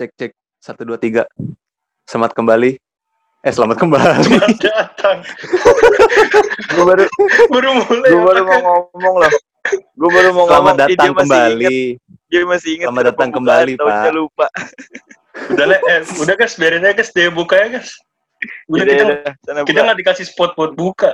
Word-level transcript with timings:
Cek 0.00 0.16
cek 0.16 0.32
satu 0.56 0.88
dua 0.88 0.96
tiga. 0.96 1.28
Selamat 2.08 2.32
kembali. 2.32 2.72
Eh 3.44 3.52
selamat 3.52 3.76
kembali. 3.84 4.32
Selamat 4.32 4.56
datang. 4.64 5.20
gue 6.72 6.84
baru 6.88 7.04
Baru 7.52 7.68
mulai. 7.84 8.08
gue 8.08 8.22
baru 8.24 8.42
mau 8.48 8.60
ngomong 8.64 9.14
loh 9.20 9.32
gue 9.68 10.08
baru 10.08 10.28
mau 10.32 10.48
Selamat 10.48 10.56
ngomong 10.56 10.88
dia 10.88 10.96
datang 10.96 11.12
masih 11.12 11.20
kembali. 11.20 11.60
inget, 11.68 12.32
dia 12.32 12.40
masih 12.48 12.70
inget 12.80 12.86
Selamat 12.88 13.04
datang 13.12 13.28
kembali, 13.28 13.72
Pak. 13.76 14.04
lupa 14.16 14.46
Udah 15.52 15.64
le, 15.68 15.76
eh, 15.84 16.00
udah 16.16 16.34
guys, 16.40 16.54
biarin 16.56 16.80
aja 16.80 16.96
guys, 16.96 17.12
dia 17.12 17.28
buka 17.28 17.54
ya 17.60 17.68
guys. 17.76 17.92
Udah 18.72 18.84
Yaudah, 18.88 19.36
kita, 19.36 19.60
kita 19.68 19.80
nggak 19.84 19.98
dikasih 20.00 20.24
spot 20.32 20.56
buat 20.56 20.72
buka. 20.72 21.12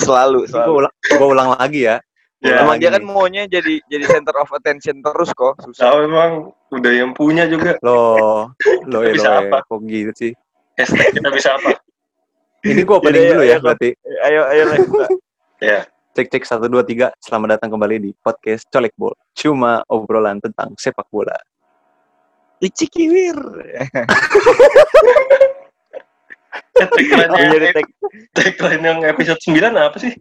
selalu 0.00 0.48
Gue 0.48 0.56
selalu 0.56 0.72
ulang, 0.72 0.94
gua 1.20 1.26
ulang 1.28 1.48
lagi 1.60 1.84
ya. 1.84 2.00
Ya, 2.44 2.60
emang 2.60 2.76
dia 2.76 2.92
kan 2.92 3.00
maunya 3.00 3.48
jadi 3.48 3.80
jadi 3.88 4.04
center 4.04 4.36
of 4.36 4.52
attention 4.52 5.00
terus 5.00 5.32
kok 5.32 5.56
susah 5.64 5.88
tahu 5.88 5.98
emang 6.04 6.32
udah 6.76 6.92
yang 6.92 7.16
punya 7.16 7.48
juga. 7.48 7.80
Loh, 7.86 8.52
lo 8.84 8.98
Kita 9.00 9.16
bisa 9.16 9.30
apa? 9.40 9.64
kok 9.64 9.80
gitu 9.88 10.12
sih? 10.12 10.32
Hashtag 10.76 11.16
kita 11.16 11.32
bisa 11.32 11.56
apa? 11.56 11.72
Ini 12.68 12.84
gua 12.84 13.00
opening 13.00 13.24
Yaudah, 13.24 13.32
dulu 13.32 13.44
ya, 13.44 13.48
ya 13.48 13.56
ya, 13.56 13.64
berarti. 13.64 13.88
ayo 14.28 14.40
ayo 14.52 14.62
lah. 14.68 14.78
Ya, 15.64 15.88
Cek 16.12 16.28
cek 16.28 16.44
satu 16.44 16.68
dua 16.68 16.84
tiga. 16.84 17.16
Selamat 17.16 17.56
datang 17.56 17.72
kembali 17.72 17.96
di 17.96 18.10
podcast 18.12 18.68
Colek 18.68 18.92
Bol. 19.00 19.16
Cuma 19.32 19.80
obrolan 19.88 20.36
tentang 20.36 20.76
sepak 20.76 21.08
bola. 21.08 21.32
Ici 22.60 22.84
kiwir 22.92 23.38
eh, 23.72 23.88
tagline 26.76 27.72
tag 27.72 27.88
tagline 28.36 28.82
yang 28.84 29.00
episode 29.08 29.40
9 29.40 29.72
apa 29.72 29.96
sih? 29.96 30.12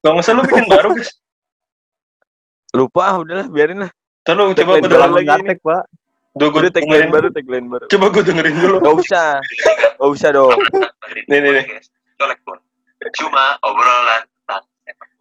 Gak 0.00 0.12
usah 0.16 0.32
lu 0.32 0.48
bikin 0.48 0.64
baru 0.66 0.96
guys. 0.96 1.12
Lupa 2.70 3.02
ah, 3.02 3.16
udahlah 3.18 3.46
biarin 3.50 3.82
lah 3.82 3.90
lu 4.30 4.54
coba 4.54 4.78
gue 4.78 4.86
dengerin. 4.86 5.10
lagi 5.10 5.42
ini. 5.42 5.54
Pak. 5.58 5.82
Duh, 6.38 6.46
gue 6.54 6.60
udah 6.62 6.72
tagline 6.72 7.10
baru 7.10 7.28
tagline 7.34 7.66
baru 7.66 7.84
Coba 7.90 8.06
gue 8.14 8.22
dengerin 8.22 8.54
dulu. 8.62 8.76
gak 8.78 8.94
usah 9.02 9.28
gak 9.98 10.10
usah 10.14 10.30
dong 10.30 10.54
Nih, 11.26 11.38
nih, 11.42 11.50
nih. 11.58 11.64
Colek. 12.20 12.38
Cuma 13.18 13.58
obrolan. 13.66 14.22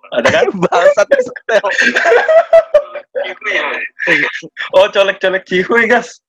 Ada 0.10 0.30
kan? 0.30 0.46
bangsat 0.70 1.08
setel 1.10 1.66
ya. 3.50 3.64
Oh, 4.78 4.86
colek-colek 4.90 5.46
cihuy 5.50 5.90
guys. 5.90 6.22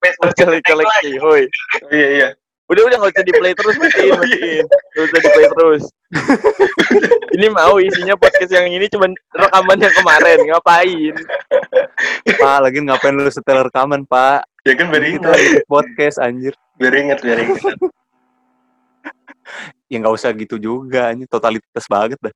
Facebook 0.00 0.32
colek 0.36 0.60
colek 0.64 0.88
hoi 1.20 1.44
Iya, 1.92 2.08
iya. 2.12 2.28
Udah 2.70 2.82
udah 2.86 2.96
nggak 3.02 3.12
usah 3.12 3.24
di 3.26 3.34
play 3.34 3.52
terus 3.58 3.74
matiin 3.82 4.12
matiin 4.14 4.64
nggak 4.70 5.04
usah 5.10 5.18
di 5.18 5.28
play 5.34 5.46
terus 5.50 5.82
ini 7.36 7.46
mau 7.50 7.82
isinya 7.82 8.14
podcast 8.14 8.50
yang 8.54 8.70
ini 8.70 8.86
cuma 8.86 9.10
rekaman 9.34 9.78
yang 9.82 9.94
kemarin 9.94 10.38
ngapain 10.46 11.14
Pak, 12.40 12.58
lagi 12.64 12.78
ngapain 12.80 13.12
lu 13.12 13.28
setel 13.28 13.60
rekaman, 13.68 14.04
Pak? 14.08 14.48
Ya 14.64 14.72
kan 14.76 14.88
biar 14.88 15.04
Kita 15.04 15.30
podcast 15.68 16.16
anjir. 16.20 16.56
Biar 16.80 16.92
ingat, 16.96 17.18
biar 17.20 17.38
ingat. 17.44 17.60
Ya 19.92 19.96
nggak 20.00 20.14
usah 20.16 20.32
gitu 20.36 20.56
juga, 20.56 21.12
anjir. 21.12 21.28
Totalitas 21.28 21.84
banget 21.88 22.20
dah. 22.20 22.34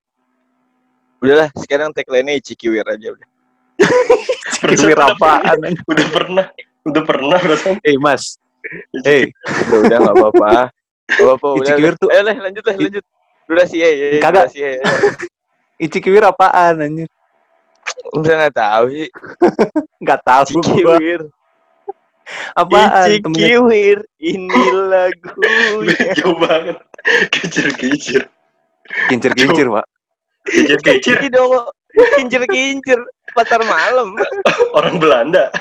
udahlah 1.24 1.48
sekarang 1.56 1.88
tagline-nya 1.96 2.36
Ici 2.36 2.52
kiwir 2.52 2.84
aja 2.84 3.16
udah 3.16 3.28
Kiwir 4.77 5.00
apaan. 5.00 5.56
Udah 5.88 6.06
pernah. 6.12 6.46
Udah 6.84 7.02
pernah 7.08 7.38
berarti. 7.40 7.80
Eh, 7.80 7.96
Mas. 7.96 8.36
Eh, 9.05 9.29
udah 9.69 9.79
udah 9.84 9.97
nggak 10.01 10.15
apa-apa 10.17 10.48
apa-apa 11.20 11.47
udah 11.61 11.75
kiwir 11.77 11.95
tuh 12.01 12.09
eh 12.09 12.23
lah 12.25 12.33
lanjut 12.33 12.65
lah 12.65 12.77
lanjut 12.81 13.05
durasi 13.45 13.77
ya 13.84 13.89
ya 13.93 14.07
Kagak. 14.19 14.48
durasi 14.48 14.59
ya 14.65 14.73
Ici 15.77 15.98
kiwir 16.01 16.23
apaan 16.23 16.81
anjir? 16.81 17.09
udah 18.17 18.33
nggak 18.41 18.55
tahu 18.57 18.85
sih 18.89 19.08
Nggak 20.01 20.20
tahu 20.24 20.42
Ici 20.48 20.55
gua. 20.80 20.97
kiwir 20.97 21.20
Apaan? 22.57 23.05
Ici 23.11 23.20
Temennya 23.20 23.48
kiwir 23.53 23.98
ini 24.17 24.63
lagunya 24.89 26.08
Jauh 26.24 26.36
banget. 26.41 26.77
Kicir-kicir. 27.36 28.24
kincir-kincir, 29.13 29.69
Pak. 29.69 29.85
Dong 31.29 31.53
kincir-kincir 32.17 32.97
pasar 33.36 33.61
malam 33.61 34.17
Orang 34.73 34.97
Belanda. 34.97 35.53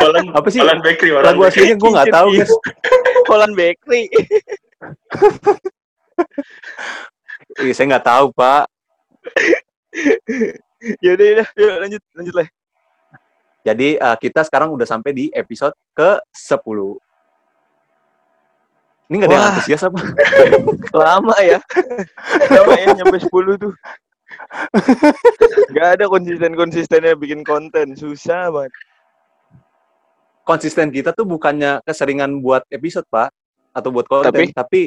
Holland, 0.00 0.28
Apa 0.32 0.48
sih? 0.50 0.58
Holland 0.60 0.82
Bakery. 0.82 1.10
Lagu 1.12 1.40
aslinya 1.44 1.76
gue 1.76 1.90
nggak 1.90 2.12
tahu, 2.12 2.28
guys. 2.36 2.52
Holland 3.30 3.54
Bakery 3.56 4.04
Iya, 7.60 7.72
saya 7.72 7.86
nggak 7.96 8.06
tahu, 8.06 8.26
Pak. 8.34 8.64
yaudah 11.00 11.24
yaudah 11.24 11.48
yuk 11.56 11.74
lanjut 11.80 12.02
lanjut 12.12 12.34
lah 12.36 12.48
Jadi 13.64 13.96
eh, 13.96 14.16
kita 14.20 14.44
sekarang 14.44 14.68
udah 14.76 14.84
sampai 14.84 15.16
di 15.16 15.24
episode 15.32 15.72
ke-10. 15.96 16.78
Ini 19.08 19.14
nggak 19.20 19.28
ada 19.30 19.36
yang 19.36 19.48
antusias 19.56 19.82
apa? 19.88 20.00
lama 21.04 21.36
ya 21.40 21.58
lama 22.52 22.72
ya 22.76 22.86
nyampe 22.92 23.16
10 23.20 23.28
tuh 23.60 23.72
Gak 25.76 25.88
ada 26.00 26.04
konsisten-konsistennya 26.10 27.14
bikin 27.14 27.44
konten 27.46 27.94
susah 27.94 28.50
banget 28.50 28.72
Konsisten 30.44 30.92
kita 30.92 31.16
tuh 31.16 31.24
bukannya 31.24 31.80
keseringan 31.88 32.38
buat 32.44 32.68
episode, 32.68 33.08
Pak. 33.08 33.32
Atau 33.72 33.90
buat 33.90 34.06
konten. 34.06 34.30
Tapi? 34.30 34.52
Tapi, 34.52 34.80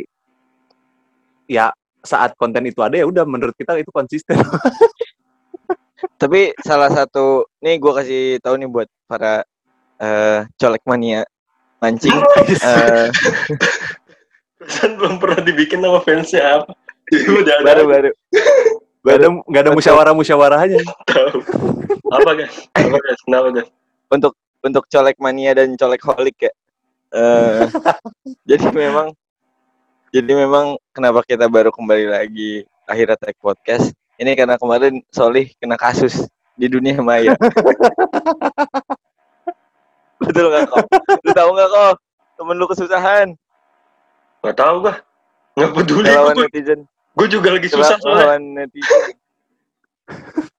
ya 1.49 1.73
saat 2.05 2.37
konten 2.39 2.63
itu 2.63 2.79
ada 2.79 2.95
ya 2.95 3.03
udah 3.03 3.25
menurut 3.27 3.57
kita 3.57 3.75
itu 3.75 3.91
konsisten. 3.91 4.37
tapi 6.21 6.53
salah 6.61 6.93
satu 6.93 7.49
nih 7.57 7.81
gue 7.81 7.93
kasih 7.93 8.23
tahu 8.37 8.61
nih 8.61 8.69
buat 8.69 8.85
para 9.09 9.41
eh 9.97 10.45
colek 10.61 10.85
mania 10.85 11.25
mancing 11.81 12.13
eh 12.69 13.09
Pesan 14.57 14.97
belum 14.97 15.21
pernah 15.21 15.41
dibikin 15.41 15.81
sama 15.81 16.01
fansnya 16.01 16.61
apa. 16.61 16.73
Udah 17.13 17.55
ada. 17.61 17.65
baru 17.65 17.83
baru 17.87 18.11
Gak 19.05 19.15
ada 19.15 19.27
nggak 19.31 19.61
ada 19.63 19.71
musyawarah-musyawarahnya. 19.71 20.81
tahu. 21.07 21.39
Apa 22.11 22.31
guys? 22.35 22.55
Apa 22.75 22.97
guys? 22.99 23.19
Kenapa 23.23 23.49
guys? 23.55 23.69
untuk 24.07 24.33
untuk 24.63 24.85
colek 24.89 25.17
mania 25.21 25.53
dan 25.57 25.73
colek 25.77 26.01
holik 26.05 26.37
ya. 26.49 26.53
Eh, 27.13 27.63
jadi 28.49 28.67
memang 28.71 29.15
jadi 30.11 30.31
memang 30.33 30.75
kenapa 30.91 31.23
kita 31.23 31.47
baru 31.47 31.71
kembali 31.71 32.05
lagi 32.11 32.63
akhirnya 32.87 33.19
tag 33.19 33.35
podcast 33.39 33.91
ini 34.17 34.33
karena 34.33 34.57
kemarin 34.57 35.03
Solih 35.13 35.51
kena 35.61 35.77
kasus 35.77 36.25
di 36.57 36.65
dunia 36.65 36.97
maya. 37.05 37.37
Betul 40.17 40.49
nggak 40.49 40.65
kok? 40.73 40.85
Lu 41.21 41.31
tahu 41.31 41.49
nggak 41.53 41.69
kok? 41.69 41.95
Temen 42.37 42.55
lu 42.57 42.65
kesusahan 42.69 43.27
Gak 44.45 44.57
tahu 44.57 44.85
gua. 44.85 44.95
Nggak 45.57 45.71
peduli. 45.73 46.05
lawan 46.09 46.35
Gue 46.37 46.45
netizen. 46.49 46.79
gue 47.17 47.27
juga 47.33 47.49
lagi 47.49 47.67
susah 47.73 47.97
soalnya. 47.97 48.25
lawan 48.25 48.41
netizen. 48.53 49.17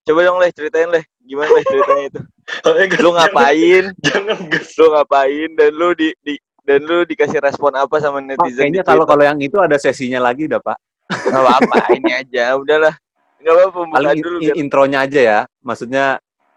Coba 0.06 0.20
dong 0.26 0.38
leh 0.42 0.50
ceritain 0.53 0.88
leh 0.91 1.04
gimana 1.22 1.50
leh 1.54 1.64
ceritanya 1.66 2.04
itu. 2.10 2.20
Eh, 2.48 2.88
Lu 2.98 3.12
ngapain? 3.12 3.84
Jangan, 4.09 4.38
jangan. 4.41 4.62
Lu 4.81 4.86
ngapain 4.91 5.48
dan 5.53 5.70
lu 5.72 5.88
di, 5.92 6.09
di 6.20 6.34
dan 6.64 6.81
lu 6.81 7.04
dikasih 7.04 7.41
respon 7.41 7.72
apa 7.72 7.97
sama 7.97 8.20
netizen 8.20 8.69
kayaknya 8.69 8.81
di 8.81 8.88
kalau 8.88 9.04
Twitter? 9.04 9.10
kalau 9.12 9.25
yang 9.25 9.38
itu 9.41 9.56
ada 9.56 9.76
sesinya 9.76 10.20
lagi 10.20 10.44
udah, 10.44 10.60
Pak. 10.60 10.78
nggak 11.08 11.41
apa-apa 11.41 11.76
ini 12.00 12.10
aja 12.12 12.56
udahlah 12.56 12.94
nggak 13.38 13.53
apa-apa 13.53 13.70
pembukaan 13.72 14.00
Paling 14.04 14.20
dulu 14.20 14.37
i- 14.37 14.42
biar 14.44 14.56
intronya 14.56 14.98
aja 15.04 15.20
ya. 15.20 15.38
Maksudnya 15.60 16.04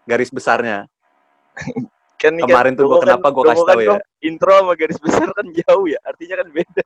garis 0.04 0.28
besarnya. 0.28 0.84
kan 2.20 2.32
ini 2.38 2.46
kemarin 2.46 2.72
tuh 2.72 2.86
promo 2.86 2.94
gua 2.94 3.02
kenapa 3.02 3.26
gua 3.28 3.42
promo 3.42 3.50
kasih 3.52 3.66
tahu 3.66 3.80
ya. 3.80 3.88
Bang, 3.92 4.02
intro 4.22 4.52
sama 4.54 4.72
garis 4.72 4.98
besar 4.98 5.26
kan 5.28 5.46
jauh 5.50 5.84
ya 5.90 5.98
artinya 6.04 6.34
kan 6.38 6.48
beda 6.48 6.84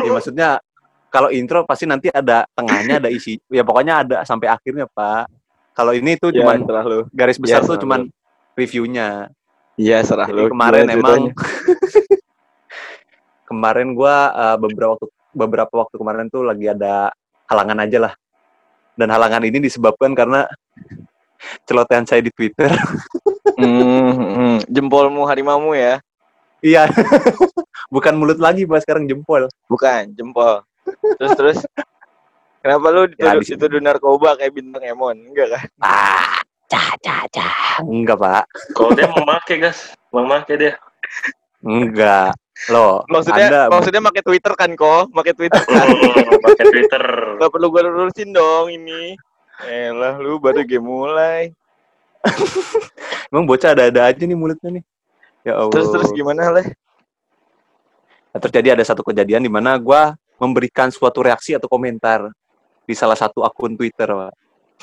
Ya, 0.00 0.10
maksudnya 0.10 0.48
kalau 1.10 1.28
intro 1.28 1.62
pasti 1.62 1.84
nanti 1.84 2.08
ada 2.08 2.48
tengahnya 2.56 2.98
ada 2.98 3.10
isi. 3.12 3.36
Ya 3.46 3.62
pokoknya 3.62 4.02
ada 4.02 4.16
sampai 4.24 4.48
akhirnya, 4.48 4.88
Pak. 4.88 5.28
Kalau 5.74 5.92
ini 5.92 6.14
tuh 6.14 6.30
ya 6.30 6.46
cuman 6.46 6.62
serah 6.62 6.84
lu 6.86 7.00
garis 7.10 7.36
besar 7.36 7.60
Ya, 7.62 7.66
tuh 7.66 7.76
cuman 7.82 8.06
reviewnya. 8.54 9.28
iya 9.74 9.98
serah 10.06 10.30
Jadi 10.30 10.38
lu 10.38 10.46
kemarin 10.54 10.86
Gimana 10.86 10.94
emang 10.94 11.20
kemarin 13.50 13.88
gua 13.92 14.14
eh, 14.30 14.56
beberapa 14.58 14.94
waktu 14.94 15.06
beberapa 15.34 15.74
waktu 15.82 15.94
kemarin 15.98 16.26
tuh 16.30 16.46
lagi 16.46 16.70
ada 16.70 17.10
halangan 17.50 17.78
aja 17.82 17.98
lah. 18.08 18.12
Dan 18.94 19.10
halangan 19.10 19.42
ini 19.42 19.58
disebabkan 19.58 20.14
karena 20.14 20.46
celotehan 21.68 22.06
saya 22.06 22.22
di 22.22 22.30
Twitter. 22.30 22.70
Hmm, 23.54 24.10
hmm. 24.10 24.56
jempolmu 24.66 25.22
harimau 25.30 25.78
ya 25.78 26.02
Iya. 26.58 26.90
Bukan 27.86 28.18
mulut 28.18 28.42
lagi, 28.42 28.66
Pak, 28.66 28.82
sekarang 28.82 29.06
jempol. 29.06 29.46
bukan 29.70 30.10
jempol 30.10 30.66
terus 31.16 31.32
terus 31.38 31.58
kenapa 32.64 32.86
lu 32.88 33.02
Ya, 33.04 33.08
dituduh, 33.12 33.36
di 33.36 33.44
situ. 33.44 33.56
dituduh 33.60 33.80
narkoba 33.80 34.34
kayak 34.34 34.52
bintang 34.52 34.80
Emon 34.82 35.12
enggak 35.20 35.52
kan 35.52 35.64
Ah, 35.78 36.40
cah, 36.64 36.96
cah, 36.98 37.22
cah. 37.28 37.84
Enggak, 37.84 38.16
Pak. 38.16 38.44
Kalau 38.72 38.90
dia 38.90 39.06
memakai 39.06 39.56
guys, 39.60 39.92
memakai 40.08 40.54
dia. 40.56 40.72
Enggak. 41.60 42.32
Loh, 42.66 43.02
maksudnya 43.06 43.46
Anda 43.50 43.62
maksudnya 43.68 44.00
pakai 44.00 44.22
Twitter 44.22 44.52
kan 44.54 44.70
kok 44.72 45.10
pakai 45.10 45.34
Twitter 45.34 45.58
kan 45.60 45.84
Oh, 45.84 46.38
pakai 46.40 46.64
Twitter. 46.64 47.02
nggak 47.36 47.50
perlu 47.50 47.66
gue 47.68 47.82
lurusin 47.82 48.30
dong 48.30 48.70
ini 48.70 49.18
Elah 49.60 50.16
lu 50.16 50.38
baru 50.38 50.62
game 50.62 50.80
mulai 50.80 51.50
Emang 53.28 53.44
bocah 53.44 53.74
ada-ada 53.74 54.06
aja 54.06 54.22
nih 54.22 54.32
mulutnya 54.32 54.70
nih. 54.70 54.84
Ya 55.42 55.58
Allah. 55.58 55.72
Terus 55.74 55.88
terus 55.90 56.10
gimana 56.10 56.48
leh? 56.50 56.66
Nah, 58.30 58.40
terjadi 58.40 58.72
ada 58.72 58.82
satu 58.82 59.02
kejadian 59.02 59.42
di 59.42 59.50
mana 59.50 59.76
gua 59.76 60.14
memberikan 60.36 60.88
suatu 60.88 61.20
reaksi 61.20 61.52
atau 61.52 61.66
komentar 61.66 62.30
di 62.84 62.94
salah 62.96 63.16
satu 63.16 63.44
akun 63.44 63.76
Twitter, 63.76 64.08
Pak. 64.08 64.32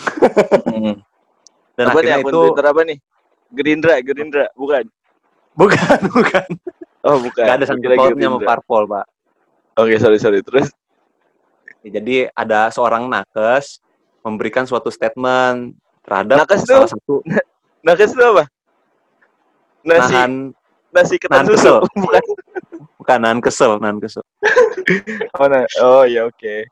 Dan 1.77 1.85
apa 1.87 1.99
nih 2.01 2.13
akun 2.19 2.31
itu 2.33 2.39
Twitter 2.49 2.65
apa 2.67 2.81
nih? 2.85 2.97
Gerindra, 3.51 3.95
Gerindra, 4.01 4.45
bukan? 4.57 4.85
bukan, 5.55 5.99
bukan. 6.15 6.49
Oh 7.01 7.17
bukan. 7.17 7.45
Gak 7.45 7.55
ada 7.59 7.65
kira 7.75 7.95
pautnya 7.97 8.27
sama 8.29 8.39
parpol, 8.45 8.83
Pak. 8.87 9.05
Oke 9.79 9.95
sorry 9.97 10.19
sorry 10.21 10.39
terus. 10.45 10.69
Ya, 11.81 11.97
Jadi 11.97 12.29
ada 12.37 12.69
seorang 12.69 13.09
nakes 13.09 13.81
memberikan 14.21 14.69
suatu 14.69 14.93
statement 14.93 15.73
terhadap 16.05 16.45
Nakes 16.45 16.61
salah 16.67 16.85
tuh? 16.85 16.93
satu 16.93 17.15
Nakes 17.85 18.13
itu 18.13 18.21
apa? 18.21 18.45
Nasi 19.81 20.13
nahan 20.13 20.33
nasi 20.93 21.15
ketan 21.17 21.41
nahan 21.41 21.45
susu. 21.49 21.57
kesel. 21.57 21.77
Bukan. 21.97 22.23
bukan 23.01 23.17
nahan 23.17 23.39
kesel, 23.41 23.71
nahan 23.81 23.97
kesel. 23.97 24.23
Oh, 25.41 25.49
nah. 25.49 25.65
oh 25.81 26.05
ya 26.05 26.29
oke. 26.29 26.69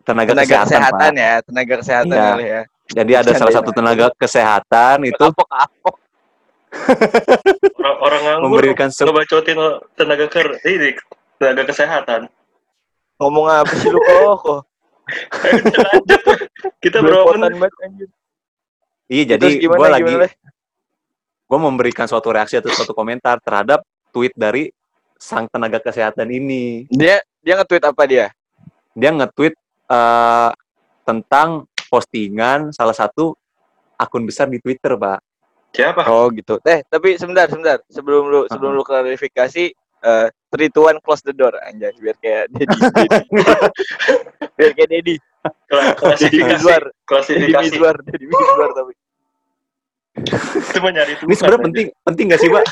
Tenaga, 0.00 0.32
Tenaga 0.32 0.46
kesehatan, 0.48 0.66
kesehatan, 0.66 1.12
Pak. 1.12 1.22
ya, 1.22 1.34
tenaga 1.44 1.74
kesehatan 1.78 2.14
Iya. 2.14 2.26
ya, 2.34 2.46
ya. 2.46 2.62
Jadi 2.90 3.12
ada 3.14 3.30
salah 3.32 3.54
satu 3.54 3.70
tenaga 3.70 4.06
kesehatan 4.16 4.96
itu 5.06 5.14
Kapok-kapok. 5.22 5.94
Orang, 7.76 7.96
orang 8.00 8.20
nganggur 8.24 8.62
memberikan 8.62 8.88
se- 8.90 9.02
ngebacotin 9.02 9.58
tenaga 9.94 10.26
ker 10.26 10.48
ini 10.64 10.94
tenaga 11.36 11.62
kesehatan. 11.66 12.20
Ngomong 13.18 13.46
apa 13.46 13.72
sih 13.74 13.90
lu 13.90 13.98
kok? 13.98 14.34
kok? 14.40 14.60
Kita 16.78 16.98
berapa 17.00 17.30
menit? 17.36 18.10
Iya, 19.06 19.36
jadi 19.36 19.48
gue 19.60 19.88
lagi 19.90 20.14
gue 21.50 21.58
memberikan 21.58 22.06
suatu 22.06 22.30
reaksi 22.30 22.54
atau 22.56 22.70
suatu 22.70 22.94
komentar 22.94 23.42
terhadap 23.42 23.82
tweet 24.14 24.30
dari 24.38 24.70
sang 25.18 25.50
tenaga 25.50 25.82
kesehatan 25.82 26.30
ini. 26.30 26.86
Dia 26.86 27.18
dia 27.42 27.58
nge-tweet 27.58 27.82
apa 27.82 28.02
dia? 28.06 28.30
Dia 28.94 29.10
nge-tweet 29.10 29.58
eh, 29.90 30.50
tentang 31.02 31.66
postingan 31.90 32.70
salah 32.70 32.94
satu 32.94 33.34
akun 33.94 34.22
besar 34.22 34.46
di 34.46 34.62
Twitter, 34.62 34.94
Pak. 34.94 35.18
Siapa? 35.70 36.02
Oh 36.06 36.30
gitu. 36.30 36.58
Eh, 36.62 36.82
tapi 36.86 37.14
sebentar, 37.14 37.46
sebentar. 37.46 37.78
Sebelum 37.86 38.26
lu 38.26 38.40
sebelum 38.46 38.74
lu 38.74 38.82
klarifikasi 38.82 39.64
eh 40.00 40.26
three, 40.48 40.72
two, 40.72 40.82
one, 40.82 40.96
close 41.04 41.20
the 41.20 41.30
door 41.30 41.52
anjay 41.60 41.92
biar 42.00 42.16
kayak 42.18 42.48
Dedi. 42.50 42.76
biar 44.56 44.70
kayak 44.72 44.90
Dedi. 44.90 45.14
Kla- 45.68 45.94
Dedi 46.16 46.40
Klasifikasi. 46.40 46.64
Dedi 46.64 47.04
Klasifikasi. 47.06 47.64
Mizwar, 47.70 47.96
Dedi 48.02 48.24
Mizwar 48.26 48.70
tapi. 48.72 48.92
Itu 50.58 50.78
mah 50.82 50.90
nyari 50.90 51.12
Ini 51.22 51.34
sebenarnya 51.36 51.62
penting 51.70 51.86
penting 52.02 52.24
gak 52.32 52.40
sih, 52.42 52.50
Pak? 52.50 52.64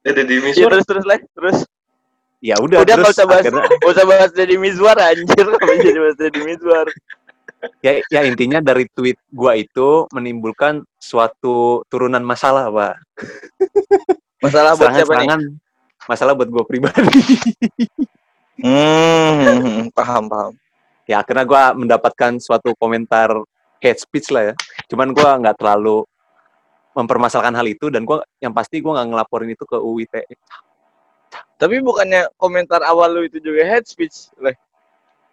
Ada 0.00 0.22
di 0.24 0.34
Iya 0.34 0.44
Mizwar. 0.44 0.70
terus 0.72 0.86
terus 0.86 1.04
lah, 1.04 1.18
terus. 1.34 1.58
Ya 2.40 2.56
udah, 2.56 2.80
Udah 2.80 2.96
terus 2.96 3.12
usah 3.12 3.28
bahas, 3.28 3.44
akhirnya 3.44 3.68
usah 3.84 4.04
bahas 4.08 4.30
Dedi 4.32 4.56
Mizwar 4.56 4.96
anjir, 4.96 5.44
bisa 5.60 6.00
bahas 6.00 6.16
Dedi 6.16 6.40
Mizwar. 6.40 6.88
ya, 7.84 8.00
ya 8.08 8.20
intinya 8.24 8.64
dari 8.64 8.88
tweet 8.96 9.20
gua 9.28 9.52
itu 9.60 10.08
menimbulkan 10.16 10.80
suatu 10.96 11.84
turunan 11.92 12.24
masalah, 12.24 12.72
Pak. 12.72 12.94
Masalah 14.40 14.72
buat 14.72 14.88
siapa 14.88 15.20
nih? 15.20 15.28
Serangan-serangan 15.28 15.40
masalah 16.08 16.32
buat 16.32 16.48
gua 16.48 16.64
pribadi. 16.64 17.12
Hmm, 18.60 19.88
paham 19.96 20.28
paham. 20.28 20.52
ya 21.08 21.24
akhirnya 21.24 21.48
gua 21.48 21.72
mendapatkan 21.72 22.36
suatu 22.36 22.76
komentar 22.76 23.32
hate 23.80 24.04
speech 24.04 24.28
lah 24.28 24.52
ya 24.52 24.54
cuman 24.84 25.16
gua 25.16 25.40
nggak 25.40 25.56
terlalu 25.56 26.04
mempermasalahkan 26.92 27.56
hal 27.56 27.64
itu 27.64 27.88
dan 27.88 28.04
gua 28.04 28.20
yang 28.36 28.52
pasti 28.52 28.84
gua 28.84 29.00
nggak 29.00 29.08
ngelaporin 29.16 29.56
itu 29.56 29.64
ke 29.64 29.80
UIT 29.80 30.12
Tapi 31.60 31.76
bukannya 31.78 32.32
komentar 32.34 32.80
awal 32.80 33.12
lu 33.12 33.22
itu 33.22 33.36
juga 33.36 33.60
head 33.62 33.84
speech, 33.84 34.32
Leh. 34.40 34.56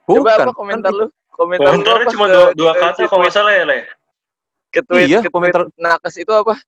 Coba 0.03 0.35
apa 0.38 0.51
komentar 0.51 0.91
lu? 0.91 1.07
Komentar 1.31 1.71
lu 1.71 1.79
Komentarnya 1.79 2.03
apa 2.03 2.12
cuma 2.12 2.25
dua, 2.27 2.47
dua 2.51 2.71
kata 2.74 3.07
kalau 3.07 3.21
nggak 3.24 3.31
salah 3.31 3.53
ya, 3.53 3.63
Le. 3.63 3.79
Ke 4.68 4.83
tweet, 4.83 5.07
Iya, 5.07 5.19
komentar- 5.27 5.71
nakes 5.75 6.15
itu 6.18 6.29
apa? 6.29 6.59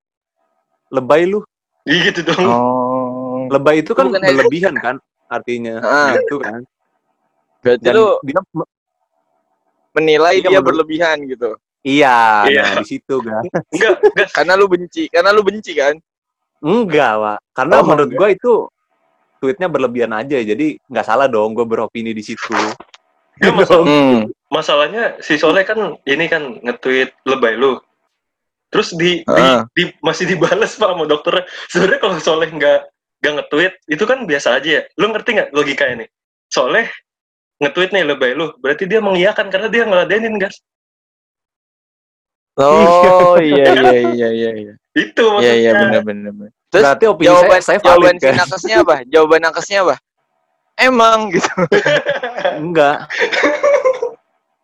lebay 0.89 1.21
lu 1.23 1.43
Iya 1.85 2.09
gitu 2.09 2.25
dong. 2.25 2.41
Oh. 2.41 3.45
lebay 3.45 3.81
itu 3.81 3.93
kan 3.93 4.09
Bukan 4.09 4.21
berlebihan 4.23 4.73
kan 4.75 4.95
artinya 5.27 5.77
Ah. 5.79 6.17
gitu 6.17 6.41
kan 6.41 6.65
Berarti 7.61 7.85
dan 7.85 7.93
lu 7.93 8.17
dia 8.23 8.41
menilai 9.91 10.33
Iya, 10.33 10.41
dia 10.41 10.49
menurut- 10.51 10.65
berlebihan 10.65 11.17
gitu. 11.25 11.49
iya 11.81 12.45
Iya. 12.45 12.61
nah 12.63 12.81
di 12.81 12.85
situ 12.87 13.15
kan 13.21 13.43
Enggak, 13.69 14.01
enggak. 14.01 14.29
Karena 14.33 14.53
lu 14.55 14.65
benci, 14.65 15.03
karena 15.09 15.29
lu 15.29 15.41
benci 15.41 15.71
kan? 15.73 15.95
enggak 16.59 17.13
pak 17.15 17.37
karena 17.53 17.73
Oh, 17.75 17.85
menurut 17.85 18.09
enggak. 18.09 18.19
gua 18.19 18.29
itu 18.33 18.53
tweetnya 19.39 19.67
berlebihan 19.67 20.11
aja 20.11 20.37
jadi 20.37 20.77
nggak 20.85 21.05
salah 21.05 21.25
dong 21.25 21.55
gua 21.55 21.63
beropini 21.63 22.11
di 22.11 22.21
situ 22.21 22.53
Enggak 23.39 23.55
masalah. 23.55 23.85
Hmm. 23.87 24.19
Masalahnya 24.51 25.03
si 25.23 25.39
Soleh 25.39 25.63
kan 25.63 25.79
ini 26.03 26.27
kan 26.27 26.59
nge-tweet 26.59 27.15
lebay 27.23 27.55
lu. 27.55 27.79
Terus 28.67 28.91
di, 28.93 29.23
di, 29.23 29.39
Ah. 29.47 29.63
di- 29.71 29.95
masih 30.03 30.27
dibales 30.27 30.75
Pak 30.75 30.91
sama 30.91 31.07
dokternya. 31.07 31.47
Sebenarnya 31.71 31.99
kalau 32.03 32.15
Soleh 32.19 32.51
nggak 32.51 32.79
nggak 33.23 33.33
nge-tweet 33.39 33.73
itu 33.87 34.03
kan 34.03 34.27
biasa 34.27 34.59
aja 34.59 34.69
ya. 34.69 34.81
Lu 34.99 35.07
ngerti 35.07 35.39
nggak 35.39 35.49
logikanya 35.55 36.03
nih? 36.03 36.09
Soleh 36.51 36.91
nge-tweet 37.63 37.95
nih 37.95 38.03
lebay 38.11 38.35
lu, 38.35 38.51
berarti 38.59 38.83
dia 38.91 38.99
mengiyakan 38.99 39.47
karena 39.47 39.71
dia 39.71 39.83
ngeladenin 39.87 40.35
guys. 40.35 40.59
Oh 42.59 43.39
iya 43.39 43.71
iya 43.71 43.91
iya 44.11 44.27
iya 44.35 44.49
iya. 44.51 44.73
Itu 44.91 45.23
Iya 45.39 45.55
maksudnya. 45.55 45.55
iya 45.55 45.71
benar 45.79 46.01
benar. 46.03 46.31
benar. 46.35 46.51
Terus 46.69 46.83
berarti 46.85 47.05
opini 47.09 47.27
jawaban 47.33 47.59
saya, 47.59 47.61
saya 47.65 47.79
jawaban 47.81 47.97
valid 47.97 48.13
si 48.13 48.25
kan 48.25 48.35
nakesnya 48.37 48.75
apa? 48.85 48.95
Jawaban 49.09 49.39
nakesnya 49.41 49.77
apa? 49.81 49.95
Emang 50.77 51.19
gitu. 51.33 51.51
Enggak. 52.61 52.97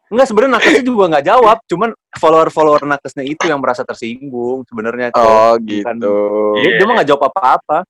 Enggak 0.05 0.25
sebenarnya 0.29 0.53
nakesnya 0.61 0.83
juga 0.85 1.03
nggak 1.09 1.25
jawab, 1.25 1.57
cuman 1.65 1.89
follower-follower 2.13 2.81
nakesnya 2.85 3.25
itu 3.25 3.43
yang 3.49 3.57
merasa 3.57 3.81
tersinggung 3.81 4.61
sebenarnya. 4.69 5.09
Oh 5.17 5.57
gitu. 5.65 6.13
Dia, 6.61 6.69
dia 6.77 6.85
mah 6.85 6.93
nggak 7.01 7.09
jawab 7.09 7.23
apa-apa. 7.33 7.83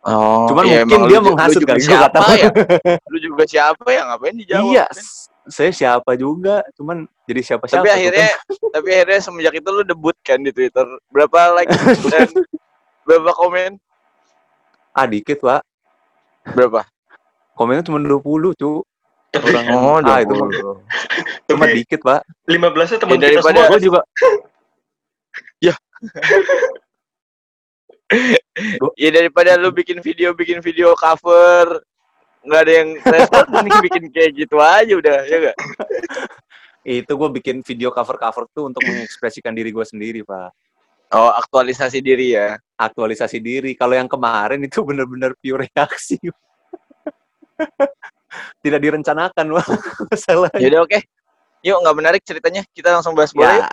Oh. 0.00 0.48
Cuman 0.48 0.64
iya, 0.64 0.82
mungkin 0.82 1.06
dia 1.06 1.20
lu 1.20 1.22
ju- 1.22 1.24
lu 1.24 1.28
menghasut 1.36 1.60
juga 1.62 1.72
nggak 1.76 1.84
siapa 1.84 2.24
ya? 2.34 2.48
Lu 3.12 3.18
juga 3.20 3.44
siapa 3.44 3.86
ya 3.92 4.02
ngapain 4.08 4.34
dijawab? 4.34 4.64
iya, 4.72 4.84
kan? 4.88 5.04
saya 5.50 5.70
siapa 5.76 6.10
juga, 6.16 6.64
cuman 6.72 7.04
jadi 7.28 7.40
siapa-siapa. 7.44 7.84
Tapi 7.84 7.88
tuh 7.88 7.96
akhirnya 8.00 8.30
tapi 8.72 8.88
akhirnya 8.96 9.20
semenjak 9.20 9.54
itu 9.60 9.68
lu 9.68 9.82
debut 9.84 10.16
kan 10.24 10.40
di 10.40 10.50
Twitter. 10.56 10.86
Berapa 11.12 11.52
like 11.52 11.68
dan 12.12 12.28
berapa 13.10 13.34
komen? 13.34 13.74
ah 14.90 15.06
dikit 15.06 15.38
pak, 15.38 15.62
Berapa? 16.50 16.82
komennya 17.54 17.86
cuma 17.86 17.98
20 17.98 18.54
cu. 18.54 18.82
Orang 19.30 19.66
Oh, 19.70 20.02
ah 20.02 20.18
itu 20.18 20.34
mah 20.34 20.50
cuma 21.46 21.64
dikit 21.70 22.02
pak. 22.02 22.26
15 22.50 22.58
nya 22.90 22.98
teman 22.98 23.14
Ya, 23.14 23.18
kita 23.30 23.38
daripada- 23.38 23.62
semua. 23.62 23.70
Gue 23.70 23.80
juga 23.80 24.00
Ya 28.98 29.10
daripada 29.14 29.54
lu 29.54 29.70
bikin 29.70 30.02
video 30.02 30.34
bikin 30.34 30.58
video 30.58 30.98
cover 30.98 31.78
nggak 32.42 32.60
ada 32.66 32.72
yang 32.72 32.88
respon 32.98 33.44
mending 33.54 33.78
bikin 33.86 34.04
kayak 34.10 34.30
gitu 34.34 34.56
aja 34.58 34.92
udah 34.96 35.16
ya 35.28 35.36
gak? 35.52 35.56
itu 36.98 37.12
gue 37.12 37.28
bikin 37.36 37.60
video 37.60 37.92
cover-cover 37.92 38.48
tuh 38.50 38.72
untuk 38.72 38.80
mengekspresikan 38.82 39.52
diri 39.54 39.70
gue 39.70 39.84
sendiri 39.86 40.24
pak. 40.24 40.50
Oh 41.12 41.30
aktualisasi 41.30 42.00
diri 42.02 42.34
ya. 42.34 42.56
Aktualisasi 42.80 43.44
diri. 43.44 43.76
Kalau 43.76 43.92
yang 43.92 44.08
kemarin 44.08 44.64
itu 44.64 44.80
benar-benar 44.80 45.36
pure 45.36 45.68
reaksi. 45.68 46.16
Tidak 48.64 48.80
direncanakan 48.80 49.60
pak. 49.60 49.66
Masalahnya. 50.10 50.60
Yaudah 50.64 50.80
oke. 50.88 50.98
Yuk 51.60 51.76
nggak 51.84 51.96
menarik 52.00 52.22
ceritanya 52.24 52.64
kita 52.72 52.96
langsung 52.96 53.12
bahas 53.12 53.36
bola. 53.36 53.52
Ya, 53.52 53.68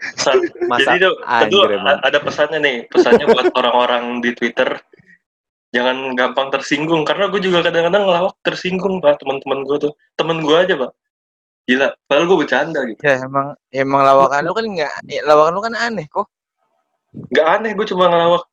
Pesan- 0.00 0.48
masa 0.66 0.96
Jadi 0.96 1.06
a- 1.28 2.02
ada 2.02 2.18
pesannya 2.24 2.58
nih, 2.58 2.76
pesannya 2.88 3.28
buat 3.28 3.52
orang-orang 3.52 4.24
di 4.24 4.32
Twitter 4.32 4.80
jangan 5.70 6.18
gampang 6.18 6.50
tersinggung 6.50 7.06
karena 7.06 7.30
gue 7.30 7.38
juga 7.38 7.70
kadang-kadang 7.70 8.02
ngelawak 8.02 8.34
tersinggung 8.42 8.98
pak 8.98 9.22
teman-teman 9.22 9.62
gue 9.62 9.78
tuh 9.78 9.92
temen 10.18 10.42
gue 10.42 10.56
aja 10.58 10.74
pak 10.74 10.90
gila 11.62 11.94
padahal 12.10 12.26
gue 12.26 12.38
bercanda 12.42 12.80
gitu 12.90 12.98
Ya 13.06 13.22
emang 13.22 13.54
emang 13.70 14.02
lawakan 14.02 14.50
lu 14.50 14.54
kan 14.58 14.66
nggak 14.66 14.92
ya, 15.06 15.22
lawakan 15.22 15.52
lu 15.54 15.62
kan 15.62 15.74
aneh 15.78 16.10
kok. 16.10 16.26
Nggak 17.12 17.46
aneh 17.46 17.72
gue 17.74 17.86
cuma 17.88 18.10
ngelawak. 18.10 18.44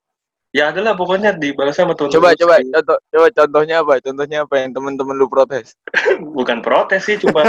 Ya 0.56 0.72
adalah 0.72 0.96
pokoknya 0.96 1.36
dibalas 1.36 1.76
sama 1.76 1.94
teman 1.94 2.10
Coba 2.10 2.34
coba 2.34 2.58
contoh 2.64 2.98
coba 3.14 3.28
contohnya 3.36 3.76
apa? 3.84 3.94
Contohnya 4.00 4.38
apa 4.48 4.56
yang 4.64 4.72
teman-teman 4.74 5.16
lu 5.20 5.28
protes? 5.28 5.76
bukan 6.38 6.64
protes 6.64 7.04
sih 7.06 7.20
cuma 7.20 7.46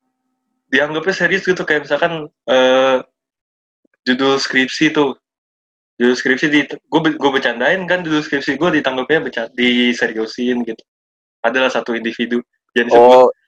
dianggapnya 0.72 1.14
serius 1.14 1.44
gitu. 1.44 1.62
Kayak 1.62 1.86
misalkan 1.86 2.26
eh, 2.48 2.98
judul 4.08 4.40
skripsi 4.40 4.96
tuh. 4.96 5.14
Judul 5.94 6.16
skripsi 6.18 6.46
di 6.50 6.66
gue 6.66 7.00
gue 7.14 7.30
bercandain 7.30 7.78
kan 7.86 8.02
judul 8.02 8.24
skripsi 8.24 8.58
gue 8.58 8.82
ditanggapnya 8.82 9.20
beca, 9.22 9.42
diseriusin 9.54 10.64
gitu. 10.66 10.82
Adalah 11.44 11.70
satu 11.70 11.94
individu. 11.94 12.42
Yang 12.74 12.90
disebut 12.90 13.30
Oh 13.30 13.43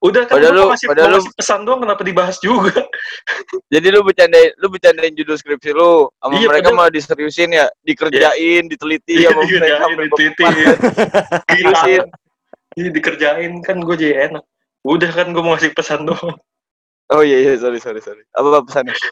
Udah 0.00 0.24
kan 0.24 0.40
Padahal 0.40 0.56
lu 0.56 0.64
masih, 0.72 0.86
padahal 0.88 1.10
lu- 1.12 1.16
masih 1.20 1.32
pesan 1.36 1.60
doang 1.68 1.80
kenapa 1.84 2.00
dibahas 2.00 2.40
juga? 2.40 2.72
Jadi 3.72 3.86
lu 3.92 4.00
bercandain, 4.00 4.50
lu 4.56 4.72
bercandain 4.72 5.12
judul 5.12 5.36
skripsi 5.36 5.76
lu, 5.76 6.08
sama 6.16 6.32
Iya, 6.34 6.48
mereka 6.48 6.72
padahal- 6.72 6.78
malah 6.80 6.92
diseriusin 6.92 7.50
ya, 7.52 7.66
dikerjain, 7.84 8.64
diteliti 8.64 9.14
sama 9.20 9.44
mereka. 9.44 9.44
Dikerjain, 9.44 9.80
sampai 9.84 10.04
diteliti. 10.08 10.44
Gila. 11.52 11.82
Ini 12.70 12.88
dikerjain 12.88 13.52
kan 13.60 13.76
gue 13.76 13.92
jadi 13.94 14.14
enak. 14.32 14.44
Udah 14.80 15.10
kan 15.12 15.26
gue 15.30 15.42
mau 15.44 15.52
ngasih 15.52 15.76
pesan 15.76 16.08
doang. 16.08 16.40
Oh 17.10 17.20
iya 17.20 17.42
iya 17.42 17.52
sorry 17.60 17.76
sorry 17.76 18.00
sorry. 18.00 18.24
Apa 18.32 18.64
pesannya? 18.64 18.96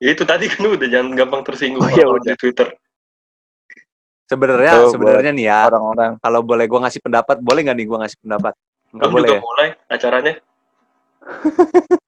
Ya 0.00 0.16
itu 0.16 0.24
tadi 0.24 0.48
kan 0.48 0.64
udah 0.64 0.88
jangan 0.88 1.12
gampang 1.12 1.44
tersinggung 1.44 1.84
Oh, 1.84 1.92
iya, 1.92 2.08
kalau 2.08 2.16
udah. 2.16 2.32
di 2.32 2.40
Twitter. 2.40 2.72
Sebenarnya 4.24 4.72
Oh, 4.80 4.88
sebenarnya 4.88 5.28
nih 5.28 5.44
ya, 5.44 5.68
Orang-orang. 5.68 6.16
kalau 6.22 6.40
boleh 6.40 6.64
gua 6.64 6.88
ngasih 6.88 7.04
pendapat, 7.04 7.36
boleh 7.36 7.60
nggak 7.66 7.76
nih 7.76 7.84
gua 7.84 7.98
ngasih 8.00 8.18
pendapat? 8.22 8.54
Nggak 8.90 9.06
Kamu 9.06 9.14
boleh 9.14 9.28
juga 9.28 9.38
ya? 9.38 9.42
mulai 9.42 9.68
acaranya. 9.86 10.34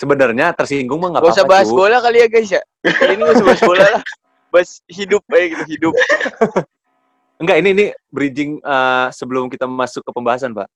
Sebenarnya 0.00 0.46
tersinggung 0.56 0.96
mah 0.96 1.12
nggak 1.12 1.22
Gak 1.28 1.32
usah 1.36 1.44
apa-apa, 1.44 1.60
bahas 1.60 1.68
bola 1.68 1.96
kali 2.00 2.18
ya 2.24 2.28
guys 2.32 2.48
ya. 2.48 2.62
Kali 2.80 3.12
ini 3.16 3.22
gak 3.28 3.36
usah 3.36 3.46
bahas 3.46 3.62
bola 3.68 3.84
lah. 3.84 4.02
Bahas 4.48 4.70
hidup 4.88 5.22
aja 5.28 5.44
gitu 5.44 5.62
hidup. 5.68 5.94
Enggak, 7.40 7.56
ini 7.60 7.68
ini 7.72 7.86
bridging 8.12 8.60
eh, 8.60 9.06
sebelum 9.16 9.48
kita 9.48 9.64
masuk 9.64 10.04
ke 10.04 10.10
pembahasan, 10.12 10.52
Pak. 10.52 10.68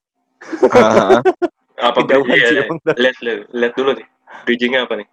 Apa 1.85 2.01
iya, 2.09 2.47
sih, 2.49 2.57
iya. 2.57 2.65
Bang. 2.65 2.79
lihat 2.97 3.17
lihat 3.21 3.39
lihat 3.53 3.73
dulu 3.77 3.91
nih. 3.99 4.07
Bridgingnya 4.49 4.87
apa 4.87 4.95
nih? 5.03 5.07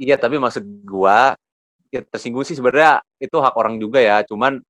Iya, 0.00 0.16
tapi 0.16 0.40
maksud 0.40 0.64
gua 0.86 1.34
ya 1.90 2.00
tersinggung 2.06 2.46
sih 2.46 2.54
sebenarnya 2.56 3.02
itu 3.20 3.36
hak 3.36 3.52
orang 3.58 3.76
juga 3.76 4.00
ya. 4.00 4.22
Cuman 4.24 4.62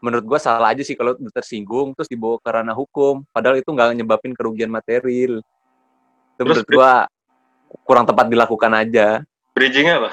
menurut 0.00 0.24
gua 0.24 0.38
salah 0.40 0.72
aja 0.72 0.84
sih 0.84 0.94
kalau 0.94 1.16
udah 1.16 1.32
tersinggung 1.32 1.96
terus 1.96 2.08
dibawa 2.10 2.36
ke 2.40 2.48
ranah 2.50 2.76
hukum. 2.76 3.24
Padahal 3.32 3.60
itu 3.60 3.70
nggak 3.70 3.96
nyebabin 3.96 4.32
kerugian 4.36 4.70
material. 4.70 5.40
Itu 5.40 6.40
Terus 6.40 6.46
menurut 6.46 6.68
gua 6.68 6.92
kurang 7.84 8.04
tepat 8.06 8.26
dilakukan 8.30 8.72
aja. 8.72 9.24
Bridgingnya 9.56 9.98
apa? 10.02 10.10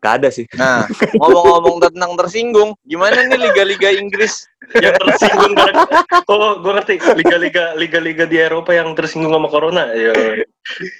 Gak 0.00 0.24
ada 0.24 0.28
sih. 0.32 0.48
Nah, 0.56 0.88
ngomong-ngomong 1.20 1.76
tentang 1.92 2.16
tersinggung, 2.16 2.72
gimana 2.88 3.20
nih 3.28 3.36
liga-liga 3.36 3.92
Inggris? 3.92 4.48
Yang 4.72 4.96
tersinggung 4.96 5.52
gara 5.52 5.84
Oh, 6.24 6.56
gue 6.64 6.72
ngerti. 6.72 6.94
Liga-liga 7.20 7.76
liga-liga 7.76 8.24
di 8.24 8.40
Eropa 8.40 8.72
yang 8.72 8.96
tersinggung 8.96 9.36
sama 9.36 9.52
corona. 9.52 9.92
Ya. 9.92 10.16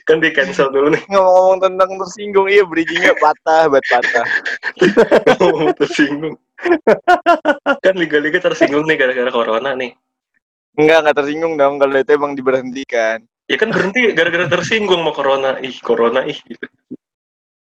Kan 0.04 0.20
di 0.20 0.28
cancel 0.36 0.68
dulu 0.68 0.92
nih. 0.92 1.02
Ngomong-ngomong 1.08 1.58
tentang 1.64 1.90
tersinggung, 1.96 2.46
iya 2.52 2.60
bridgingnya 2.68 3.16
patah, 3.16 3.72
buat 3.72 3.84
patah. 3.88 4.26
Ngomong 5.40 5.72
tersinggung. 5.80 6.36
kan 7.84 7.94
liga-liga 7.96 8.38
tersinggung 8.40 8.84
nih 8.86 8.96
gara-gara 9.00 9.30
corona 9.32 9.72
nih. 9.74 9.96
Enggak, 10.78 10.98
enggak 11.04 11.16
tersinggung 11.22 11.54
dong 11.58 11.74
kalau 11.80 11.96
itu 11.98 12.10
emang 12.14 12.32
diberhentikan. 12.38 13.18
Ya 13.50 13.56
kan 13.58 13.74
berhenti 13.74 14.14
gara-gara 14.14 14.46
tersinggung 14.46 15.02
sama 15.02 15.12
corona. 15.12 15.50
Ih, 15.58 15.76
corona 15.82 16.22
ih. 16.22 16.38
Gitu. 16.38 16.66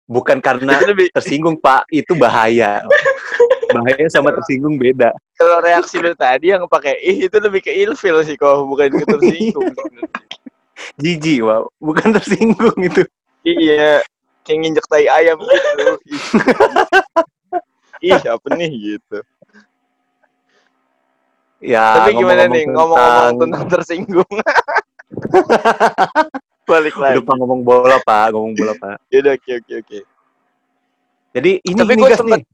Bukan 0.06 0.42
karena 0.42 0.78
lebih 0.90 1.14
tersinggung, 1.14 1.62
Pak. 1.62 1.86
Itu 1.94 2.18
bahaya. 2.18 2.82
Bahaya 3.70 4.06
sama 4.10 4.34
tersinggung 4.34 4.78
beda. 4.82 5.14
kalau 5.36 5.60
reaksi 5.60 6.00
lu 6.00 6.16
tadi 6.16 6.56
yang 6.56 6.64
pakai 6.64 6.96
ih 7.04 7.28
itu 7.28 7.38
lebih 7.44 7.60
ke 7.60 7.76
ilfil 7.76 8.24
sih 8.24 8.40
kok, 8.40 8.64
bukan 8.66 8.88
ke 8.88 9.06
tersinggung. 9.06 9.68
Jijik, 11.02 11.44
wow. 11.44 11.68
Bukan 11.84 12.16
tersinggung 12.16 12.78
itu. 12.80 13.04
iya, 13.46 14.00
kayak 14.48 14.58
nginjek 14.64 14.86
tai 14.88 15.06
ayam 15.12 15.38
gitu. 15.38 15.92
Ih, 18.06 18.22
apa 18.22 18.48
nih 18.54 18.70
gitu. 18.70 19.18
Ya, 21.58 21.98
Tapi 21.98 22.14
gimana 22.14 22.46
nih 22.46 22.70
ngomong-ngomong 22.70 22.94
ngomong-ngomong 22.94 23.38
tentang 23.42 23.64
tersinggung? 23.72 24.30
Balik 26.70 26.96
lagi. 26.98 27.18
Lupa 27.22 27.34
ngomong 27.38 27.62
bola, 27.62 27.98
Pak. 28.02 28.34
Ngomong 28.34 28.54
bola, 28.54 28.74
Pak. 28.78 28.96
Yaudah, 29.10 29.34
oke 29.34 29.52
oke 29.64 29.74
oke. 29.82 30.00
Jadi 31.34 31.52
ini 31.62 31.78
Tapi 31.78 31.94
gas 31.98 32.20
sempet- 32.22 32.42
nih. 32.42 32.46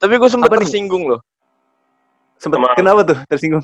Tapi 0.00 0.14
gue 0.16 0.30
sempet 0.30 0.48
Apa 0.48 0.56
nih? 0.56 0.62
tersinggung 0.66 1.02
loh. 1.06 1.20
Sempet 2.40 2.56
Sama- 2.58 2.74
kenapa 2.74 3.00
tuh 3.04 3.18
tersinggung? 3.28 3.62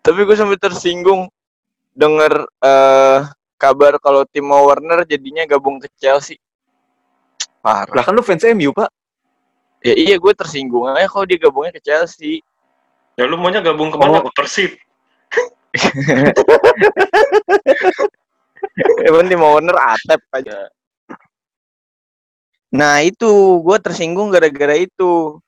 Tapi 0.00 0.20
gue 0.22 0.36
sempet 0.38 0.58
tersinggung 0.62 1.26
denger 1.92 2.46
eh, 2.62 3.18
kabar 3.58 3.98
kalau 3.98 4.22
Timo 4.24 4.54
Werner 4.64 5.02
jadinya 5.02 5.42
gabung 5.44 5.82
ke 5.82 5.90
Chelsea. 5.98 6.38
Parah. 7.58 7.90
Lah 7.90 8.02
kan 8.06 8.14
lu 8.14 8.22
fans 8.22 8.46
MU, 8.46 8.70
Pak. 8.70 8.86
Ya 9.86 9.94
iya 9.94 10.18
gue 10.18 10.34
tersinggung 10.34 10.90
aja 10.90 11.06
kalau 11.06 11.30
dia 11.30 11.38
gabungnya 11.38 11.78
ke 11.78 11.80
Chelsea. 11.86 12.42
Ya 13.14 13.30
lu 13.30 13.38
maunya 13.38 13.62
gabung 13.62 13.94
ke 13.94 13.98
mana? 14.02 14.18
Oh. 14.18 14.26
Ke 14.26 14.34
Persib. 14.34 14.74
Emang 19.06 19.30
Timo 19.30 19.54
Werner 19.54 19.78
atep 19.78 20.18
aja. 20.34 20.74
Nah 22.74 22.98
itu 23.06 23.62
gue 23.62 23.78
tersinggung 23.78 24.34
gara-gara 24.34 24.74
itu. 24.74 25.38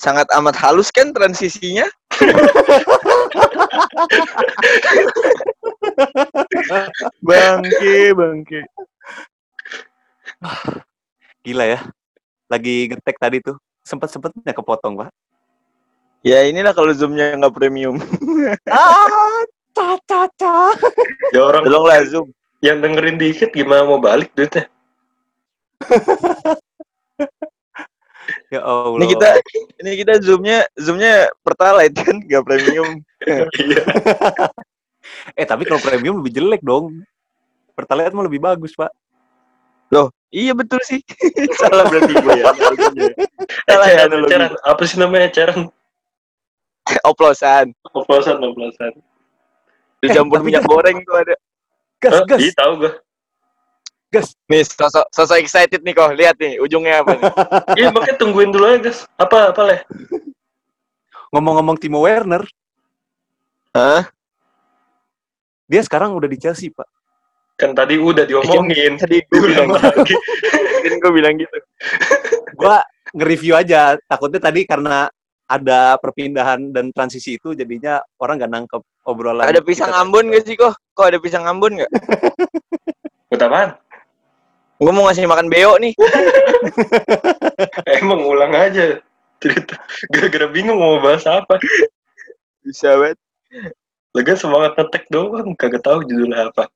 Sangat 0.00 0.24
amat 0.40 0.56
halus 0.56 0.88
kan 0.88 1.12
transisinya. 1.12 1.84
bangke, 7.28 8.16
bangke. 8.16 8.64
Gila 11.44 11.76
ya. 11.76 11.84
Lagi 12.48 12.88
ngetek 12.88 13.20
tadi 13.20 13.44
tuh. 13.44 13.60
Sempet-sempetnya 13.82 14.54
kepotong, 14.54 14.94
Pak. 15.02 15.10
Ya 16.22 16.46
inilah 16.46 16.70
kalau 16.70 16.94
zoomnya 16.94 17.34
nggak 17.34 17.54
premium. 17.54 17.98
Ah, 18.70 19.42
ca 19.74 19.98
ca 20.06 20.26
ca. 20.38 20.70
Ya 21.34 21.42
orang 21.42 21.66
Tolonglah 21.66 22.06
zoom. 22.06 22.30
yang 22.62 22.78
dengerin 22.78 23.18
dikit 23.18 23.50
gimana 23.50 23.82
mau 23.82 23.98
balik 23.98 24.30
duitnya? 24.38 24.70
Ya 28.54 28.62
Allah. 28.62 29.02
Ini 29.02 29.06
kita 29.18 29.28
ini 29.82 29.90
kita 29.98 30.12
zoomnya 30.22 30.58
zoomnya 30.78 31.26
pertalite 31.42 31.98
kan 32.00 32.16
nggak 32.22 32.44
premium. 32.46 33.02
Iya. 33.58 33.82
Eh, 35.38 35.46
tapi 35.46 35.62
kalau 35.66 35.78
premium 35.82 36.22
lebih 36.22 36.38
jelek 36.38 36.62
dong. 36.62 37.02
Pertalite 37.74 38.14
mah 38.14 38.26
lebih 38.26 38.38
bagus, 38.42 38.74
Pak. 38.74 38.90
Loh, 39.90 40.10
iya 40.32 40.52
betul 40.56 40.80
sih. 40.82 41.04
Salah 41.60 41.86
berarti 41.86 42.12
gue 42.16 42.34
ya. 42.40 42.44
Eh, 42.48 42.56
Salah 43.68 43.86
ya. 43.88 44.04
Ceran. 44.08 44.52
Apa 44.64 44.82
sih 44.88 44.96
namanya 44.98 45.28
Ceran? 45.30 45.68
Oplosan. 47.10 47.70
Oplosan, 47.94 48.42
oplosan. 48.42 48.92
Dicampur 50.02 50.42
tapi 50.42 50.46
minyak 50.50 50.66
goreng 50.66 50.98
tuh 51.06 51.14
ada. 51.14 51.34
Gas, 52.02 52.12
Hah? 52.18 52.24
gas. 52.26 52.40
Iya 52.42 52.52
tahu 52.58 52.72
gue. 52.82 52.92
Nih, 54.50 54.60
sosok 54.66 55.08
sosok 55.08 55.38
excited 55.40 55.80
nih 55.80 55.94
kok. 55.94 56.12
Lihat 56.12 56.36
nih, 56.36 56.60
ujungnya 56.60 57.00
apa 57.00 57.16
nih? 57.16 57.24
Iya 57.80 57.88
makanya 57.94 58.16
tungguin 58.20 58.50
dulu 58.52 58.66
aja 58.68 58.90
guys. 58.90 59.08
Apa 59.16 59.54
apa 59.54 59.62
leh? 59.64 59.80
Ngomong-ngomong 61.32 61.80
Timo 61.80 62.04
Werner, 62.04 62.44
Hah? 63.72 64.04
dia 65.64 65.80
sekarang 65.80 66.12
udah 66.12 66.28
di 66.28 66.36
Chelsea, 66.36 66.68
Pak. 66.68 66.84
Kan 67.56 67.76
tadi 67.76 68.00
udah 68.00 68.24
diomongin. 68.26 68.98
Tadi 68.98 69.22
gue 69.22 69.40
bilang 69.40 69.68
gitu. 69.70 69.80
lagi. 69.80 70.14
Kan 70.82 70.96
gue 70.98 71.12
bilang 71.12 71.34
gitu. 71.38 71.56
Gua 72.58 72.82
nge-review 73.14 73.54
aja. 73.54 73.96
Takutnya 74.08 74.40
tadi 74.42 74.66
karena 74.66 75.06
ada 75.46 76.00
perpindahan 76.00 76.72
dan 76.72 76.88
transisi 76.96 77.36
itu 77.36 77.52
jadinya 77.52 78.00
orang 78.16 78.40
gak 78.40 78.52
nangkep 78.52 78.82
obrolan. 79.04 79.44
Ada 79.44 79.60
pisang. 79.60 79.92
Ambon 79.92 80.32
gak 80.32 80.48
sih 80.48 80.56
kok? 80.56 80.74
Kok 80.96 81.06
ada 81.12 81.18
pisang 81.20 81.44
Ambon 81.44 81.84
gak? 81.84 81.92
Buat 83.28 83.42
apaan? 83.44 83.70
Gue 84.82 84.90
mau 84.90 85.06
ngasih 85.06 85.30
makan 85.30 85.46
beo 85.46 85.78
nih. 85.78 85.94
Emang 88.02 88.26
ulang 88.26 88.50
aja 88.50 88.98
cerita. 89.38 89.78
Gara-gara 90.10 90.50
bingung 90.50 90.78
mau 90.80 90.98
bahas 90.98 91.22
apa. 91.28 91.60
Bisa 92.66 92.98
banget. 92.98 93.18
Lega 94.12 94.34
semangat 94.34 94.74
ngetek 94.74 95.06
doang. 95.12 95.54
Kagak 95.54 95.86
tahu 95.86 96.02
judulnya 96.06 96.50
apa. 96.50 96.66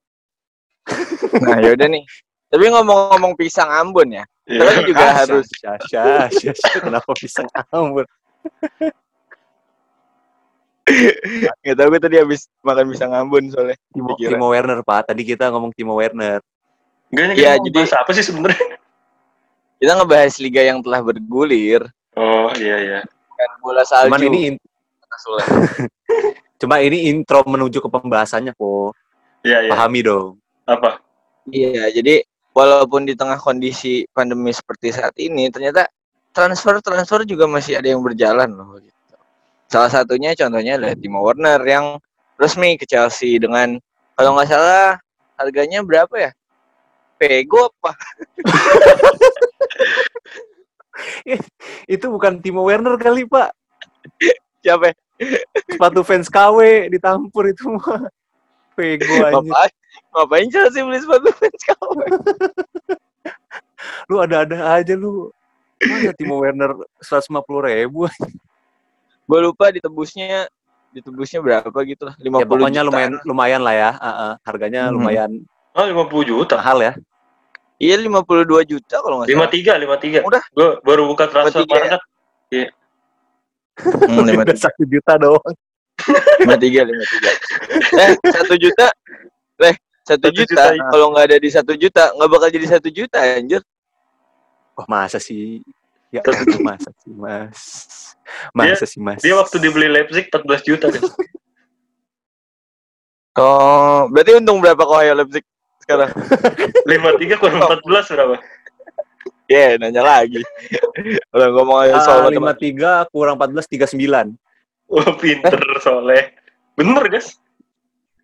Nah, 1.42 1.58
yaudah 1.60 1.88
nih. 1.88 2.04
Tapi 2.46 2.64
ngomong-ngomong 2.70 3.34
pisang 3.34 3.66
Ambon 3.68 4.08
ya. 4.12 4.24
Iya. 4.46 4.62
Kalian 4.62 4.82
juga 4.86 5.02
Ah, 5.02 5.14
harus 5.26 5.46
syah, 5.52 5.78
syah, 5.90 6.26
syah. 6.30 6.54
Kenapa 6.78 7.10
pisang 7.12 7.48
Ambon? 7.68 8.06
Gak 11.66 11.74
tau 11.74 11.90
gue 11.90 11.98
tadi 11.98 12.16
habis 12.16 12.46
makan 12.62 12.86
pisang 12.94 13.10
Ambon 13.10 13.50
soalnya. 13.50 13.74
Timo, 13.90 14.14
Pikiran. 14.14 14.38
Timo 14.38 14.46
Werner, 14.54 14.80
Pak. 14.86 15.10
Tadi 15.10 15.22
kita 15.26 15.50
ngomong 15.50 15.74
Timo 15.74 15.98
Werner. 15.98 16.38
Enggak 17.10 17.34
Iya, 17.34 17.58
mau 17.58 17.64
jadi- 17.66 17.90
apa 17.92 18.10
sih 18.14 18.24
sebenarnya? 18.24 18.66
Kita 19.76 19.92
ngebahas 19.92 20.34
liga 20.40 20.62
yang 20.62 20.78
telah 20.80 21.02
bergulir. 21.02 21.82
Oh 22.16 22.48
iya 22.56 22.76
iya. 22.80 23.00
Kan 23.36 23.50
bola 23.60 23.84
salju. 23.84 24.08
Cuman 24.08 24.22
ini 24.24 24.38
in- 24.48 24.62
cuma 26.60 26.80
ini 26.80 27.12
intro 27.12 27.44
menuju 27.44 27.84
ke 27.84 27.88
pembahasannya 27.90 28.56
kok. 28.56 28.96
Iya 29.44 29.68
iya. 29.68 29.70
Pahami 29.74 30.00
dong. 30.00 30.40
Apa? 30.66 30.98
Iya, 31.46 31.94
jadi 31.94 32.26
walaupun 32.50 33.06
di 33.06 33.14
tengah 33.14 33.38
kondisi 33.38 34.02
pandemi 34.10 34.50
seperti 34.50 34.90
saat 34.90 35.14
ini, 35.16 35.46
ternyata 35.46 35.86
transfer-transfer 36.34 37.22
juga 37.22 37.46
masih 37.46 37.78
ada 37.78 37.88
yang 37.88 38.02
berjalan 38.02 38.50
loh. 38.50 38.82
Gitu. 38.82 39.14
Salah 39.70 39.88
satunya 39.88 40.34
contohnya 40.34 40.76
adalah 40.76 40.98
Timo 40.98 41.22
Werner 41.22 41.62
yang 41.62 42.02
resmi 42.36 42.76
ke 42.76 42.84
Chelsea 42.84 43.38
dengan 43.38 43.78
kalau 44.18 44.34
nggak 44.34 44.50
salah 44.50 44.98
harganya 45.38 45.86
berapa 45.86 46.12
ya? 46.18 46.30
Pego 47.16 47.72
apa? 47.80 47.96
Itu 51.94 52.12
bukan 52.12 52.44
Timo 52.44 52.66
Werner 52.66 52.98
kali, 53.00 53.24
Pak. 53.24 53.56
Siapa? 54.60 54.92
ya? 54.92 54.94
Sepatu 55.72 56.04
fans 56.04 56.28
KW 56.28 56.90
ditampur 56.92 57.48
itu 57.48 57.72
mah. 57.72 58.12
Pego 58.76 59.24
aja. 59.24 59.72
Ngapain? 60.12 60.48
Chelsea 60.48 60.80
beli 60.80 60.98
sepatu 60.98 61.28
fans 61.32 61.62
kau? 61.66 61.90
Lu 64.08 64.16
ada-ada 64.18 64.76
aja 64.76 64.94
lu. 64.94 65.30
Mana 65.78 66.10
Timo 66.16 66.40
Werner 66.40 66.72
150 67.04 67.36
ribu? 67.68 68.08
Gue 69.26 69.38
lupa 69.42 69.68
ditebusnya 69.68 70.48
ditebusnya 70.90 71.38
berapa 71.44 71.76
gitu 71.84 72.08
lah. 72.08 72.14
50 72.16 72.40
Ya 72.40 72.46
pokoknya 72.46 72.80
juta. 72.80 72.88
lumayan 72.88 73.12
lumayan 73.22 73.60
lah 73.60 73.74
ya. 73.74 73.90
Heeh, 73.98 74.32
harganya 74.42 74.80
Mhm. 74.88 74.92
lumayan 74.96 75.30
Oh, 75.76 75.84
50 75.84 76.24
juta. 76.24 76.56
mahal 76.56 76.78
ya. 76.80 76.92
Iya 77.76 78.00
52 78.00 78.64
juta 78.64 78.96
kalau 78.98 79.20
nggak 79.20 79.28
salah. 79.28 79.52
53, 79.52 79.76
53. 79.76 80.20
Udah. 80.24 80.42
Gue 80.48 80.68
baru 80.80 81.02
buka 81.06 81.28
transfer 81.28 81.60
53 81.60 81.68
ya? 81.68 81.76
market. 81.92 82.68
Hmm, 83.76 84.24
53. 84.24 84.40
Udah 84.40 84.56
satu 84.56 84.82
juta 84.88 85.12
doang. 85.20 85.54
lima 86.40 86.56
tiga 86.60 86.80
lima 86.84 87.02
tiga 87.02 87.30
eh 87.98 88.12
satu 88.30 88.54
juta 88.56 88.86
leh 89.58 89.74
satu 90.06 90.30
juta, 90.30 90.54
juta, 90.54 90.64
iya. 90.78 90.86
kalau 90.86 91.06
nggak 91.10 91.26
ada 91.26 91.38
di 91.42 91.50
satu 91.50 91.72
juta 91.74 92.14
nggak 92.14 92.30
bakal 92.30 92.48
jadi 92.48 92.66
satu 92.78 92.88
juta 92.94 93.18
anjir 93.18 93.62
Wah, 94.76 94.86
masa 94.86 95.16
sih? 95.16 95.64
Ya, 96.12 96.20
masa 96.60 96.92
sih, 97.00 97.08
Mas? 97.16 97.60
Masa 98.52 98.84
sih, 98.84 99.00
Mas? 99.00 99.24
Dia 99.24 99.32
waktu 99.32 99.56
dibeli 99.56 99.88
Leipzig 99.88 100.28
14 100.28 100.68
juta. 100.68 100.86
kan. 100.92 101.02
oh 103.40 104.04
berarti 104.12 104.36
untung 104.36 104.60
berapa 104.60 104.80
kau 104.80 105.00
ayo 105.00 105.16
Leipzig 105.16 105.44
sekarang 105.80 106.12
53 106.88 107.40
kurang 107.40 107.60
14 107.64 108.12
berapa? 108.16 108.36
ya 109.46 109.78
nanya 109.78 110.02
lagi 110.02 110.42
udah 111.30 111.48
ngomong 111.54 111.78
aja 111.86 112.02
soal 112.02 112.26
Ah, 112.26 112.32
lima 112.34 112.52
tiga 112.58 113.06
kurang 113.14 113.38
14 113.38 113.70
tiga 113.70 113.86
sembilan. 113.86 114.34
Wah, 114.86 115.10
pinter 115.18 115.58
soleh. 115.82 116.30
Bener, 116.78 117.02
guys. 117.10 117.38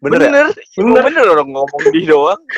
Bener, 0.03 0.19
ya? 0.19 0.27
bener 0.27 0.47
bener, 0.75 1.03
bener 1.07 1.25
orang 1.31 1.49
ngomong 1.55 1.83
di 1.95 2.03
doang 2.11 2.43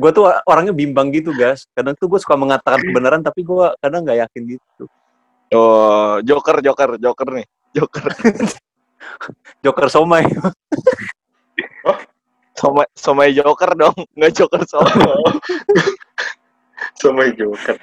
Gue 0.00 0.10
tuh 0.14 0.30
orangnya 0.46 0.74
bimbang 0.74 1.10
gitu, 1.14 1.30
guys. 1.34 1.66
Kadang 1.74 1.94
tuh 1.98 2.06
gue 2.10 2.20
suka 2.22 2.34
mengatakan 2.34 2.82
kebenaran, 2.82 3.22
tapi 3.22 3.46
gue 3.46 3.66
kadang 3.78 4.02
nggak 4.06 4.18
yakin 4.26 4.42
gitu. 4.56 4.84
oh 5.50 6.22
joker 6.22 6.62
joker 6.62 6.94
joker 7.02 7.28
nih 7.34 7.46
joker 7.74 8.06
Joker 9.66 9.86
somai. 9.90 10.22
somai 12.60 12.86
somai 12.94 13.34
joker 13.34 13.74
dong 13.74 13.96
nggak 14.14 14.30
joker 14.30 14.62
somai 14.68 15.00
Sama 16.96 17.28
Joker. 17.32 17.76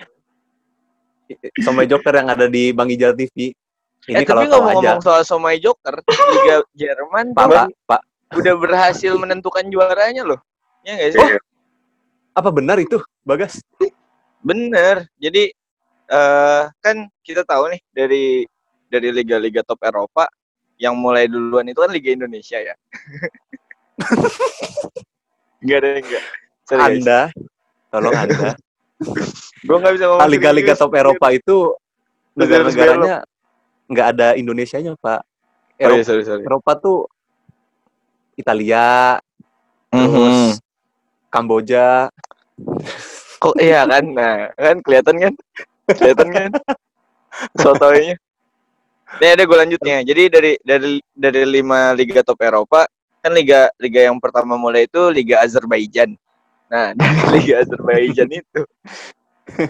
somai 1.62 1.86
Joker 1.90 2.14
yang 2.18 2.30
ada 2.32 2.48
di 2.48 2.72
Bang 2.72 2.90
Ijal 2.90 3.14
TV. 3.14 3.52
Ini 4.08 4.16
eh 4.16 4.24
kalau 4.24 4.46
tapi 4.46 4.50
tahu 4.50 4.56
aja. 4.56 4.64
ngomong-ngomong 4.72 5.02
soal 5.04 5.22
somai 5.28 5.60
joker 5.60 6.00
liga 6.08 6.64
Jerman 6.78 7.36
Pak, 7.36 7.46
Pak, 7.50 7.68
Pak. 7.84 8.02
Udah 8.36 8.54
berhasil 8.60 9.16
menentukan 9.16 9.64
juaranya 9.72 10.28
loh 10.28 10.40
ya 10.84 10.96
nggak 10.98 11.12
sih 11.16 11.22
Iya. 11.22 11.40
Apa 12.38 12.54
benar 12.54 12.78
itu, 12.78 13.02
Bagas? 13.26 13.58
Bener. 14.46 15.10
Jadi 15.18 15.50
eh 16.08 16.64
kan 16.80 17.10
kita 17.26 17.42
tahu 17.42 17.74
nih 17.74 17.82
dari 17.90 18.46
dari 18.94 19.10
liga-liga 19.10 19.66
top 19.66 19.82
Eropa 19.82 20.30
yang 20.78 20.94
mulai 20.94 21.26
duluan 21.26 21.66
itu 21.66 21.82
kan 21.82 21.90
Liga 21.90 22.14
Indonesia 22.14 22.62
ya. 22.62 22.78
Enggak 25.66 25.78
ada 25.82 25.90
enggak. 25.98 26.24
Sorry 26.70 26.78
guys. 26.78 26.94
Anda, 27.02 27.22
tolong 27.90 28.14
Anda. 28.14 28.54
Gue 29.66 29.78
nggak 29.82 29.94
bisa 29.98 30.06
ngomong. 30.06 30.22
Ah, 30.22 30.30
Liga-liga 30.30 30.74
top 30.78 30.94
Eropa 30.94 31.28
itu 31.34 31.74
negara-negaranya 32.38 33.26
nggak 33.90 34.08
ada 34.14 34.28
Indonesianya, 34.38 34.94
Pak. 35.02 35.26
Oh, 35.82 35.82
iya, 35.82 35.86
Eropa, 35.90 36.06
sorry, 36.06 36.24
sorry. 36.30 36.44
Eropa 36.46 36.72
tuh 36.78 37.10
Italia, 38.38 39.18
Mhm. 39.92 40.02
terus 40.14 40.40
Kamboja, 41.28 42.08
Kok 43.38 43.56
iya 43.62 43.86
kan? 43.86 44.06
Nah, 44.18 44.50
kan 44.58 44.78
kelihatan 44.82 45.16
kan? 45.22 45.34
Kelihatan 45.94 46.28
kan? 46.34 46.50
Sotoynya. 47.54 48.18
Nih 49.22 49.30
ada 49.38 49.44
gue 49.46 49.58
lanjutnya. 49.58 50.02
Jadi 50.02 50.24
dari 50.28 50.52
dari 50.66 50.98
dari 51.14 51.42
lima 51.46 51.94
liga 51.94 52.26
top 52.26 52.42
Eropa 52.42 52.90
kan 53.22 53.32
liga 53.34 53.70
liga 53.78 54.10
yang 54.10 54.18
pertama 54.18 54.58
mulai 54.58 54.90
itu 54.90 55.14
Liga 55.14 55.46
Azerbaijan. 55.46 56.18
Nah, 56.68 56.92
dari 56.98 57.40
Liga 57.40 57.62
Azerbaijan 57.62 58.30
itu 58.34 58.62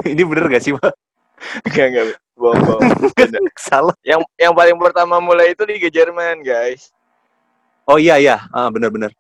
ini 0.10 0.24
bener 0.26 0.48
gak 0.50 0.64
sih, 0.64 0.74
Pak? 0.74 0.94
enggak 1.70 1.86
enggak 1.94 2.06
bohong 2.34 2.62
bohong. 2.66 2.82
Salah. 3.70 3.94
Yang 4.02 4.26
yang 4.42 4.54
paling 4.58 4.78
pertama 4.80 5.22
mulai 5.22 5.54
itu 5.54 5.62
Liga 5.70 5.90
Jerman, 5.92 6.42
guys. 6.42 6.90
Oh 7.88 7.96
iya 7.96 8.20
iya, 8.20 8.44
ah, 8.52 8.68
bener-bener. 8.68 9.16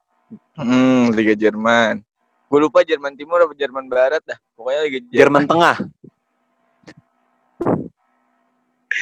Hmm, 0.59 1.15
Liga 1.15 1.39
Jerman. 1.39 2.03
Gue 2.51 2.59
lupa 2.59 2.83
Jerman 2.83 3.15
Timur 3.15 3.39
apa 3.43 3.55
Jerman 3.55 3.87
Barat 3.87 4.19
dah. 4.27 4.35
Pokoknya 4.59 4.81
Liga 4.83 4.99
Jerman 5.07 5.47
Tengah. 5.47 5.75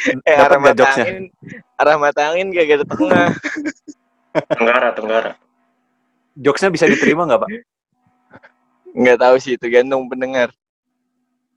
Eh, 0.06 0.36
Dapat 0.36 0.44
arah 0.44 0.60
mata 0.60 0.76
jokesnya? 0.76 1.06
angin, 1.08 1.18
arah 1.80 1.96
mata 1.96 2.22
angin 2.28 2.48
gak 2.52 2.68
ada 2.68 2.86
tengah. 2.86 3.28
Tenggara, 4.60 4.88
Tenggara. 4.92 5.32
Jokesnya 6.36 6.68
bisa 6.68 6.86
diterima 6.92 7.24
nggak, 7.24 7.40
Pak? 7.40 7.50
Nggak 8.92 9.18
tahu 9.24 9.36
sih 9.40 9.56
itu 9.56 9.66
gantung 9.72 10.12
pendengar. 10.12 10.52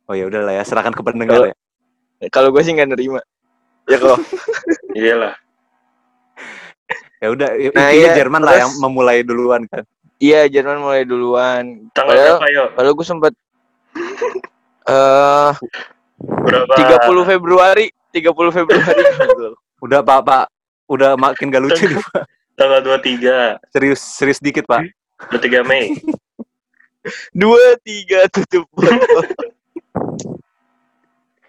Oh 0.06 0.14
ya 0.14 0.30
udahlah 0.30 0.54
ya, 0.54 0.62
serahkan 0.62 0.94
ke 0.94 1.02
pendengar 1.02 1.50
ya. 1.50 1.54
Kalau 2.30 2.54
gue 2.54 2.62
sih 2.62 2.72
nggak 2.78 2.94
nerima. 2.94 3.20
Ya 3.90 3.98
kok. 3.98 4.22
Iyalah. 4.98 5.34
Ya 7.18 7.28
udah, 7.28 7.48
Nah, 7.50 7.58
intinya 7.60 7.90
iya, 7.90 8.10
Jerman 8.14 8.40
lah 8.40 8.52
terus- 8.52 8.62
yang 8.62 8.72
memulai 8.78 9.18
duluan 9.22 9.62
kan. 9.66 9.82
Iya 10.18 10.46
Jerman 10.46 10.78
mulai 10.78 11.02
duluan. 11.02 11.90
Tanggal 11.92 12.14
Padahal, 12.14 12.36
berapa, 12.36 12.46
yo? 12.50 12.64
padahal 12.74 12.94
gue 12.94 13.06
sempat 13.06 13.32
eh 14.84 15.50
Berapa? 16.18 16.72
30 16.74 17.22
Februari, 17.24 17.86
30 18.10 18.50
Februari. 18.50 19.02
Udah 19.84 20.02
Pak, 20.02 20.20
Pak, 20.22 20.44
udah 20.88 21.14
makin 21.14 21.46
gak 21.48 21.62
lucu 21.62 21.86
nih, 21.86 22.02
Pak. 22.02 22.26
Tanggal 22.58 22.82
23. 22.82 23.62
Serius, 23.70 24.02
serius 24.02 24.42
dikit, 24.42 24.66
Pak. 24.66 24.82
23 25.30 25.62
Mei. 25.62 25.94
Dua 27.30 27.78
tiga 27.78 28.26
tutup 28.34 28.66
botol. 28.68 29.22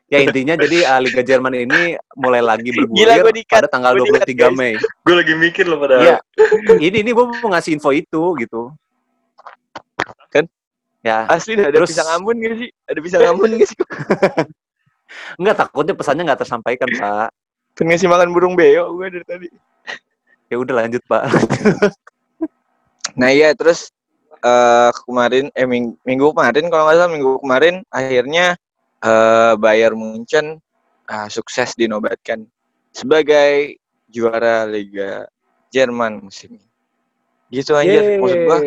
Ya 0.09 0.25
intinya 0.25 0.57
jadi 0.57 0.77
ah, 0.89 0.97
Liga 0.97 1.21
Jerman 1.21 1.53
ini 1.53 1.93
mulai 2.17 2.41
lagi 2.41 2.73
Gila, 2.73 2.89
bergulir 2.89 3.45
pada 3.45 3.69
tanggal 3.69 3.93
Gua 3.93 4.09
di-cut, 4.09 4.25
23 4.25 4.41
guys. 4.41 4.57
Mei. 4.57 4.73
Gue 5.05 5.15
lagi 5.15 5.33
mikir 5.37 5.69
loh 5.69 5.77
padahal. 5.77 6.01
Iya. 6.01 6.17
Ini 6.81 6.97
ini 7.05 7.11
gue 7.13 7.25
mau 7.29 7.53
ngasih 7.53 7.77
info 7.77 7.93
itu 7.93 8.21
gitu. 8.41 8.73
Kan? 10.33 10.49
Ya, 11.05 11.29
Asli 11.29 11.53
ada 11.61 11.69
Terus- 11.69 11.93
pisang 11.93 12.09
ambon 12.09 12.41
gak 12.41 12.57
sih? 12.57 12.69
Ada 12.89 12.99
pisang 13.05 13.21
ambon 13.29 13.53
gak 13.53 13.69
sih? 13.69 13.77
enggak 15.37 15.55
takutnya 15.61 15.93
pesannya 15.93 16.23
nggak 16.25 16.41
tersampaikan, 16.41 16.89
Pak. 16.89 17.29
Kan 17.77 17.85
ngasih 17.85 18.09
makan 18.09 18.33
burung 18.33 18.57
beo 18.57 18.89
gue 18.97 19.07
dari 19.13 19.25
tadi. 19.29 19.47
Ya 20.49 20.57
udah 20.57 20.73
lanjut, 20.83 21.05
Pak. 21.05 21.23
Nah 23.13 23.29
iya 23.29 23.53
terus 23.53 23.93
eh 24.39 24.89
kemarin 25.05 25.53
eh 25.53 25.67
ming- 25.67 25.99
minggu 26.01 26.31
kemarin 26.31 26.65
kalau 26.71 26.87
nggak 26.87 26.97
salah 26.97 27.11
minggu 27.11 27.31
kemarin 27.43 27.75
akhirnya 27.91 28.55
eh 28.99 29.53
Bayern 29.55 29.95
Munchen 29.95 30.59
ah, 31.07 31.27
sukses 31.31 31.73
dinobatkan 31.73 32.45
sebagai 32.91 33.79
juara 34.09 34.65
Liga 34.65 35.29
Jerman 35.69 36.25
musim 36.25 36.57
ini. 36.57 36.67
Gitu 37.49 37.73
aja 37.73 38.19
maksud 38.21 38.41
gua. 38.45 38.59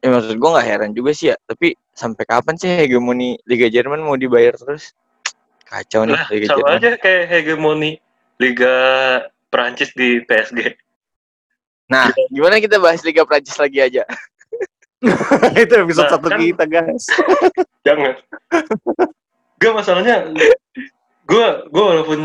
Ya 0.00 0.08
maksud 0.08 0.36
gua 0.40 0.50
nggak 0.58 0.66
heran 0.66 0.90
juga 0.96 1.10
sih 1.12 1.30
ya. 1.30 1.36
Tapi 1.44 1.76
sampai 1.92 2.24
kapan 2.24 2.54
sih 2.56 2.70
hegemoni 2.70 3.36
Liga 3.44 3.68
Jerman 3.68 4.00
mau 4.00 4.16
dibayar 4.16 4.56
terus? 4.56 4.94
Kacau 5.68 6.02
nih 6.02 6.16
Lah, 6.18 6.26
Liga 6.32 6.46
sama 6.50 6.58
Jerman. 6.58 6.78
aja 6.80 6.90
kayak 6.98 7.24
hegemoni 7.30 7.90
Liga 8.40 8.74
Prancis 9.52 9.92
di 9.94 10.22
PSG. 10.24 10.74
Nah, 11.90 12.10
gimana 12.30 12.62
kita 12.62 12.78
bahas 12.78 13.02
Liga 13.02 13.26
Prancis 13.26 13.58
lagi 13.58 13.82
aja? 13.82 14.06
itu 15.64 15.74
episode 15.74 16.06
Nah, 16.08 16.12
satu 16.16 16.28
kan- 16.28 16.40
kita, 16.40 16.64
guys. 16.68 17.04
Jangan. 17.86 18.14
Gak 19.60 19.72
masalahnya, 19.76 20.28
gue 21.28 21.46
gue 21.68 21.84
walaupun 21.84 22.20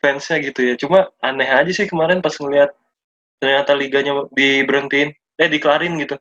fansnya 0.00 0.40
gitu 0.40 0.60
ya, 0.64 0.74
cuma 0.76 1.08
aneh 1.20 1.48
aja 1.48 1.68
sih 1.72 1.84
kemarin 1.84 2.20
pas 2.20 2.32
ngeliat 2.36 2.72
ternyata 3.38 3.72
liganya 3.76 4.24
diberhentiin, 4.32 5.12
eh 5.14 5.48
dikelarin 5.48 5.96
gitu. 6.00 6.16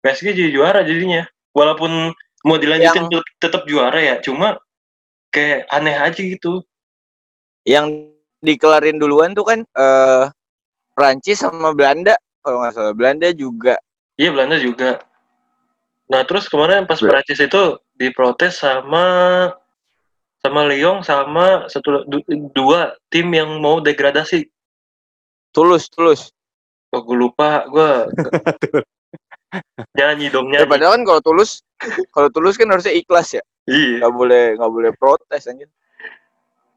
PSG 0.00 0.32
jadi 0.32 0.50
juara 0.52 0.80
jadinya, 0.84 1.24
walaupun 1.52 2.12
mau 2.46 2.56
dilanjutin 2.56 3.08
Yang- 3.12 3.28
tetap 3.40 3.64
juara 3.68 3.98
ya, 4.00 4.16
cuma 4.24 4.56
kayak 5.32 5.68
aneh 5.68 5.96
aja 5.96 6.20
gitu. 6.20 6.64
Yang 7.66 8.12
dikelarin 8.40 8.96
duluan 9.00 9.32
tuh 9.36 9.44
kan 9.44 9.58
eh 9.64 10.24
Prancis 10.96 11.44
sama 11.44 11.76
Belanda 11.76 12.16
kalau 12.40 12.62
nggak 12.64 12.72
salah 12.72 12.94
Belanda 12.96 13.28
juga 13.36 13.76
Iya 14.16 14.32
Belanda 14.32 14.56
juga. 14.56 15.00
Nah 16.08 16.22
terus 16.22 16.46
kemarin 16.46 16.84
pas 16.84 16.96
Bel- 16.96 17.10
Prancis 17.10 17.38
itu 17.38 17.62
diprotes 17.94 18.56
sama 18.56 19.04
sama 20.38 20.62
Lyon 20.64 21.02
sama 21.02 21.66
satu 21.66 22.04
du- 22.04 22.24
dua 22.50 22.94
tim 23.06 23.28
yang 23.28 23.58
mau 23.58 23.78
degradasi. 23.78 24.48
tulus 25.50 25.88
tulus 25.88 26.28
Oh, 26.92 27.00
gue 27.00 27.16
lupa, 27.18 27.64
gue 27.66 27.90
nyanyi 29.96 30.28
dong 30.28 30.52
ya, 30.52 30.64
padahal 30.64 30.96
kan 30.96 31.04
kalau 31.04 31.20
tulus 31.22 31.64
kalau 32.10 32.28
tulus 32.28 32.56
kan 32.56 32.68
harusnya 32.68 32.92
ikhlas 32.92 33.32
ya 33.32 33.42
Iya. 33.64 34.00
nggak 34.00 34.12
boleh 34.12 34.44
nggak 34.54 34.70
boleh 34.70 34.90
protes 34.94 35.44
anjir 35.46 35.68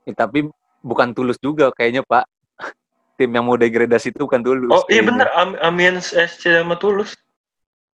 Ya, 0.04 0.15
tapi 0.17 0.47
bukan 0.82 1.12
tulus 1.12 1.38
juga 1.38 1.69
kayaknya 1.69 2.02
Pak. 2.02 2.25
Tim 3.19 3.30
yang 3.30 3.45
mau 3.45 3.54
degradasi 3.54 4.10
itu 4.10 4.23
bukan 4.23 4.41
tulus. 4.41 4.71
Oh 4.71 4.82
iya 4.88 5.04
kayaknya. 5.04 5.06
bener, 5.06 5.28
Am 5.36 5.49
Amiens 5.62 6.10
SC 6.10 6.49
sama 6.49 6.73
Toulouse. 6.73 7.13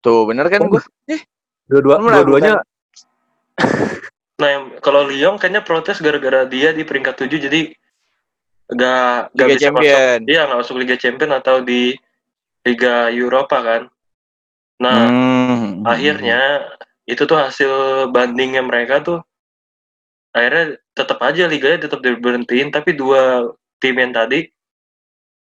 Tuh 0.03 0.27
bener 0.27 0.51
kan 0.51 0.61
Oh, 0.61 0.69
gua 0.69 0.83
Dua-dua, 1.71 1.95
Lu 1.97 2.05
melakukan- 2.05 2.27
dua-duanya 2.29 2.55
Nah 4.37 4.51
kalau 4.83 5.07
Lyon 5.07 5.39
kayaknya 5.39 5.63
protes 5.63 6.03
gara-gara 6.03 6.43
dia 6.45 6.75
di 6.75 6.83
peringkat 6.83 7.15
7 7.17 7.39
jadi 7.39 7.71
gak, 8.69 9.31
gak 9.31 9.47
Liga 9.47 9.55
bisa 9.55 9.63
Champion. 9.71 10.19
masuk. 10.19 10.29
Iya 10.29 10.41
nggak 10.49 10.61
masuk 10.61 10.77
Liga 10.77 10.97
Champion 10.99 11.33
atau 11.33 11.57
di 11.63 11.95
Liga 12.67 13.09
Eropa 13.09 13.59
kan. 13.63 13.83
Nah 14.83 14.99
Hmm. 15.07 15.87
akhirnya 15.87 16.67
itu 17.07 17.23
tuh 17.23 17.39
hasil 17.39 17.71
bandingnya 18.11 18.63
mereka 18.63 19.03
tuh 19.03 19.23
akhirnya 20.33 20.75
tetap 20.91 21.19
aja 21.21 21.45
liganya 21.47 21.87
tetap 21.87 22.01
diberhentiin 22.01 22.73
tapi 22.73 22.97
dua 22.97 23.53
tim 23.79 23.95
yang 23.95 24.11
tadi 24.11 24.49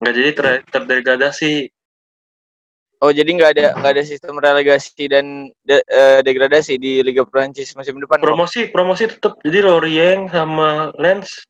nggak 0.01 0.15
jadi 0.17 0.31
ter 0.35 0.45
terdegradasi 0.67 1.69
oh 3.01 3.11
jadi 3.11 3.31
nggak 3.33 3.51
ada 3.57 3.67
nggak 3.81 3.93
ada 3.97 4.05
sistem 4.05 4.37
relegasi 4.37 5.09
dan 5.09 5.49
de- 5.65 5.87
eh, 5.89 6.21
degradasi 6.25 6.77
di 6.77 7.01
Liga 7.01 7.25
Prancis 7.25 7.73
musim 7.73 7.97
depan 8.01 8.21
promosi 8.21 8.69
promosi 8.69 9.09
tetap 9.09 9.41
jadi 9.41 9.65
Lorient 9.65 10.29
sama 10.31 10.93
Lens 11.01 11.49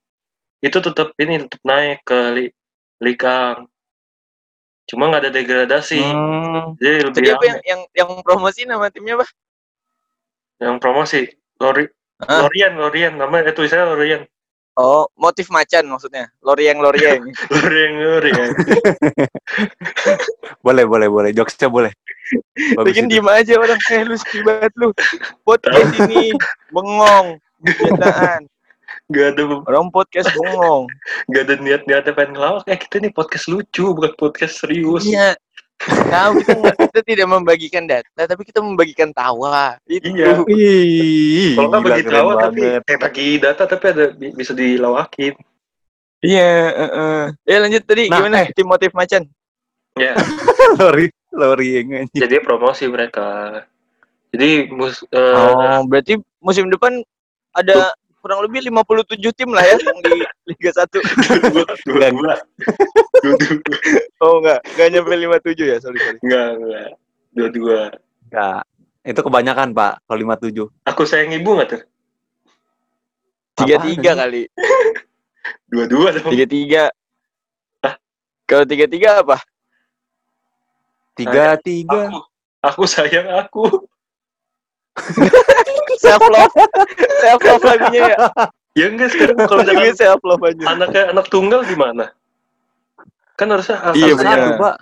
itu 0.60 0.76
tetap 0.76 1.16
ini 1.16 1.40
tetap 1.40 1.60
naik 1.64 2.04
ke 2.04 2.20
li 2.36 2.46
Liga. 3.00 3.56
Cuma 4.84 5.08
nggak 5.08 5.24
ada 5.24 5.32
degradasi. 5.32 6.04
Hmm. 6.04 6.76
jadi 6.76 7.08
lebih 7.08 7.16
Jadi 7.16 7.30
apa 7.32 7.44
yang 7.48 7.60
yang 7.64 7.80
yang 7.96 8.10
promosi 8.20 8.68
nama 8.68 8.92
timnya 8.92 9.16
apa? 9.16 9.26
yang 10.60 10.76
promosi 10.76 11.24
Lori 11.56 11.88
Hah? 12.20 12.44
Lorient 12.44 12.76
Lorient 12.76 13.14
namanya 13.16 13.48
itu 13.48 13.64
tulisannya 13.64 13.86
Lorient 13.88 14.24
Oh, 14.80 15.04
motif 15.20 15.52
macan 15.52 15.84
maksudnya. 15.92 16.32
Lorieng 16.40 16.80
Lorieng. 16.80 17.20
Lorient 17.52 17.94
Lorient 18.00 18.52
boleh, 20.64 20.84
boleh, 20.88 21.08
boleh. 21.12 21.30
Jokesnya 21.36 21.68
boleh. 21.68 21.92
Bagus 22.78 22.86
Bikin 22.88 23.12
diem 23.12 23.28
aja 23.28 23.60
orang 23.60 23.76
kayak 23.84 24.08
lu 24.08 24.16
sepi 24.16 24.40
banget 24.40 24.72
lu. 24.80 24.88
Podcast 25.44 25.92
ini 26.00 26.32
bengong. 26.72 27.36
Kenyataan. 27.60 28.48
nggak 29.10 29.26
ada 29.36 29.42
Orang 29.68 29.90
podcast 29.90 30.30
bengong. 30.32 30.86
nggak 31.28 31.42
ada 31.44 31.54
niat 31.60 31.82
niatnya 31.84 32.14
pengen 32.14 32.38
ngelawak 32.38 32.62
kayak 32.64 32.80
kita 32.86 32.96
nih 33.02 33.12
podcast 33.12 33.50
lucu 33.50 33.90
bukan 33.90 34.14
podcast 34.16 34.62
serius 34.62 35.04
Iya. 35.04 35.34
Tahu 35.80 36.32
kita 36.76 37.00
tidak 37.00 37.26
membagikan 37.26 37.88
data, 37.88 38.28
tapi 38.28 38.44
kita 38.44 38.60
membagikan 38.60 39.08
tawa. 39.16 39.80
Itu. 39.88 40.12
Iya. 40.12 40.44
Kalau 41.56 41.68
nggak 41.72 41.82
bagi 41.88 42.04
tawa 42.04 42.32
tapi 42.36 42.60
eh 42.76 42.98
bagi 43.00 43.26
data 43.40 43.62
tapi 43.64 43.84
ada 43.88 44.04
bi- 44.12 44.34
bisa 44.36 44.52
dilawakin. 44.52 45.32
Iya. 46.20 46.52
heeh. 46.68 47.22
Ya 47.48 47.56
lanjut 47.64 47.82
tadi 47.88 48.12
Nah, 48.12 48.20
gimana 48.20 48.38
tim 48.52 48.66
motif 48.68 48.92
macan? 48.92 49.24
Ya, 49.96 50.14
Lori, 50.78 51.08
Lori 51.32 51.68
yang 51.80 52.06
jadi 52.12 52.44
promosi 52.44 52.84
mereka. 52.86 53.64
Jadi 54.30 54.68
mus 54.70 55.02
eh, 55.10 55.34
Oh, 55.34 55.82
berarti 55.88 56.20
musim 56.38 56.68
depan 56.70 57.02
ada 57.56 57.90
kurang 58.20 58.44
lebih 58.44 58.60
57 58.68 59.16
tim 59.32 59.50
lah 59.50 59.64
ya 59.64 59.76
yang 59.80 59.98
di 60.00 60.12
Liga 60.46 60.70
1. 60.70 60.86
dua 60.92 61.02
dua 61.40 61.64
dua 61.84 62.06
dua 62.06 62.08
dua 62.12 62.34
Oh 64.20 64.38
enggak, 64.38 64.60
enggak 64.68 64.88
nyampe 64.92 65.14
57 65.16 65.72
ya, 65.72 65.76
sorry 65.80 65.98
sorry. 65.98 66.18
enggak 66.20 66.46
enggak 66.54 66.88
dua 67.32 67.48
dua. 67.48 67.78
Enggak. 68.28 68.60
Itu 69.00 69.20
kebanyakan, 69.24 69.72
Pak. 69.72 70.04
Kalau 70.04 70.18
57. 70.20 70.68
Aku 70.84 71.02
sayang 71.02 71.32
ibu 71.32 71.56
nggak 71.56 71.68
tuh? 71.72 71.82
Tiga 73.56 73.74
Apaan 73.76 73.88
tiga 73.88 74.10
ini? 74.12 74.20
kali, 74.20 74.42
Dua 75.66 75.84
dua 75.86 76.08
dong. 76.12 76.28
tiga 76.28 76.46
tiga. 76.46 76.84
Hah? 77.80 77.94
Kalau 78.44 78.64
tiga 78.64 78.84
tiga 78.84 79.10
apa? 79.20 79.36
Tiga, 81.16 81.56
tiga. 81.56 82.08
Aku 82.08 82.18
aku 82.60 82.82
sayang 82.84 83.28
aku. 83.30 83.88
Self 86.02 86.22
love, 86.26 86.54
self 87.20 87.40
love 87.40 87.62
lagunya 87.62 88.02
ya. 88.08 88.16
Ya 88.72 88.86
enggak 88.88 89.10
sekarang 89.12 89.36
kalau 89.44 89.60
misalkan 89.60 89.94
self 89.94 90.20
love 90.22 90.42
aja. 90.42 90.64
anaknya 90.66 91.02
anak 91.10 91.26
tunggal 91.28 91.60
gimana? 91.62 92.14
Kan 93.34 93.50
harusnya 93.50 93.80
aku 93.82 93.96
Iya, 93.96 94.14
sayang- 94.16 94.56
Pak. 94.56 94.74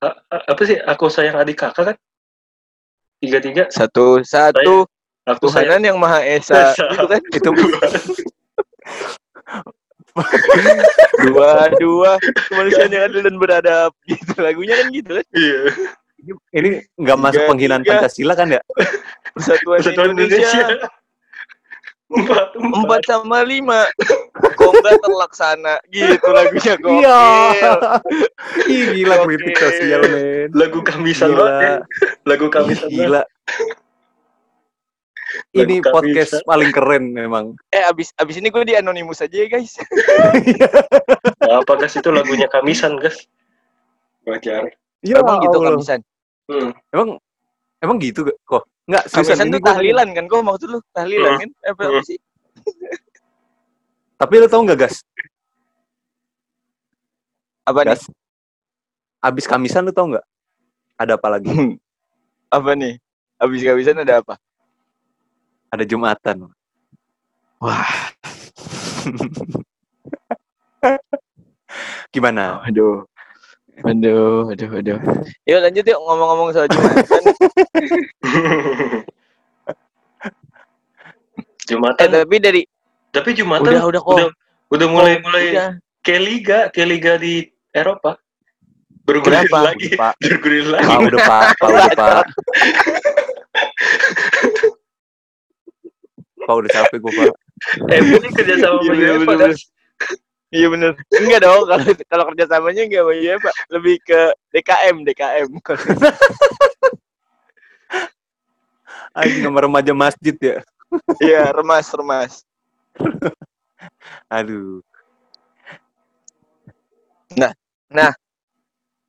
a- 0.00 0.18
a- 0.28 0.44
apa 0.50 0.62
sih? 0.64 0.76
Aku 0.78 1.06
sayang 1.08 1.36
adik 1.36 1.58
kakak 1.58 1.84
kan? 1.92 1.96
Tiga 3.18 3.38
tiga. 3.40 3.64
Satu 3.68 4.20
satu 4.22 4.84
Aku 5.24 5.48
sayang 5.48 5.80
Tuhanan 5.80 5.88
yang 5.88 5.98
Maha 5.98 6.20
Esa. 6.20 6.70
Esa. 6.72 6.84
Itu 6.92 7.06
kan 7.06 7.20
Itu 7.32 7.50
dua 11.26 11.50
dua 11.74 12.10
kemanusiaan 12.46 12.90
yang 12.90 13.04
adil 13.08 13.20
dan 13.22 13.36
beradab. 13.36 13.90
Gitu 14.04 14.34
lagunya 14.38 14.74
kan 14.78 14.86
gitu 14.90 15.10
kan. 15.18 15.26
Iya. 15.32 15.60
Ini 16.52 16.68
nggak 16.96 17.18
masuk 17.18 17.40
Tiga, 17.40 17.50
penghinaan 17.50 17.82
tiga. 17.82 17.92
Pancasila 18.00 18.34
kan 18.34 18.48
ya? 18.50 18.60
Persatuan, 19.34 19.78
Persatuan 19.78 20.08
Indonesia. 20.12 20.40
Indonesia. 20.40 20.88
Empat, 22.04 22.48
Empat 22.54 23.00
sama 23.08 23.42
lima. 23.42 23.88
Kok 24.54 24.70
nggak 24.72 24.96
terlaksana 25.02 25.74
gitu 25.88 26.26
lagunya 26.30 26.74
kok. 26.76 26.90
Iya. 26.92 27.20
Ih, 28.64 28.84
gila 28.94 29.16
kritik 29.24 29.56
sosial, 29.56 30.00
men. 30.06 30.48
Lagu 30.52 30.78
kamisan 30.80 31.32
Gila. 31.32 31.38
banget 31.40 31.58
ya. 31.58 31.74
Lagu 32.22 32.46
Ih, 32.46 32.52
kamisan 32.52 32.88
gila. 32.88 33.22
Lagu 35.50 35.66
Ini 35.66 35.74
kamisan. 35.82 35.90
podcast 35.90 36.32
paling 36.46 36.70
keren 36.70 37.04
memang. 37.10 37.58
Eh 37.68 37.82
abis 37.82 38.14
abis 38.14 38.38
ini 38.38 38.54
gue 38.54 38.62
di 38.62 38.78
anonimus 38.78 39.18
aja 39.18 39.34
ya 39.34 39.50
guys. 39.50 39.74
Nah, 41.42 41.58
apa 41.58 41.72
guys 41.74 41.98
itu 41.98 42.10
lagunya 42.14 42.46
kamisan 42.46 42.94
guys? 43.02 43.26
Wajar. 44.22 44.70
Ya 45.02 45.18
Emang 45.18 45.42
gitu 45.42 45.58
Allah. 45.58 45.74
kamisan. 45.74 46.00
Hmm. 46.44 46.70
Emang 46.92 47.08
emang 47.80 47.96
gitu 47.98 48.20
kok? 48.44 48.64
Enggak, 48.84 49.04
seriusan, 49.08 49.48
gua- 49.48 49.72
tahlilan 49.72 50.08
kan? 50.12 50.24
Kok 50.28 50.44
maksud 50.44 50.68
lu 50.68 50.78
tahlilan 50.92 51.30
Hmm. 51.32 51.40
kan? 51.40 51.50
Eh, 51.56 51.70
Apa 51.72 51.82
apa 51.88 52.00
sih? 52.04 52.18
Tapi 54.20 54.34
lu 54.38 54.46
tau 54.46 54.60
nggak, 54.60 54.78
Gas? 54.78 55.00
Apa 57.64 57.80
nih? 57.80 57.96
Gas. 57.96 58.02
Abis 59.18 59.44
kamisan 59.44 59.84
lu 59.84 59.92
tau 59.92 60.04
nggak? 60.06 60.24
Ada 60.94 61.16
apa 61.16 61.28
lagi? 61.32 61.48
Apa 62.46 62.76
nih? 62.76 63.00
Abis 63.34 63.64
kamisan 63.64 63.98
ada 63.98 64.20
apa? 64.20 64.36
Ada 65.72 65.82
Jumatan. 65.82 66.52
Wah, 67.58 67.88
Gimana? 72.12 72.60
aduh. 72.62 73.02
Aduh, 73.82 74.46
aduh, 74.48 74.70
aduh. 74.70 74.98
Yuk 75.44 75.58
lanjut 75.60 75.82
yuk 75.84 75.98
ngomong-ngomong 75.98 76.54
soal 76.54 76.70
Jumatan. 76.72 77.02
eh, 77.02 77.10
Jumatan. 81.66 82.08
tapi 82.14 82.36
dari 82.38 82.62
Tapi 83.10 83.30
Jumatan 83.32 83.72
udah 83.72 83.84
udah 83.86 84.00
kok. 84.00 84.14
udah 84.14 84.28
udah 84.70 84.86
mulai 84.88 85.14
mulai 85.20 85.44
Udah. 85.50 85.70
kayak 86.02 86.22
liga, 86.22 86.58
kayak 86.70 86.88
liga 86.88 87.12
di 87.16 87.34
Eropa. 87.70 88.18
Bergulir 89.04 89.44
Kenapa? 89.44 89.58
lagi, 89.70 89.92
Pak, 89.92 90.14
bergulir 90.18 90.64
Pak 90.64 90.72
lagi. 90.72 90.96
udah 91.04 91.20
Pak, 91.20 91.42
Pak 91.60 91.68
udah 91.68 91.90
Pak. 91.92 92.24
Pak 96.40 96.54
udah 96.54 96.70
capek 96.70 96.98
gue 96.98 97.12
Pak. 97.14 97.32
Eh, 97.88 98.00
ini 98.00 98.28
kerja 98.30 98.54
sama 98.58 98.80
Iya, 98.82 98.84
sama 98.84 98.90
bener, 98.90 99.12
UEFA, 99.14 99.24
bener, 99.30 99.50
guys. 99.52 99.60
Iya 100.54 100.70
bener. 100.70 100.94
Enggak 101.10 101.42
dong 101.42 101.66
kalau 101.66 101.82
kalau 102.06 102.24
kerjasamanya 102.30 102.86
enggak 102.86 103.02
sama 103.02 103.14
ya 103.18 103.34
Pak. 103.42 103.54
Lebih 103.74 103.96
ke 104.06 104.20
DKM, 104.54 105.02
DKM. 105.02 105.50
Anjing 109.18 109.42
sama 109.42 109.66
remaja 109.66 109.90
masjid 109.90 110.38
ya. 110.38 110.62
Iya, 111.18 111.50
remas, 111.50 111.90
remas. 111.90 112.46
Aduh. 114.30 114.78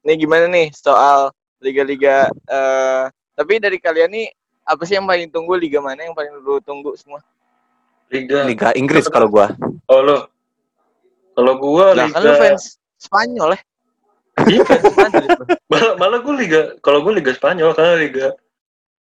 Nih 0.05 0.21
gimana 0.21 0.45
nih 0.45 0.69
soal 0.73 1.33
liga-liga 1.57 2.29
eh 2.45 3.05
tapi 3.33 3.57
dari 3.57 3.81
kalian 3.81 4.09
nih 4.13 4.27
apa 4.65 4.81
sih 4.85 4.97
yang 4.97 5.09
paling 5.09 5.33
tunggu 5.33 5.57
liga 5.57 5.81
mana 5.81 6.05
yang 6.05 6.13
paling 6.13 6.29
lu 6.41 6.61
tunggu 6.61 6.93
semua? 6.93 7.25
Liga. 8.13 8.45
Liga 8.45 8.69
Inggris 8.77 9.09
kalau 9.09 9.25
gua. 9.25 9.49
Oh 9.89 10.01
lo. 10.05 10.29
Kalau 11.35 11.53
gua 11.59 11.91
Lah 11.91 12.07
liga 12.07 12.15
kan 12.15 12.21
lu 12.23 12.33
fans 12.39 12.63
Spanyol 12.95 13.49
ya? 13.53 13.61
Iya? 14.47 14.63
Madrid, 14.99 15.29
Bang. 15.35 15.49
malah 15.71 15.93
malah 15.99 16.19
gue 16.23 16.35
liga 16.35 16.61
kalau 16.83 16.99
gue 17.03 17.13
liga 17.19 17.31
Spanyol 17.31 17.71
karena 17.75 17.95
liga 17.99 18.27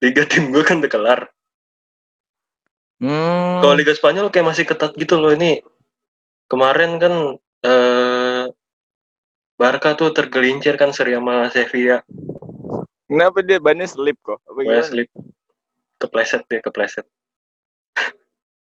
liga 0.03 0.23
tim 0.27 0.51
gue 0.51 0.63
kan 0.63 0.79
udah 0.83 0.91
kelar. 0.91 1.21
Hmm. 2.99 3.59
Kalau 3.59 3.75
liga 3.75 3.91
Spanyol 3.91 4.31
kayak 4.31 4.47
masih 4.47 4.63
ketat 4.67 4.95
gitu 4.95 5.19
loh 5.19 5.35
ini. 5.35 5.59
Kemarin 6.47 7.01
kan 7.01 7.13
eh 7.65 8.43
Barca 9.55 9.95
tuh 9.95 10.11
tergelincir 10.11 10.75
kan 10.75 10.91
seri 10.91 11.15
sama 11.15 11.47
Sevilla. 11.47 12.03
Kenapa 13.07 13.39
dia 13.39 13.59
bannya 13.63 13.87
slip 13.87 14.19
kok? 14.19 14.43
Apa 14.43 14.59
Gue 14.59 14.67
gimana? 14.67 14.83
slip. 14.83 15.09
Kepleset 15.95 16.43
dia, 16.51 16.59
kepleset. 16.59 17.07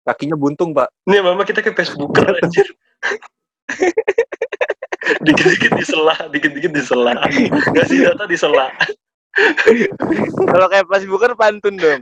Kakinya 0.05 0.37
buntung, 0.39 0.71
Pak. 0.71 0.87
Nih 1.09 1.19
mama 1.19 1.43
kita 1.43 1.59
ke 1.65 1.75
Facebooker 1.75 2.39
anjir. 2.39 2.69
dikit-dikit 5.25 5.71
disela, 5.77 6.15
dikit-dikit 6.29 6.71
disela. 6.73 7.13
Ngasih 7.73 7.97
data 8.09 8.25
disela. 8.25 8.73
Kalau 10.47 10.67
kayak 10.71 10.87
pas 10.87 11.03
bukan 11.03 11.35
pantun 11.35 11.75
dong. 11.75 12.01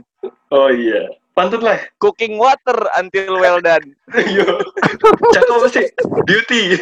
Oh 0.54 0.70
iya. 0.70 1.10
Pantun 1.34 1.66
lah. 1.66 1.82
Cooking 1.98 2.38
water 2.38 2.78
until 2.94 3.42
well 3.42 3.58
done. 3.58 3.90
Yo. 4.14 4.46
Cakep 5.34 5.50
apa 5.50 5.66
sih? 5.66 5.86
Beauty. 6.22 6.78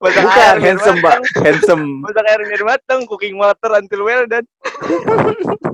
Masak 0.00 0.24
Bukan, 0.24 0.40
air 0.40 0.58
handsome, 0.58 0.98
Pak. 1.04 1.20
matang. 1.20 1.44
Handsome. 1.44 1.84
Masak 2.02 2.24
air 2.26 2.40
biar 2.48 2.62
matang. 2.66 3.00
Cooking 3.06 3.36
water 3.38 3.70
until 3.78 4.02
well 4.02 4.24
done. 4.26 4.48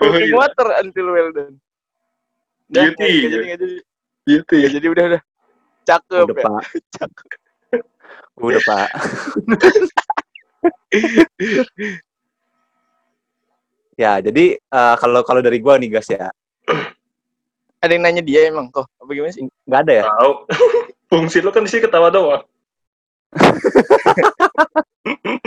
Cooking 0.00 0.32
iya. 0.32 0.34
water 0.34 0.68
until 0.82 1.06
well 1.14 1.30
done. 1.30 1.60
Beauty. 2.72 3.28
jadi, 3.28 3.46
jadi. 3.54 3.68
Beauty. 4.24 4.58
Nggak 4.64 4.72
jadi 4.80 4.86
udah 4.88 5.04
udah. 5.14 5.22
Cakep 5.82 6.26
Udah, 6.30 6.36
ya. 6.36 6.44
Pak. 6.46 6.62
Udah, 8.46 8.60
Pak. 8.62 8.88
ya, 14.02 14.12
jadi 14.22 14.44
eh, 14.58 14.94
kalau 14.98 15.20
kalau 15.26 15.40
dari 15.42 15.58
gua 15.58 15.78
nih, 15.78 15.90
guys 15.90 16.08
ya. 16.10 16.30
Ada 17.82 17.98
yang 17.98 18.02
nanya 18.06 18.22
dia 18.22 18.46
emang 18.46 18.70
kok. 18.70 18.86
Apa 19.02 19.10
gimana 19.10 19.34
sih? 19.34 19.42
nggak 19.66 19.80
ada 19.88 19.92
ya? 19.92 20.04
Tahu. 20.06 20.32
Fungsi 21.10 21.42
lo 21.42 21.50
kan 21.50 21.66
di 21.66 21.70
sini 21.70 21.82
ketawa 21.82 22.08
doang. 22.14 22.46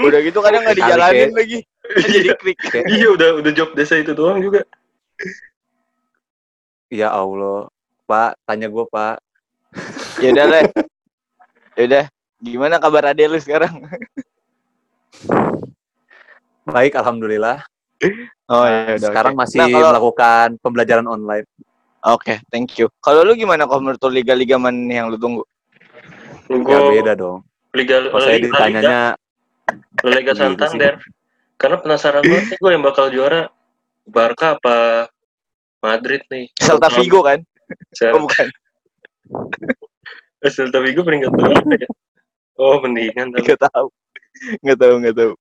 Udah 0.03 0.19
gitu 0.19 0.43
kadang 0.43 0.61
nggak 0.67 0.75
Kali, 0.77 0.83
dijalanin 0.83 1.31
lagi. 1.31 1.59
Kan 1.63 2.09
jadi 2.11 2.27
Iya. 2.27 2.35
klik. 2.35 2.57
Iya 2.91 3.07
udah 3.15 3.29
udah 3.39 3.51
job 3.55 3.71
desa 3.73 3.95
itu 3.95 4.11
doang 4.11 4.43
juga. 4.43 4.67
Ya 6.91 7.09
Allah. 7.09 7.71
Pak, 8.05 8.37
tanya 8.45 8.69
gua, 8.69 8.85
Pak. 8.85 9.17
Ya 10.25 10.29
udah 10.33 10.45
lah. 10.49 10.63
Ya 11.77 11.83
udah. 11.85 12.05
Gimana 12.41 12.81
kabar 12.81 13.13
ade 13.13 13.29
lu 13.29 13.37
sekarang? 13.37 13.85
Baik, 16.65 16.97
alhamdulillah. 16.97 17.61
Oh 18.45 18.65
Nah, 18.65 18.97
sekarang 18.97 19.37
masih 19.37 19.61
Nah, 19.61 19.67
kalau- 19.69 19.89
melakukan 19.93 20.47
pembelajaran 20.59 21.05
online. 21.05 21.45
Oke, 22.05 22.41
thank 22.49 22.77
you. 22.77 22.89
Kalau 23.01 23.21
lu 23.21 23.33
gimana 23.33 23.65
kok 23.65 23.81
menurut 23.81 24.01
liga-liga 24.09 24.57
mana 24.57 24.77
yang 24.77 25.09
lu 25.09 25.17
tunggu? 25.17 25.41
Ya 26.45 26.57
Gua 26.61 26.93
beda 26.93 27.13
dong. 27.17 27.41
Liga 27.73 27.97
Kalau 28.05 28.21
saya 28.21 28.37
Liga, 28.37 28.45
ditanyanya 28.53 28.99
Liga, 30.05 30.13
Liga. 30.13 30.33
Santander. 30.37 30.93
Karena 31.57 31.77
penasaran 31.81 32.21
banget 32.21 32.45
sih 32.49 32.57
gue 32.61 32.71
yang 32.71 32.83
bakal 32.85 33.09
juara 33.09 33.49
Barca 34.05 34.53
apa 34.57 35.09
Madrid 35.81 36.21
nih. 36.29 36.53
Celta 36.61 36.93
Vigo 36.93 37.25
kan? 37.25 37.41
Celta, 37.89 38.13
Oh 38.13 38.21
bukan. 38.21 38.47
Celta 40.51 40.79
Vigo 40.81 41.01
peringkat 41.01 41.31
berapa 41.33 41.73
ya? 41.77 41.89
Oh 42.55 42.79
mendingan 42.81 43.35
tapi. 43.35 43.41
Enggak 43.45 43.59
tahu. 43.69 43.87
Enggak 44.61 44.77
tahu, 44.83 44.93
enggak 44.99 45.15
tahu. 45.15 45.31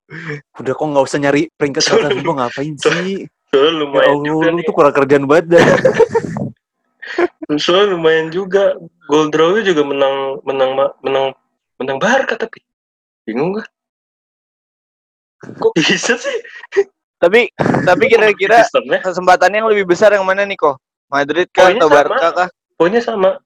udah 0.63 0.73
kok 0.75 0.87
nggak 0.87 1.05
usah 1.07 1.19
nyari 1.21 1.43
peringkat 1.59 1.83
Celta 1.83 2.09
Vigo 2.11 2.33
ngapain 2.35 2.75
sih? 2.79 2.85
Soalnya 2.85 3.27
Ya 3.55 3.71
lumayan 3.71 4.19
Allah, 4.19 4.27
juga 4.27 4.47
lu 4.51 4.59
nih. 4.59 4.65
tuh 4.67 4.75
kurang 4.75 4.95
kerjaan 4.99 5.25
banget 5.31 5.47
dah. 5.55 5.63
Soalnya 7.63 7.95
lumayan 7.95 8.29
juga. 8.35 8.75
Gol 9.07 9.29
draw 9.29 9.61
juga 9.61 9.85
menang 9.85 10.41
menang 10.43 10.71
menang 11.05 11.27
menang 11.77 11.99
Barca 12.01 12.35
tapi 12.35 12.65
bingung 13.29 13.61
gak? 13.61 13.69
Kok 15.61 15.77
bisa 15.77 16.17
sih? 16.17 16.39
Tapi 17.21 17.53
tapi 17.85 18.05
kira-kira 18.09 18.65
kesempatannya 19.05 19.61
yang 19.61 19.71
lebih 19.71 19.87
besar 19.87 20.17
yang 20.17 20.25
mana 20.25 20.49
nih 20.49 20.57
kok? 20.57 20.81
Madrid 21.13 21.47
kah 21.53 21.69
Poinnya 21.69 21.85
atau. 21.85 21.93
Barca 21.93 22.29
kah? 22.33 22.49
poinnya 22.75 23.01
sama. 23.05 23.39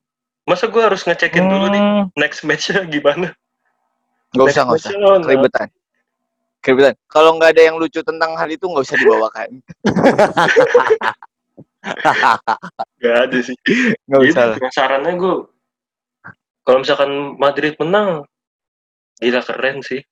Masa 0.48 0.64
gue 0.72 0.80
harus 0.80 1.04
ngecekin 1.04 1.44
dulu 1.44 1.68
nih 1.68 1.82
Hmm, 1.82 2.08
next 2.16 2.40
match-nya 2.42 2.88
gimana? 2.94 3.36
Nggak 4.32 4.46
usah, 4.48 4.64
Next 4.64 4.64
nggak 4.64 4.80
usah. 4.80 4.90
Keribetan. 5.28 5.68
Keribetan. 6.64 6.94
Kalau 7.12 7.36
nggak 7.36 7.52
ada 7.52 7.62
yang 7.68 7.76
lucu 7.76 8.00
tentang 8.00 8.32
hal 8.34 8.48
itu 8.48 8.64
nggak 8.64 8.84
usah 8.88 8.96
dibawakan. 8.96 9.48
Gak 12.98 13.16
ada 13.30 13.38
sih. 13.38 13.54
Nggak 14.10 14.20
Jadi 14.20 14.32
usah 14.34 14.44
penasarannya 14.58 15.14
gue 15.14 15.34
kalau 16.68 16.84
misalkan 16.84 17.40
Madrid 17.40 17.80
menang, 17.80 18.28
gila 19.24 19.40
keren 19.40 19.80
sih. 19.80 20.04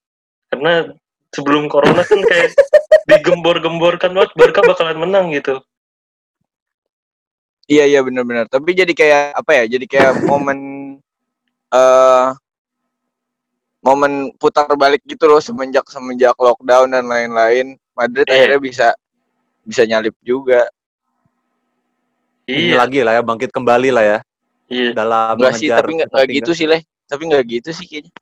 Karena 0.48 0.88
sebelum 1.28 1.68
corona 1.68 2.00
kan 2.00 2.16
kayak 2.24 2.56
digembor-gemborkan 3.12 4.16
banget 4.16 4.32
Barca 4.32 4.64
bakalan 4.64 4.96
menang 4.96 5.36
gitu. 5.36 5.60
Iya 7.66 7.84
iya 7.90 8.00
benar-benar. 8.02 8.46
Tapi 8.46 8.70
jadi 8.78 8.92
kayak 8.94 9.22
apa 9.42 9.50
ya? 9.58 9.64
Jadi 9.66 9.86
kayak 9.90 10.22
momen 10.22 10.58
eh 11.74 12.26
momen 13.82 14.34
putar 14.38 14.66
balik 14.74 15.02
gitu 15.06 15.26
loh 15.30 15.38
semenjak 15.38 15.86
semenjak 15.90 16.34
lockdown 16.38 16.94
dan 16.94 17.06
lain-lain. 17.06 17.74
Madrid 17.96 18.26
Iya. 18.30 18.34
akhirnya 18.34 18.60
bisa 18.62 18.86
bisa 19.66 19.82
nyalip 19.82 20.14
juga. 20.22 20.66
Ini 22.46 22.70
Iya, 22.70 22.74
lagi 22.78 23.02
lah 23.02 23.18
ya, 23.18 23.22
bangkit 23.26 23.50
kembali 23.50 23.90
lah 23.90 24.04
ya. 24.06 24.18
iya. 24.70 24.94
Dalam 24.94 25.34
Enggak 25.34 25.58
sih, 25.58 25.66
tapi 25.66 25.98
nggak 25.98 26.10
gitu 26.30 26.54
sih 26.54 26.70
leh. 26.70 26.78
Tapi 27.10 27.22
nggak 27.26 27.42
gitu 27.50 27.70
sih 27.74 27.86
kayaknya. 27.90 28.14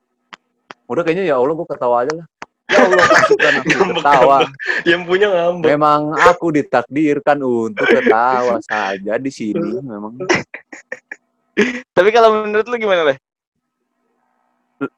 Udah 0.89 1.05
kayaknya 1.05 1.25
ya 1.29 1.37
Allah 1.37 1.53
gue 1.53 1.67
ketawa 1.69 1.97
aja 2.05 2.13
lah. 2.17 2.27
Ya 2.65 2.81
Allah, 2.81 2.97
masukkan 2.97 3.53
aku 3.55 3.69
Ngambek, 3.69 3.97
ketawa. 4.01 4.39
Yang 4.83 5.01
punya 5.05 5.27
ngambek. 5.29 5.69
Memang 5.69 6.01
aku 6.17 6.47
ditakdirkan 6.51 7.39
untuk 7.41 7.85
ketawa 7.85 8.57
saja 8.65 9.15
di 9.17 9.29
sini 9.29 9.61
memang. 9.79 10.17
Tapi 11.91 12.09
kalau 12.09 12.43
menurut 12.43 12.65
lu 12.65 12.77
gimana 12.77 13.05
leh? 13.05 13.19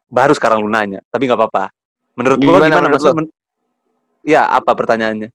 Baru 0.07 0.33
sekarang 0.33 0.63
lu 0.63 0.71
nanya, 0.71 1.03
tapi 1.09 1.27
nggak 1.27 1.37
apa-apa. 1.37 1.75
Menurut 2.15 2.39
Gimana 2.39 2.65
gimana? 2.65 2.77
menurut 2.81 2.95
Maksud 2.97 3.13
men- 3.15 3.35
ya 4.23 4.43
apa 4.47 4.73
pertanyaannya? 4.73 5.29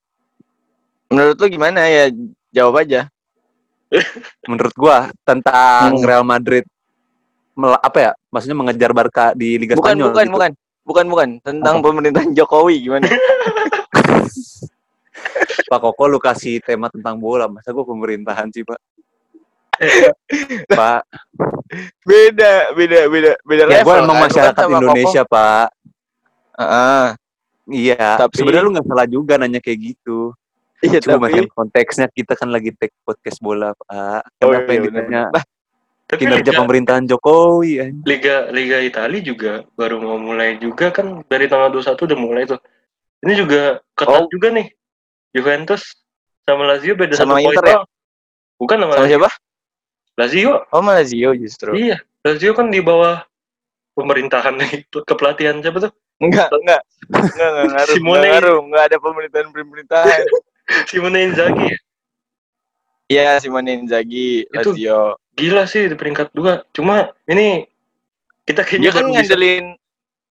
Menurut 1.08 1.38
lu 1.38 1.48
gimana 1.48 1.86
ya? 1.86 2.10
Jawab 2.50 2.82
aja. 2.82 3.12
Menurut 4.50 4.74
gua 4.74 5.12
tentang 5.22 5.94
Hmm. 5.94 6.08
Real 6.08 6.24
Madrid 6.24 6.64
apa 7.78 7.98
ya? 8.00 8.12
Maksudnya 8.32 8.58
mengejar 8.58 8.92
Barca 8.92 9.36
di 9.36 9.60
Liga 9.60 9.76
Bukan 9.76 9.92
Spanyol 9.94 10.10
bukan 10.10 10.26
gitu. 10.26 10.34
bukan. 10.34 10.52
Bukan 10.52 10.61
bukan 11.08 11.28
tentang 11.40 11.76
Apa? 11.80 11.86
pemerintahan 11.88 12.36
Jokowi 12.36 12.76
gimana? 12.84 13.08
Pak 15.72 15.80
Koko 15.80 16.04
lu 16.12 16.20
kasih 16.20 16.60
tema 16.60 16.92
tentang 16.92 17.16
bola, 17.16 17.48
masa 17.48 17.72
gua 17.72 17.88
pemerintahan 17.88 18.52
sih, 18.52 18.68
Pak? 18.68 18.80
Pak, 20.78 21.02
beda, 22.04 22.76
beda, 22.76 23.00
beda, 23.08 23.32
beda 23.42 23.64
ya 23.66 23.82
level. 23.82 23.98
emang 24.04 24.18
kan. 24.20 24.24
Masyarakat 24.28 24.62
kan 24.62 24.70
Indonesia, 24.70 25.22
Pak. 25.24 25.68
Koko. 25.72 26.60
Heeh. 26.60 27.06
Iya, 27.72 28.08
Tapi- 28.20 28.36
sebenarnya 28.36 28.64
lu 28.68 28.72
nggak 28.76 28.88
salah 28.92 29.08
juga 29.08 29.34
nanya 29.40 29.64
kayak 29.64 29.80
gitu. 29.96 30.36
Iya, 30.82 30.98
Cuma 31.00 31.30
tapi 31.30 31.46
konteksnya 31.54 32.10
kita 32.10 32.34
kan 32.36 32.50
lagi 32.50 32.74
take 32.76 32.92
podcast 33.06 33.38
bola, 33.40 33.72
Pak. 33.78 34.22
Oh, 34.44 34.50
Kenapa 34.52 34.70
iya, 34.70 34.76
yang 34.76 34.84
benar. 34.90 35.02
ditanya 35.06 35.22
Bah, 35.30 35.44
Tapi 36.12 36.22
kinerja 36.22 36.52
Liga, 36.52 36.60
pemerintahan 36.60 37.06
Jokowi? 37.08 37.72
anjing? 37.80 38.04
Liga 38.04 38.36
Liga 38.52 38.78
Italia 38.80 39.22
juga 39.22 39.52
baru 39.74 39.96
mau 39.98 40.20
mulai 40.20 40.60
juga 40.60 40.92
kan 40.92 41.24
dari 41.26 41.48
tanggal 41.48 41.72
21 41.72 41.96
udah 41.96 42.20
mulai 42.20 42.44
tuh. 42.44 42.60
Ini 43.22 43.34
juga 43.34 43.62
ketat 43.96 44.20
Oh. 44.20 44.28
juga 44.28 44.52
nih. 44.52 44.68
Juventus 45.32 45.96
sama 46.44 46.68
Lazio 46.68 46.94
beda 46.94 47.16
Sama 47.16 47.40
satu 47.40 47.40
poin 47.40 47.48
Inter 47.48 47.64
ya? 47.64 47.72
doang. 47.74 47.86
Bukan 48.60 48.76
sama, 48.78 48.92
sama 48.92 49.00
Lazio. 49.00 49.12
siapa? 49.16 49.30
Lazio. 50.12 50.52
Oh, 50.70 50.82
malah 50.84 51.06
Zio 51.08 51.32
justru. 51.32 51.72
Iya, 51.72 51.98
Lazio 52.22 52.52
kan 52.52 52.68
di 52.68 52.84
bawah 52.84 53.24
pemerintahan 53.94 54.54
nih, 54.60 54.84
kepelatihan 54.92 55.64
siapa 55.64 55.80
tuh? 55.80 55.92
Enggak, 56.20 56.52
enggak. 56.54 56.82
Enggak, 57.08 57.50
enggak 57.50 57.68
ngaruh. 57.72 57.96
Simone. 57.96 58.18
Enggak 58.20 58.32
ngaruh, 58.36 58.58
enggak 58.62 58.84
ada 58.84 58.98
pemerintahan-pemerintahan. 59.00 60.20
Simone 60.92 61.18
Inzaghi. 61.24 61.66
ya? 61.72 61.78
Iya, 63.12 63.44
Simone 63.44 63.76
Inzaghi, 63.76 64.48
Itu- 64.48 64.72
Lazio. 64.72 65.20
Gila 65.36 65.64
sih 65.66 65.92
di 65.92 65.96
peringkat 65.96 66.32
dua. 66.32 66.64
Cuma 66.72 67.12
ini 67.26 67.68
kita 68.44 68.64
kayaknya 68.64 68.88
Dia 68.88 68.92
kan 68.94 69.06
bisa 69.06 69.12
ngandelin 69.12 69.66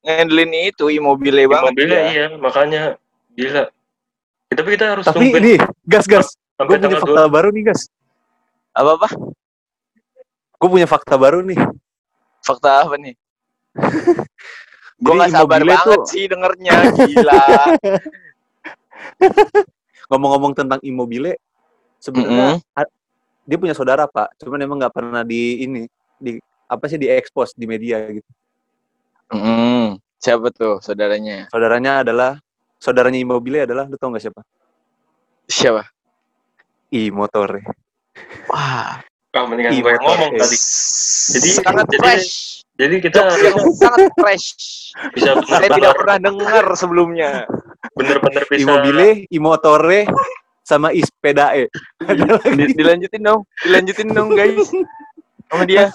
ngandelin 0.01 0.53
itu 0.67 0.85
Immobile 0.89 1.45
banget. 1.45 1.73
ya. 1.79 2.01
iya, 2.09 2.25
makanya 2.35 2.83
gila. 3.37 3.69
Ya, 4.49 4.55
tapi 4.57 4.69
kita 4.75 4.87
harus 4.97 5.05
Tapi 5.05 5.29
ini, 5.31 5.55
gas 5.85 6.09
gas. 6.09 6.33
sampai 6.57 6.77
Gue 6.77 6.89
punya 6.89 6.99
fakta 6.99 7.23
baru 7.29 7.49
nih, 7.51 7.63
gas. 7.69 7.81
Apa-apa? 8.73 9.09
Gue 10.57 10.69
punya 10.69 10.89
fakta 10.89 11.15
baru 11.17 11.41
nih. 11.41 11.61
Fakta 12.41 12.83
apa 12.83 12.97
nih? 12.97 13.15
Gue 15.01 15.13
nggak 15.17 15.33
sabar 15.33 15.61
Immobile 15.61 15.71
banget 15.71 15.97
tuh- 15.97 16.09
sih 16.09 16.25
dengernya, 16.27 16.75
gila. 16.99 17.45
ngomong-ngomong 20.11 20.53
tentang 20.55 20.81
Immobile 20.83 21.37
sebenarnya 22.01 22.57
Mm-mm. 22.57 22.81
a- 22.81 22.93
dia 23.45 23.57
punya 23.61 23.75
saudara 23.77 24.09
pak 24.09 24.33
cuman 24.41 24.61
emang 24.65 24.77
nggak 24.81 24.95
pernah 24.95 25.23
di 25.23 25.65
ini 25.65 25.85
di 26.17 26.41
apa 26.67 26.85
sih 26.89 26.97
diekspos 26.97 27.53
di 27.55 27.69
media 27.69 28.01
gitu 28.09 28.31
Mm-mm. 29.31 30.01
Siapa 30.21 30.53
tuh 30.53 30.83
saudaranya? 30.83 31.49
saudaranya 31.49 32.03
adalah 32.05 32.37
saudaranya 32.77 33.21
Immobile 33.21 33.65
adalah 33.65 33.87
lu 33.87 33.97
tau 33.97 34.11
nggak 34.11 34.25
siapa 34.25 34.41
Siapa? 35.47 35.83
I 36.91 37.09
Motore 37.15 37.63
Wah, 38.51 38.99
Ah, 39.31 39.47
mendingan 39.47 39.71
Ih, 39.71 39.79
gue 39.79 39.95
yang 39.95 40.03
motor, 40.03 40.19
ngomong 40.27 40.33
tadi. 40.43 40.57
Jadi 41.39 41.49
sangat 41.63 41.87
jadi 41.87 42.03
fresh. 42.03 42.31
jadi 42.75 42.95
kita 42.99 43.19
sangat 43.79 44.03
fresh. 44.19 44.47
bisa 45.15 45.31
Saya 45.47 45.69
tidak 45.71 45.95
pernah 45.95 46.19
dengar 46.19 46.65
sebelumnya. 46.75 47.47
bener-bener 47.95 48.43
bisa 48.51 48.59
Immobile 48.67 49.31
I 49.31 49.39
Motore 49.39 50.11
sama 50.71 50.95
Ispedae 50.95 51.67
ada 52.07 52.23
lagi 52.39 52.55
Di- 52.55 52.79
dilanjutin 52.79 53.23
dong, 53.27 53.43
dilanjutin 53.67 54.09
dong 54.15 54.31
guys. 54.39 54.71
Sama 55.51 55.67
dia. 55.67 55.91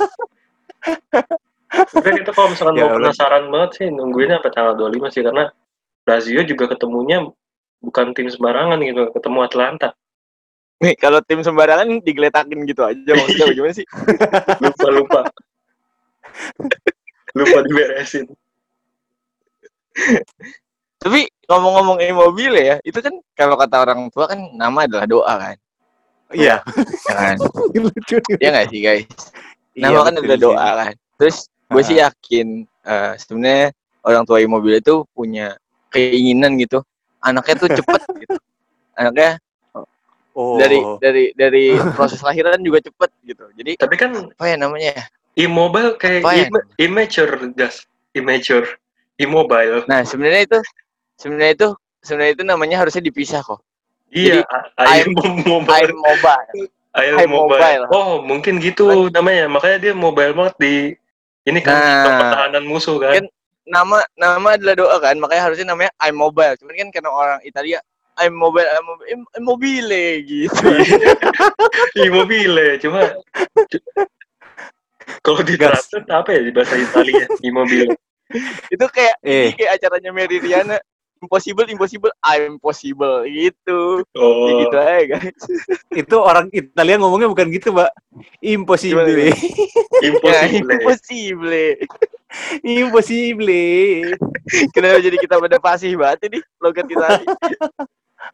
Sebenarnya 1.95 2.27
kita 2.27 2.31
kalau 2.35 2.51
misalkan 2.51 2.75
Ya 2.75 2.83
mau 2.83 2.99
Allah. 2.99 3.11
penasaran 3.11 3.43
banget 3.47 3.71
sih 3.79 3.87
nungguinnya 3.87 4.43
sampai 4.43 4.51
tanggal 4.51 4.73
25 4.75 5.15
sih 5.15 5.23
karena 5.23 5.43
Lazio 6.05 6.41
juga 6.43 6.65
ketemunya 6.69 7.17
bukan 7.81 8.11
tim 8.13 8.27
sembarangan 8.27 8.77
gitu, 8.83 9.09
ketemu 9.15 9.39
Atlanta. 9.41 9.89
Nih, 10.83 10.93
kalau 10.99 11.23
tim 11.23 11.39
sembarangan 11.39 12.03
digeletakin 12.03 12.59
gitu 12.67 12.83
aja 12.83 13.11
maksudnya 13.15 13.45
bagaimana 13.47 13.73
sih? 13.73 13.87
Lupa 14.59 14.87
lupa. 14.91 15.21
lupa 17.31 17.57
diberesin. 17.63 18.25
Tapi 20.97 21.19
ngomong-ngomong 21.45 21.97
Immobile 22.01 22.57
ya, 22.57 22.75
itu 22.81 22.97
kan 22.97 23.13
kalau 23.33 23.55
kata 23.55 23.85
orang 23.85 24.09
tua 24.09 24.25
kan 24.25 24.39
nama 24.53 24.89
adalah 24.89 25.05
doa 25.05 25.33
kan. 25.37 25.57
iya 26.33 26.57
Ya 27.05 27.13
kan? 27.13 27.37
Iya 28.41 28.49
nggak 28.49 28.67
sih 28.73 28.79
guys? 28.81 29.05
Iya, 29.77 29.91
Nama 29.91 29.99
kan 30.01 30.13
betul 30.17 30.25
udah 30.25 30.37
sih. 30.37 30.43
doa 30.43 30.69
kan. 30.75 30.93
Terus 31.15 31.37
gue 31.65 31.81
sih 31.83 31.97
yakin 31.99 32.47
eh, 32.65 33.11
sebenarnya 33.17 33.67
orang 34.01 34.23
tua 34.23 34.37
Immobile 34.41 34.81
itu 34.81 35.05
punya 35.11 35.53
keinginan 35.89 36.57
gitu. 36.57 36.81
Anaknya 37.21 37.55
tuh 37.55 37.69
cepet 37.71 38.01
gitu. 38.25 38.35
Anaknya 38.95 39.37
oh 40.33 40.57
dari 40.57 40.79
dari 40.99 41.23
dari 41.31 41.65
proses 41.93 42.19
lahiran 42.19 42.57
juga 42.59 42.81
cepet 42.81 43.09
gitu. 43.23 43.45
Jadi 43.53 43.71
Tapi 43.77 43.95
kan 43.95 44.11
apa 44.25 44.45
ya 44.45 44.57
namanya? 44.57 44.91
ya? 44.97 45.05
immobile 45.35 45.99
kayak 45.99 46.23
ya? 46.23 46.47
imma- 46.47 46.67
immature, 46.79 47.31
gas. 47.53 47.83
Immature. 48.11 48.79
Immobile. 49.15 49.83
Nah 49.85 50.01
sebenarnya 50.01 50.47
itu 50.47 50.59
sebenarnya 51.15 51.53
itu 51.55 51.69
sebenarnya 52.01 52.33
itu 52.37 52.43
namanya 52.45 52.75
harusnya 52.83 53.03
dipisah 53.03 53.41
kok. 53.41 53.59
Iya, 54.13 54.45
I 54.79 55.01
I'm- 55.03 55.15
mobile. 55.43 55.89
I'm 55.91 55.97
mobile. 55.99 56.67
I 56.95 57.03
I'm 57.11 57.27
mobile. 57.31 57.83
Oh, 57.91 58.23
mungkin 58.23 58.63
gitu 58.63 59.11
namanya. 59.11 59.51
Makanya 59.51 59.77
dia 59.81 59.93
mobile 59.97 60.31
banget 60.31 60.55
di 60.61 60.75
ini 61.45 61.59
kan 61.59 61.75
Nah. 61.75 62.03
pertahanan 62.07 62.63
musuh 62.63 62.95
kan. 63.01 63.19
Kan- 63.23 63.33
Nama 63.65 63.97
nama 64.13 64.53
adalah 64.53 64.77
doa 64.77 64.97
kan, 65.01 65.17
makanya 65.17 65.49
harusnya 65.49 65.73
namanya 65.73 65.89
I'm 65.97 66.13
mobile. 66.13 66.53
Cuman 66.61 66.77
kan 66.77 66.89
karena 66.93 67.09
orang 67.09 67.39
Italia 67.41 67.81
I'm 68.15 68.37
mobile, 68.37 68.61
I'm 68.69 68.85
mobile, 68.85 69.07
I'm- 69.09 69.41
mobile 69.41 69.89
gitu. 70.21 70.53
Immobile, 72.05 72.77
cuma 72.77 73.09
cu- 73.67 73.85
kalau 75.25 75.41
di 75.41 75.57
apa 75.57 76.29
ya 76.29 76.41
di 76.45 76.51
bahasa 76.53 76.77
Italia? 76.77 77.25
Immobile. 77.41 77.89
itu 78.73 78.85
kayak 78.85 79.17
eh 79.25 79.53
kayak 79.57 79.81
acaranya 79.81 80.13
Mary 80.13 80.37
Riana 80.37 80.77
impossible 81.23 81.67
impossible 81.71 82.11
I'm 82.21 82.59
possible 82.59 83.23
gitu. 83.27 84.03
Oh, 84.15 84.47
gitu 84.61 84.75
aja 84.75 85.03
guys. 85.17 85.43
Itu 86.05 86.15
orang 86.19 86.51
Italia 86.51 86.99
ngomongnya 86.99 87.31
bukan 87.31 87.47
gitu 87.51 87.71
mbak. 87.71 87.91
Impossible. 88.43 89.07
Ya 89.07 89.33
impossible. 90.03 90.73
impossible. 90.81 91.67
Impossible. 92.61 94.15
Kenapa 94.75 94.99
jadi 94.99 95.17
kita 95.17 95.35
pada 95.39 95.57
fasih 95.59 95.95
banget 95.95 96.29
ini 96.31 96.39
logat 96.59 96.85
kita 96.85 97.07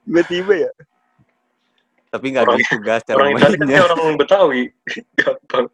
tiba-tiba 0.05 0.53
ya? 0.67 0.71
Tapi 2.11 2.25
nggak 2.35 2.43
Orang- 2.43 2.59
gitu 2.59 2.75
gas 2.83 3.01
cara 3.07 3.17
Orang 3.23 3.39
Italia 3.39 3.57
kan 3.63 3.81
orang 3.87 4.17
Betawi. 4.19 4.63
Gampang. 5.19 5.67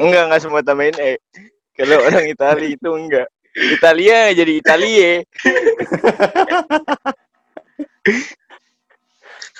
enggak 0.00 0.22
enggak 0.24 0.40
semua 0.40 0.64
tambahin 0.64 0.96
eh. 0.98 1.20
Kalau 1.76 2.00
orang 2.00 2.24
Italia 2.28 2.68
itu 2.68 2.88
enggak 2.88 3.28
Italia 3.52 4.32
jadi 4.32 4.52
Italia 4.56 5.10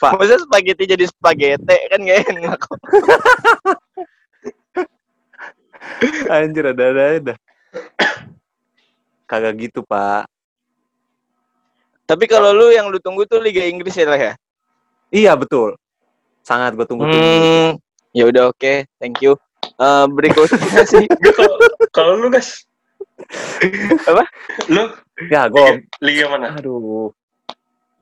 Pak. 0.02 0.18
Masa 0.18 0.34
spaghetti 0.42 0.84
jadi 0.90 1.04
spaghetti 1.06 1.78
kan 1.86 2.00
gak 2.02 2.20
enak 2.34 2.60
anjir 6.26 6.64
ada 6.74 6.84
ada 6.90 7.02
ada 7.18 7.34
kagak 9.30 9.54
gitu 9.70 9.86
pak 9.86 10.26
Tapi 12.02 12.26
kalau 12.28 12.50
lu 12.52 12.74
yang 12.74 12.90
lu 12.90 12.98
tunggu 12.98 13.24
tuh 13.24 13.38
Liga 13.40 13.62
Inggris 13.62 13.94
ya 13.94 14.04
lah 14.10 14.18
ya? 14.18 14.32
iya 15.14 15.32
betul 15.38 15.78
sangat 16.42 16.74
gue 16.74 16.86
tunggu 16.86 17.06
tunggu 17.06 17.22
Hmm, 17.22 17.70
ya 18.10 18.26
udah 18.28 18.50
oke, 18.50 18.84
thank 18.98 19.22
you. 19.22 19.38
Eh, 19.78 20.06
berikutnya 20.10 20.84
sih, 20.84 21.06
kalau 21.96 22.18
lu 22.18 22.28
guys. 22.28 22.66
Apa? 24.10 24.24
Lu 24.68 24.82
ya 25.28 25.46
gue 25.46 25.60
liga, 25.60 25.74
liga 26.00 26.24
mana? 26.28 26.46
aduh 26.56 27.10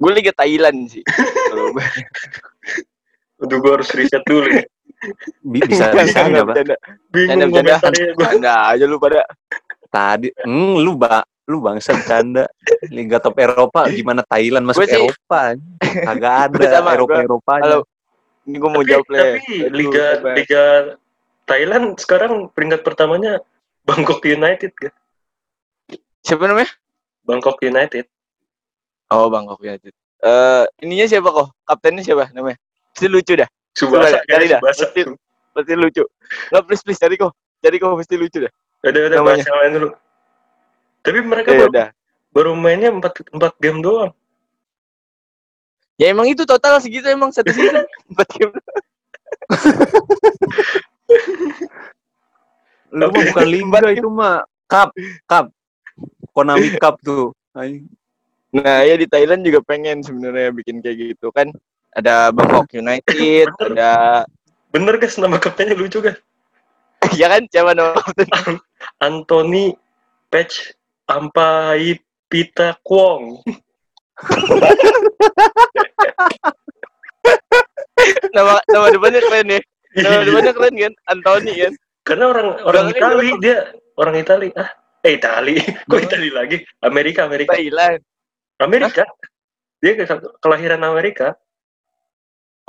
gue 0.00 0.10
Liga 0.12 0.32
Thailand 0.32 0.88
sih. 0.88 1.04
Kalau 1.04 1.76
gua. 1.76 1.84
Aduh, 3.40 3.56
gue 3.56 3.72
harus 3.72 3.88
riset 3.92 4.20
dulu. 4.24 4.48
ya. 4.48 4.64
bi- 5.40 5.64
bisa 5.64 5.92
bisa 5.92 6.24
enggak, 6.24 6.24
nggak 6.28 6.44
pak 6.44 6.54
bercanda. 6.54 6.76
Bingung 7.08 7.40
Bercanda, 7.40 7.56
komentarnya 7.76 8.06
gue. 8.12 8.26
Anda 8.36 8.52
aja 8.68 8.84
lu 8.84 8.96
pada. 8.96 9.20
tadi 9.90 10.30
hmm, 10.30 10.74
lu 10.78 10.94
ba 10.94 11.18
lu 11.44 11.58
bangsa 11.58 11.98
canda 12.00 12.46
Liga 12.86 13.18
top 13.18 13.34
Eropa 13.36 13.90
gimana 13.90 14.22
Thailand 14.22 14.70
masuk 14.70 14.86
sih- 14.86 14.94
Eropa 14.94 15.58
kagak 15.82 16.46
Gua 16.54 16.58
ada 16.62 16.66
sama, 16.70 16.90
Eropa 16.94 17.10
gua- 17.10 17.24
Eropa 17.26 17.52
Halo. 17.58 17.78
Ini 18.46 18.56
gue 18.56 18.70
mau 18.70 18.80
Tapi, 18.80 18.88
jawab 18.88 19.06
tapi 19.10 19.56
liga 19.68 20.06
liga 20.30 20.64
Thailand 21.42 21.98
sekarang 21.98 22.32
peringkat 22.48 22.80
pertamanya 22.80 23.42
Bangkok 23.82 24.22
United 24.22 24.70
kan? 24.72 24.94
Siapa 26.20 26.44
namanya? 26.46 26.70
Bangkok 27.24 27.60
United. 27.60 28.04
Oh, 29.10 29.26
Bangkok 29.28 29.60
United. 29.60 29.92
Eh, 30.20 30.64
ininya 30.84 31.06
siapa 31.08 31.32
kok? 31.32 31.48
Kaptennya 31.64 32.04
siapa 32.04 32.28
namanya? 32.36 32.60
Pasti 32.92 33.06
lucu 33.08 33.32
dah. 33.34 33.48
Subasa 33.72 34.20
Coba, 34.20 34.28
cari 34.28 34.44
dah. 34.50 34.60
Pasti, 34.60 35.00
pasti 35.56 35.72
lucu. 35.74 36.04
Nggak 36.52 36.62
please 36.68 36.82
please 36.84 37.00
cari 37.00 37.16
kok. 37.16 37.32
Cari 37.60 37.76
kok 37.80 37.96
pasti 37.96 38.14
lucu 38.20 38.38
dah. 38.44 38.52
Udah 38.80 39.00
udah 39.08 39.18
Namanya. 39.20 39.24
bahas 39.24 39.46
yang 39.48 39.58
lain 39.60 39.72
dulu. 39.76 39.88
Tapi 41.00 41.18
mereka 41.24 41.48
Ya 41.48 41.58
baru, 41.64 41.70
udah. 41.72 41.88
baru 42.32 42.50
mainnya 42.52 42.90
4, 42.92 43.32
4 43.32 43.62
game 43.64 43.80
doang. 43.80 44.12
Ya 45.96 46.12
emang 46.12 46.28
itu 46.28 46.44
total 46.44 46.80
segitu 46.80 47.08
emang 47.08 47.32
satu 47.32 47.52
season. 47.52 47.84
Empat 48.12 48.28
game. 48.36 48.52
lu 52.90 53.06
mah 53.06 53.22
bukan 53.22 53.46
Liga 53.46 53.88
itu 53.94 54.08
mah 54.10 54.42
Cup 54.66 54.90
Cup 55.26 55.46
Konami 56.32 56.78
Cup 56.78 57.02
tuh. 57.02 57.34
Nah, 58.50 58.82
ya 58.82 58.98
di 58.98 59.06
Thailand 59.06 59.46
juga 59.46 59.62
pengen 59.62 60.02
sebenarnya 60.02 60.50
bikin 60.50 60.82
kayak 60.82 61.14
gitu 61.14 61.30
kan. 61.30 61.54
Ada 61.90 62.30
Bangkok 62.30 62.70
United, 62.74 63.50
Bener. 63.50 63.70
ada 63.74 63.90
Bener 64.70 64.94
guys, 65.02 65.18
nama 65.18 65.42
kaptennya 65.42 65.74
lucu 65.74 65.98
kan? 65.98 66.14
ya 67.18 67.26
kan 67.26 67.42
siapa 67.50 67.74
nama 67.74 67.98
kapten? 67.98 68.30
Anthony 69.02 69.74
Patch 70.30 70.70
Ampai 71.10 71.98
Pita 72.30 72.78
Kwong. 72.86 73.42
nama 78.36 78.62
nama 78.70 78.86
depannya 78.94 79.20
keren 79.26 79.50
ya. 79.50 79.58
Nama 79.98 80.22
depannya 80.22 80.52
keren 80.54 80.74
kan? 80.78 80.92
Anthony 81.10 81.66
kan. 81.66 81.74
Karena 82.06 82.24
orang 82.30 82.48
orang 82.62 82.94
Itali 82.94 83.34
dia 83.42 83.74
orang 83.98 84.14
Itali. 84.22 84.54
Ah, 84.54 84.70
eh 85.04 85.16
Itali. 85.16 85.56
Kok 85.90 86.00
Itali 86.00 86.28
lagi? 86.32 86.56
Amerika, 86.84 87.24
Amerika. 87.24 87.56
Thailand. 87.56 88.00
Amerika. 88.60 89.04
Dia 89.80 89.92
ke- 89.96 90.34
kelahiran 90.44 90.84
Amerika. 90.84 91.36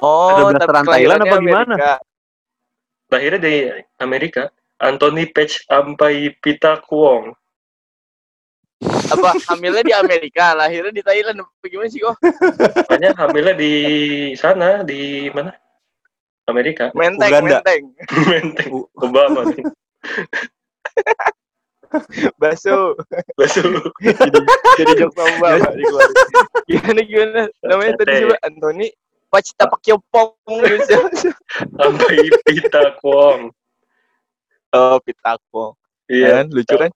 Oh, 0.02 0.50
tapi 0.50 0.88
Thailand 0.88 1.22
apa 1.22 1.38
gimana? 1.38 1.76
Lahirnya 3.12 3.40
di 3.44 3.56
Amerika. 4.00 4.50
Anthony 4.82 5.30
Patch 5.30 5.62
Ampai 5.70 6.34
Pita 6.42 6.82
Kwong. 6.82 7.38
Apa 8.82 9.38
hamilnya 9.54 9.86
di 9.86 9.94
Amerika, 9.94 10.58
lahirnya 10.58 10.90
di 10.90 11.04
Thailand. 11.06 11.46
Apa 11.46 11.66
gimana 11.70 11.90
sih 11.92 12.02
kok? 12.02 12.18
Makanya 12.18 13.14
hamilnya 13.14 13.54
di 13.54 13.74
sana, 14.34 14.82
di 14.82 15.30
mana? 15.30 15.54
Amerika. 16.50 16.90
Menteng, 16.98 17.30
Uganda. 17.30 17.62
menteng. 17.62 17.84
Menteng. 18.34 18.72
Obama 18.98 19.40
nih. 19.54 19.62
Baso. 22.42 22.96
Basu. 23.36 23.64
jadi 24.02 24.40
jadi 24.80 24.92
jok 25.06 25.12
sama 25.16 25.36
bapak. 25.40 25.76
Gimana 26.68 27.02
gimana? 27.04 27.42
Namanya 27.64 27.92
tadi 28.00 28.12
siapa? 28.24 28.36
Anthony 28.48 28.88
Pacita 29.32 29.66
Pakyopong 29.72 30.60
gitu. 30.68 30.98
Sampai 31.76 32.28
pita 32.48 33.00
kuong. 33.00 33.52
Oh, 34.72 34.98
Pitakpong. 35.04 35.76
Iya. 36.08 36.44
Kan, 36.44 36.48
lucu 36.52 36.76
kan? 36.76 36.92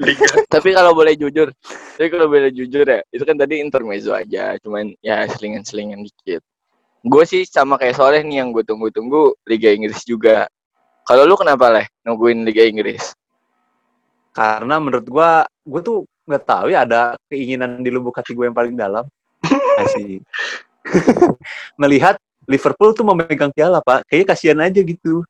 Liga. 0.00 0.24
Tapi 0.52 0.72
kalau 0.72 0.92
boleh 0.96 1.14
jujur, 1.14 1.54
tapi 1.94 2.08
kalau 2.10 2.26
boleh 2.26 2.50
jujur 2.50 2.82
ya, 2.82 3.06
itu 3.14 3.22
kan 3.22 3.38
tadi 3.38 3.62
intermezzo 3.62 4.10
aja, 4.10 4.58
cuman 4.58 4.90
ya 4.98 5.30
selingan-selingan 5.30 6.02
dikit. 6.02 6.42
Gue 7.06 7.22
sih 7.22 7.46
sama 7.46 7.78
kayak 7.78 7.94
Soleh 7.94 8.26
nih 8.26 8.42
yang 8.42 8.50
gue 8.50 8.66
tunggu-tunggu 8.66 9.38
Liga 9.46 9.70
Inggris 9.70 10.02
juga. 10.02 10.50
Kalau 11.06 11.22
lu 11.22 11.38
kenapa 11.38 11.70
leh 11.70 11.86
nungguin 12.02 12.42
Liga 12.42 12.66
Inggris? 12.66 13.14
Karena 14.34 14.82
menurut 14.82 15.06
gua, 15.06 15.46
gua 15.62 15.80
tuh 15.80 16.02
nggak 16.26 16.42
tahu 16.42 16.66
ya 16.74 16.82
ada 16.82 17.14
keinginan 17.30 17.78
di 17.78 17.94
lubuk 17.94 18.18
hati 18.18 18.34
gue 18.34 18.50
yang 18.50 18.56
paling 18.58 18.74
dalam. 18.74 19.06
Asik. 19.86 20.26
Melihat 21.80 22.18
Liverpool 22.50 22.90
tuh 22.90 23.06
memegang 23.06 23.54
piala, 23.54 23.78
Pak. 23.78 24.02
Kayaknya 24.10 24.26
kasihan 24.34 24.58
aja 24.66 24.80
gitu. 24.82 25.22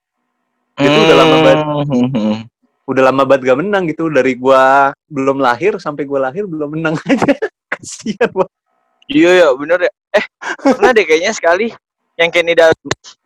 Itu 0.80 0.98
udah 1.04 1.16
lama 1.16 1.36
banget. 1.44 1.58
Hmm. 1.92 2.36
Udah 2.88 3.02
lama 3.12 3.22
banget 3.28 3.42
gak 3.52 3.60
menang 3.60 3.84
gitu. 3.92 4.08
Dari 4.08 4.32
gua 4.32 4.92
belum 5.12 5.44
lahir 5.44 5.76
sampai 5.76 6.08
gua 6.08 6.32
lahir 6.32 6.48
belum 6.48 6.72
menang 6.72 6.96
aja. 7.08 7.36
kasihan, 7.68 8.32
Pak. 8.32 8.48
Iya 9.12 9.44
ya, 9.44 9.48
bener 9.52 9.86
ya. 9.86 9.92
Eh, 10.16 10.24
pernah 10.56 10.90
deh 10.96 11.04
kayaknya 11.04 11.36
sekali 11.36 11.68
yang 12.16 12.32
Kenny 12.32 12.56
Dalglish. 12.56 13.20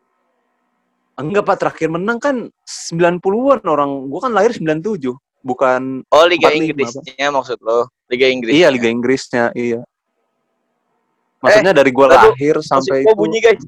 Enggak, 1.21 1.45
Pak. 1.45 1.57
Terakhir 1.61 1.89
menang 1.89 2.17
kan 2.17 2.49
90-an 2.65 3.61
orang. 3.65 4.09
Gua 4.09 4.21
kan 4.25 4.33
lahir 4.33 4.51
97. 4.51 5.13
Bukan 5.41 6.05
Oh, 6.09 6.25
Liga 6.29 6.53
45, 6.53 6.57
Inggrisnya 6.61 7.27
maksud 7.29 7.59
lo? 7.61 7.89
Liga 8.09 8.27
Inggris. 8.29 8.53
Iya, 8.53 8.69
Liga 8.69 8.89
Inggrisnya, 8.89 9.45
iya. 9.55 9.81
Maksudnya 11.41 11.73
dari 11.73 11.89
gua 11.89 12.13
lalu 12.13 12.37
lahir 12.37 12.57
sampai 12.61 13.01
gua 13.01 13.13
itu. 13.13 13.17
bunyi 13.17 13.39
guys. 13.41 13.61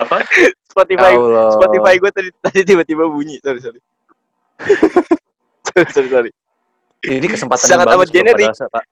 Apa? 0.00 0.24
Spotify 0.64 1.12
Allah. 1.12 1.52
Spotify 1.52 1.94
gue 1.98 2.08
tadi 2.08 2.30
tadi 2.40 2.60
tiba-tiba 2.64 3.04
bunyi. 3.04 3.36
Sorry, 3.44 3.60
sorry. 3.60 3.80
sorry, 5.68 5.88
sorry, 5.92 6.08
sorry. 6.08 6.30
Ini 7.04 7.26
kesempatan 7.26 7.60
Sangat 7.60 7.84
yang 7.84 7.84
amat 7.84 7.92
bagus 7.96 8.08
Pak, 8.08 8.16
generik. 8.16 8.48
pada 8.48 8.56
saat- 8.56 8.72
Pak. 8.72 8.84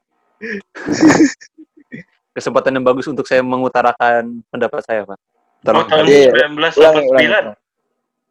Kesempatan 2.38 2.78
yang 2.78 2.86
bagus 2.86 3.10
untuk 3.10 3.26
saya 3.26 3.42
mengutarakan 3.42 4.40
pendapat 4.48 4.80
saya, 4.86 5.02
Pak. 5.04 5.18
Oh, 5.18 5.62
Tolong. 5.66 5.86
tahun 5.90 6.04
Iya. 6.06 6.30
1989. 6.46 7.58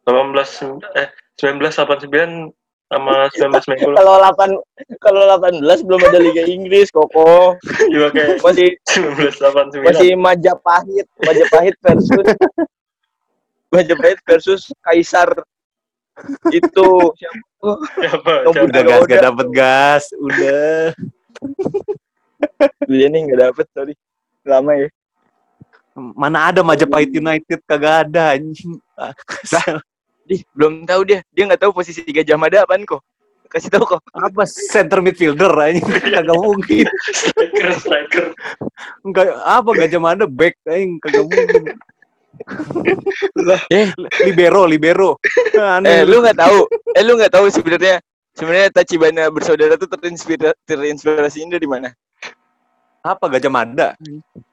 18 0.08 0.96
eh 0.96 1.08
1989 1.36 2.48
sama 2.88 3.28
1990. 3.36 3.92
Kalau 4.00 4.14
8 4.24 4.56
kalau 5.04 5.20
18 5.36 5.84
belum 5.84 6.00
ada 6.08 6.18
Liga 6.24 6.48
Inggris, 6.48 6.88
Koko. 6.88 7.52
Iya 7.92 8.08
kayak 8.08 8.40
Masih 8.40 8.72
1989. 8.88 9.84
masih 9.84 10.10
Majapahit, 10.16 11.06
Majapahit 11.20 11.76
versus 11.84 12.26
Majapahit 13.76 14.18
versus 14.24 14.62
Kaisar 14.80 15.28
itu 16.48 16.88
siapa? 17.20 17.70
Siapa? 18.00 18.32
Yang 18.48 18.54
Siapa? 18.56 18.64
Udah 18.64 18.64
Udah, 18.64 18.82
gas, 18.82 18.98
udah. 18.98 19.08
gak 19.12 19.22
dapet 19.28 19.46
gas, 19.52 20.04
udah. 20.16 20.72
Dia 22.88 23.06
nih 23.10 23.20
nggak 23.28 23.40
dapet 23.50 23.66
sorry. 23.74 23.94
Lama 24.46 24.72
ya. 24.74 24.88
Mana 26.14 26.54
ada 26.54 26.62
Majapahit 26.62 27.10
United 27.10 27.58
kagak 27.66 28.06
ada 28.08 28.38
anjing. 28.38 28.78
Ah. 28.94 29.12
Ih, 30.28 30.44
belum 30.52 30.84
tahu 30.84 31.02
dia. 31.08 31.20
Dia 31.34 31.48
nggak 31.48 31.60
tahu 31.66 31.72
posisi 31.74 32.04
Gajah 32.04 32.38
Mada 32.38 32.62
apaan 32.62 32.84
kok. 32.84 33.02
Kasih 33.48 33.72
tahu 33.72 33.96
kok. 33.96 34.00
Apa 34.12 34.44
center 34.46 35.00
midfielder 35.00 35.50
anjing 35.56 35.82
kagak 35.88 36.28
mungkin. 36.36 36.86
Striker, 37.10 37.68
striker. 37.80 38.26
Enggak 39.02 39.32
apa 39.42 39.70
Gajah 39.74 40.00
Mada 40.00 40.24
back 40.28 40.54
anjing 40.68 41.00
kagak 41.02 41.24
mungkin. 41.26 41.64
Eh, 43.72 43.90
Libero, 44.22 44.62
libero. 44.62 45.18
eh 45.50 45.58
Aneh. 45.58 46.06
lu 46.06 46.22
nggak 46.22 46.38
tahu. 46.38 46.70
Eh 46.94 47.02
lu 47.02 47.18
nggak 47.18 47.34
tahu 47.34 47.50
sebenarnya 47.50 47.98
sebenarnya 48.36 48.70
Tachibana 48.70 49.26
bersaudara 49.34 49.74
tuh 49.74 49.90
terinspirasi 49.90 50.54
terinspirasinya 50.62 51.58
dari 51.58 51.66
mana? 51.66 51.88
Apa 53.02 53.24
Gajah 53.30 53.52
Mada? 53.52 53.88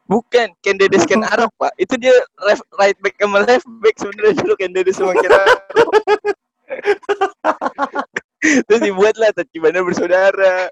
Bukan, 0.05 0.53
Ken 0.61 0.77
Dedes 0.77 1.05
Ken 1.05 1.25
Arok, 1.25 1.49
Pak. 1.57 1.73
Itu 1.81 1.97
dia 1.97 2.13
left 2.45 2.61
right 2.77 2.97
back 3.01 3.17
sama 3.17 3.41
left 3.41 3.67
back 3.81 3.95
sebenarnya 3.97 4.33
dulu 4.37 4.53
Ken 4.57 4.71
Dedes 4.71 4.97
sama 4.97 5.13
Ken 5.17 5.33
Arok. 5.33 5.61
Terus 8.69 8.81
dibuatlah 8.85 9.33
Tachibana 9.33 9.81
bersaudara. 9.81 10.69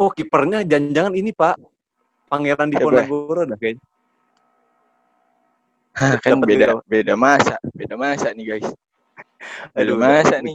Oh, 0.00 0.08
kipernya 0.08 0.64
jangan-jangan 0.64 1.12
ini, 1.12 1.36
Pak. 1.36 1.60
Pangeran? 2.32 2.72
Diponegoro 2.72 3.44
dah 3.44 3.58
kayaknya. 3.60 3.84
Hah, 6.00 6.16
kan 6.22 6.38
Dapat 6.38 6.48
beda 6.48 6.66
beda 6.86 7.14
masa, 7.18 7.58
beda 7.74 7.98
masa 7.98 8.30
nih 8.32 8.56
guys. 8.56 8.68
Beda 9.74 9.92
Aduh, 9.92 9.98
masa 9.98 10.38
nih, 10.38 10.54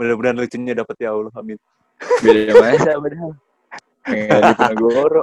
Mudah-mudahan 0.00 0.36
lucunya 0.40 0.72
dapat 0.72 0.96
ya 0.98 1.12
Allah, 1.12 1.30
amin. 1.36 1.60
beda 2.24 2.52
masa 2.58 2.90
padahal. 2.98 3.32
Nggak 4.06 4.40
di 4.40 4.52
Ponegoro. 4.58 5.22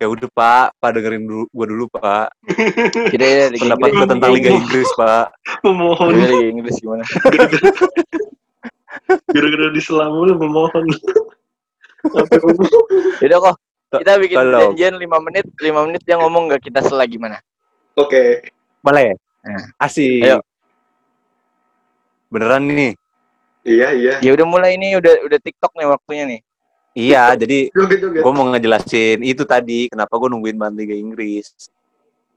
Ya 0.00 0.08
udah 0.08 0.28
Pak, 0.32 0.66
Pak 0.80 0.90
dengerin 0.96 1.28
dulu 1.28 1.44
gua 1.52 1.66
dulu 1.68 1.84
Pak. 1.92 2.32
Kita 3.12 3.24
ya 3.24 3.44
Pendapat 3.52 3.88
Inggris. 3.92 4.00
gua 4.00 4.06
tentang 4.08 4.30
Liga 4.32 4.50
Inggris 4.56 4.88
Pak. 4.96 5.26
Memohon. 5.60 6.08
Liga 6.16 6.26
Liga 6.32 6.48
Inggris 6.56 6.76
gimana? 6.80 7.04
Gara-gara 9.34 9.68
diselam 9.76 10.10
mulu 10.16 10.32
memohon. 10.40 10.84
Yaudah 13.22 13.38
kok. 13.44 13.56
Kita 13.90 14.22
bikin 14.22 14.38
perjanjian 14.38 14.94
5 15.02 15.26
menit, 15.26 15.46
5 15.58 15.86
menit 15.90 16.02
dia 16.06 16.16
ngomong 16.16 16.46
nggak 16.46 16.62
kita 16.62 16.80
selah 16.86 17.04
gimana? 17.10 17.42
Oke. 17.98 18.54
Boleh. 18.80 19.18
Nah. 19.42 19.66
Asik. 19.82 20.24
Ayo. 20.24 20.38
Beneran 22.30 22.70
nih. 22.70 22.94
Iya, 23.66 23.88
iya. 23.92 24.14
Ya 24.22 24.30
udah 24.32 24.46
mulai 24.46 24.78
ini 24.78 24.94
udah 24.96 25.26
udah 25.26 25.38
TikTok 25.42 25.74
nih 25.76 25.90
waktunya 25.90 26.24
nih. 26.24 26.40
Iya, 26.90 27.38
jadi 27.38 27.70
gue 28.24 28.32
mau 28.34 28.46
ngejelasin 28.50 29.22
itu 29.22 29.46
tadi 29.46 29.86
kenapa 29.86 30.10
gue 30.18 30.28
nungguin 30.30 30.58
banget 30.58 30.74
Liga 30.84 30.96
Inggris. 30.98 31.54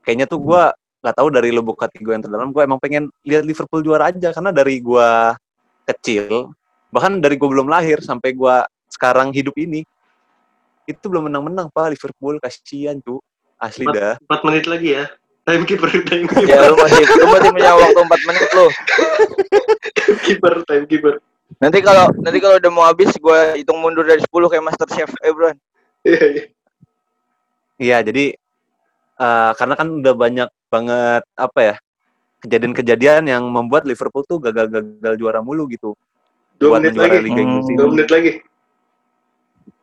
Kayaknya 0.05 0.25
tuh 0.29 0.39
gue 0.43 0.61
nggak 1.03 1.15
tahu 1.19 1.27
dari 1.33 1.49
lubuk 1.51 1.75
hati 1.83 1.99
gue 1.99 2.13
yang 2.15 2.23
terdalam, 2.23 2.55
gue 2.55 2.63
emang 2.63 2.79
pengen 2.79 3.11
lihat 3.27 3.43
Liverpool 3.43 3.83
juara 3.83 4.07
aja 4.07 4.31
karena 4.31 4.55
dari 4.55 4.79
gue 4.79 5.09
kecil, 5.83 6.55
bahkan 6.95 7.19
dari 7.19 7.35
gue 7.35 7.49
belum 7.49 7.67
lahir 7.67 7.99
sampai 7.99 8.31
gue 8.31 8.55
sekarang 8.87 9.35
hidup 9.35 9.51
ini, 9.59 9.83
itu 10.87 11.05
belum 11.11 11.27
menang-menang 11.27 11.67
pak 11.75 11.91
Liverpool 11.91 12.39
kasihan 12.39 13.03
tuh 13.03 13.19
asli 13.59 13.83
Empat- 13.83 13.99
dah. 13.99 14.13
4 14.31 14.47
menit 14.47 14.65
lagi 14.67 14.89
ya. 14.95 15.03
Timekeeper, 15.43 15.91
timekeeper, 16.07 16.47
Ya 16.47 16.71
lu 16.71 16.79
masih 16.79 17.03
lu 17.03 17.27
masih 17.35 17.51
punya 17.51 17.71
waktu 17.75 17.99
4 17.99 18.27
menit 18.31 18.49
lu. 18.55 18.67
timekeeper, 19.91 20.53
timekeeper. 20.63 21.13
Nanti 21.61 21.79
kalau 21.81 22.09
nanti 22.21 22.37
kalau 22.39 22.55
udah 22.57 22.71
mau 22.71 22.85
habis 22.87 23.11
gua 23.19 23.53
hitung 23.57 23.81
mundur 23.81 24.05
dari 24.07 24.21
10 24.21 24.29
kayak 24.29 24.65
Master 24.65 24.87
Chef 24.89 25.11
eh 25.21 25.31
bro. 25.33 25.51
Iya, 26.03 26.23
iya. 26.33 26.43
Iya 27.81 27.97
jadi 28.05 28.25
eh, 29.19 29.51
karena 29.57 29.73
kan 29.75 29.87
udah 29.89 30.13
banyak 30.13 30.49
banget 30.71 31.23
apa 31.37 31.59
ya 31.61 31.75
kejadian-kejadian 32.43 33.23
yang 33.29 33.43
membuat 33.47 33.87
Liverpool 33.87 34.27
tuh 34.27 34.37
gagal-gagal 34.43 35.13
juara 35.15 35.39
mulu 35.39 35.67
gitu. 35.71 35.95
Dua 36.59 36.77
buat 36.77 36.83
menit 36.83 36.95
lagi. 36.99 37.17
Liga 37.23 37.41
Inggris 37.41 37.65
Hmm. 37.67 37.77
Dua 37.79 37.87
menit 37.91 38.09
lagi. 38.11 38.31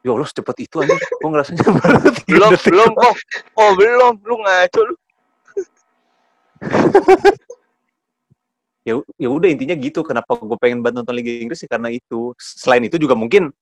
Ya 0.00 0.16
Allah 0.16 0.28
secepat 0.28 0.56
itu 0.60 0.76
aja. 0.80 0.96
Gue 0.96 1.28
ngerasanya 1.28 1.64
baru 1.76 1.96
Belum 2.32 2.50
belum 2.56 2.90
kok. 2.96 3.14
Oh, 3.52 3.70
belum. 3.76 4.14
Lu 4.24 4.36
ngaco 4.40 4.80
lu. 4.88 4.94
Ya, 8.90 8.96
ya 9.16 9.28
udah 9.30 9.48
intinya 9.48 9.76
gitu. 9.78 10.02
Kenapa 10.02 10.34
gue 10.34 10.58
pengen 10.58 10.82
banget 10.82 11.02
nonton 11.02 11.14
Liga 11.14 11.30
Inggris 11.30 11.62
sih 11.62 11.70
karena 11.70 11.88
itu. 11.94 12.34
Selain 12.36 12.82
itu 12.82 12.98
juga 12.98 13.14
mungkin 13.14 13.54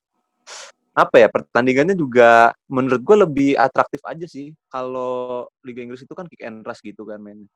apa 0.98 1.22
ya 1.22 1.28
pertandingannya 1.30 1.94
juga 1.94 2.50
menurut 2.66 2.98
gue 3.04 3.16
lebih 3.28 3.50
atraktif 3.60 4.00
aja 4.08 4.24
sih. 4.24 4.56
Kalau 4.72 5.46
Liga 5.62 5.84
Inggris 5.84 6.02
itu 6.02 6.14
kan 6.16 6.24
kick 6.26 6.40
and 6.42 6.64
rush 6.64 6.80
gitu 6.80 7.04
kan 7.04 7.20
mainnya. 7.20 7.46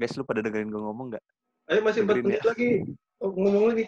Guys 0.00 0.16
lu 0.16 0.24
pada 0.24 0.40
dengerin 0.40 0.72
gue 0.72 0.80
ngomong 0.80 1.14
nggak? 1.14 1.24
Ayo 1.70 1.80
masih 1.86 2.02
4 2.02 2.08
Dengerin 2.08 2.24
menit 2.26 2.42
lagi. 2.42 2.82
Oh, 3.20 3.30
ngomong 3.30 3.64
lagi. 3.70 3.84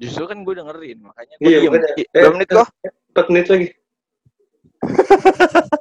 Justru 0.00 0.24
kan 0.24 0.40
gue 0.40 0.54
dengerin, 0.56 0.98
makanya 1.04 1.34
gue 1.36 1.44
Iya, 1.44 1.58
diem. 1.60 1.76
Ih, 1.76 2.06
Berapa 2.08 2.32
menit 2.32 2.48
kok? 2.48 2.66
4 3.12 3.28
menit 3.28 3.46
lagi. 3.52 3.68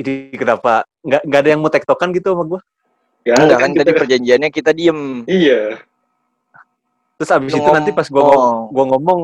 Ini 0.00 0.14
kenapa 0.32 0.88
nggak 1.04 1.22
nggak 1.28 1.40
ada 1.44 1.50
yang 1.52 1.60
mau 1.60 1.68
tektokan 1.68 2.16
gitu 2.16 2.32
sama 2.32 2.48
gue? 2.48 2.60
Ya, 3.22 3.38
Enggak 3.38 3.58
kan 3.60 3.70
kita 3.70 3.82
tadi 3.84 3.92
perjanjiannya 3.94 4.50
kita 4.50 4.70
diem. 4.72 5.22
Iya. 5.24 5.78
Terus 7.16 7.30
abis 7.30 7.54
Lu 7.54 7.58
itu 7.58 7.70
nanti 7.70 7.90
pas 7.90 8.06
gue 8.06 8.18
ngomong. 8.18 8.56
gua 8.68 8.84
ngomong 8.90 9.20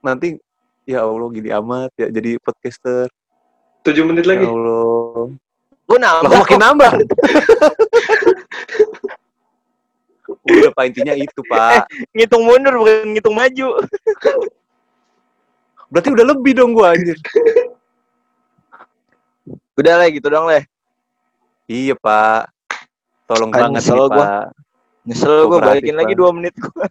nanti 0.00 0.40
ya 0.82 1.06
Allah 1.06 1.28
gini 1.30 1.54
amat 1.54 1.90
ya 1.94 2.10
jadi 2.10 2.38
podcaster. 2.38 3.06
7 3.82 3.94
menit 4.02 4.26
Ya 4.26 4.34
lagi. 4.34 4.44
Allah. 4.44 5.30
Gue 5.86 5.98
Lah 5.98 6.18
nambah. 6.18 6.38
makin 6.38 6.58
nambah. 6.66 6.92
Udah 10.40 10.70
Pak 10.72 10.84
intinya 10.86 11.14
itu 11.14 11.40
Pak. 11.44 11.86
Ngitung 12.10 12.42
mundur 12.42 12.74
bukan 12.76 13.14
ngitung 13.14 13.34
maju. 13.34 13.68
Berarti 15.90 16.08
udah 16.10 16.26
lebih 16.26 16.52
dong 16.54 16.70
gua 16.70 16.94
anjir. 16.94 17.18
Udah 19.74 19.94
lah 19.96 20.10
gitu 20.10 20.26
dong 20.26 20.46
leh. 20.46 20.62
Iya 21.66 21.94
Pak. 21.94 22.50
Tolong 23.30 23.48
Kan 23.48 23.60
banget 23.62 23.74
nyesel 23.78 23.94
nih 23.96 24.08
gua. 24.08 24.18
Pak. 24.18 24.44
Nyesel 25.00 25.30
gue 25.30 25.46
Kooperatif, 25.46 25.70
balikin 25.70 25.96
lagi 25.96 26.08
Bang. 26.08 26.18
dua 26.18 26.30
menit 26.32 26.54
gua. 26.56 26.84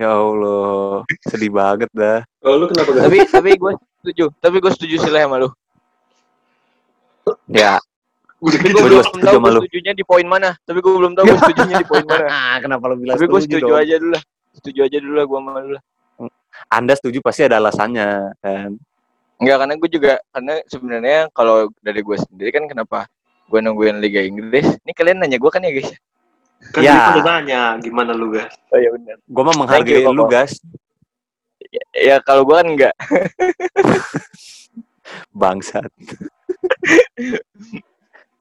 Ya 0.00 0.10
Allah, 0.10 1.06
sedih 1.22 1.52
banget 1.52 1.86
dah. 1.92 2.26
Oh, 2.42 2.58
lu 2.58 2.66
kenapa 2.66 2.90
gak? 2.90 3.06
tapi 3.06 3.18
tapi 3.24 3.50
gue 3.54 3.72
setuju. 4.00 4.24
Tapi 4.36 4.56
gue 4.58 4.72
setuju 4.72 4.96
sih 4.98 5.10
leh 5.10 5.22
sama 5.22 5.38
lu. 5.38 5.48
Ya, 7.46 7.78
Udah 8.40 8.58
Tapi 8.58 8.68
gue 8.68 8.82
Gua 8.82 8.88
belum 8.98 9.06
tahu 9.14 9.30
sama 9.32 9.46
gue 9.46 9.52
lu. 9.52 9.60
setujunya 9.62 9.92
di 9.94 10.02
poin 10.02 10.26
mana. 10.26 10.50
Tapi 10.58 10.78
gue 10.82 10.90
belum 10.92 11.12
tahu 11.14 11.24
gue 11.24 11.38
setujunya 11.44 11.76
di 11.78 11.86
poin 11.86 12.02
mana. 12.02 12.26
kenapa 12.58 12.84
lu 12.84 12.96
bilang 12.98 13.14
Tapi 13.14 13.24
gue 13.24 13.40
setuju 13.40 13.56
setuju 13.60 13.70
dong? 13.70 13.78
aja 13.78 13.94
dulu 13.96 14.10
lah. 14.10 14.22
Setuju 14.52 14.78
aja 14.82 14.98
dulu 14.98 15.14
lah 15.14 15.24
gue 15.24 15.38
sama 15.38 15.50
lu 15.56 15.70
lah. 15.70 15.82
Anda 16.68 16.92
setuju 16.92 17.18
pasti 17.20 17.40
ada 17.44 17.56
alasannya 17.56 18.08
kan. 18.36 18.70
Enggak 19.38 19.56
karena 19.56 19.74
gue 19.76 19.90
juga 19.92 20.12
karena 20.28 20.54
sebenarnya 20.66 21.18
kalau 21.30 21.56
dari 21.78 22.00
gue 22.00 22.16
sendiri 22.18 22.50
kan 22.50 22.64
kenapa 22.66 23.06
gue 23.48 23.60
nungguin 23.62 23.98
Liga 23.98 24.22
Inggris. 24.22 24.66
Ini 24.82 24.92
kalian 24.94 25.18
nanya 25.22 25.38
gue 25.38 25.50
kan 25.50 25.62
ya 25.62 25.72
guys. 25.72 25.90
Kan 26.70 26.80
Ya. 26.86 27.18
udah 27.18 27.42
nanya 27.42 27.60
gimana 27.82 28.14
lu 28.14 28.30
guys. 28.34 28.54
Oh 28.70 28.78
iya 28.78 28.90
benar. 28.94 29.16
Gua 29.26 29.42
mah 29.50 29.66
Thank 29.66 29.90
you, 29.90 30.06
menghargai 30.06 30.14
lu, 30.14 30.24
guys. 30.30 30.52
Ya 31.96 32.20
kalau 32.22 32.46
gue 32.46 32.54
kan 32.54 32.68
enggak. 32.68 32.94
Bangsat. 35.40 35.88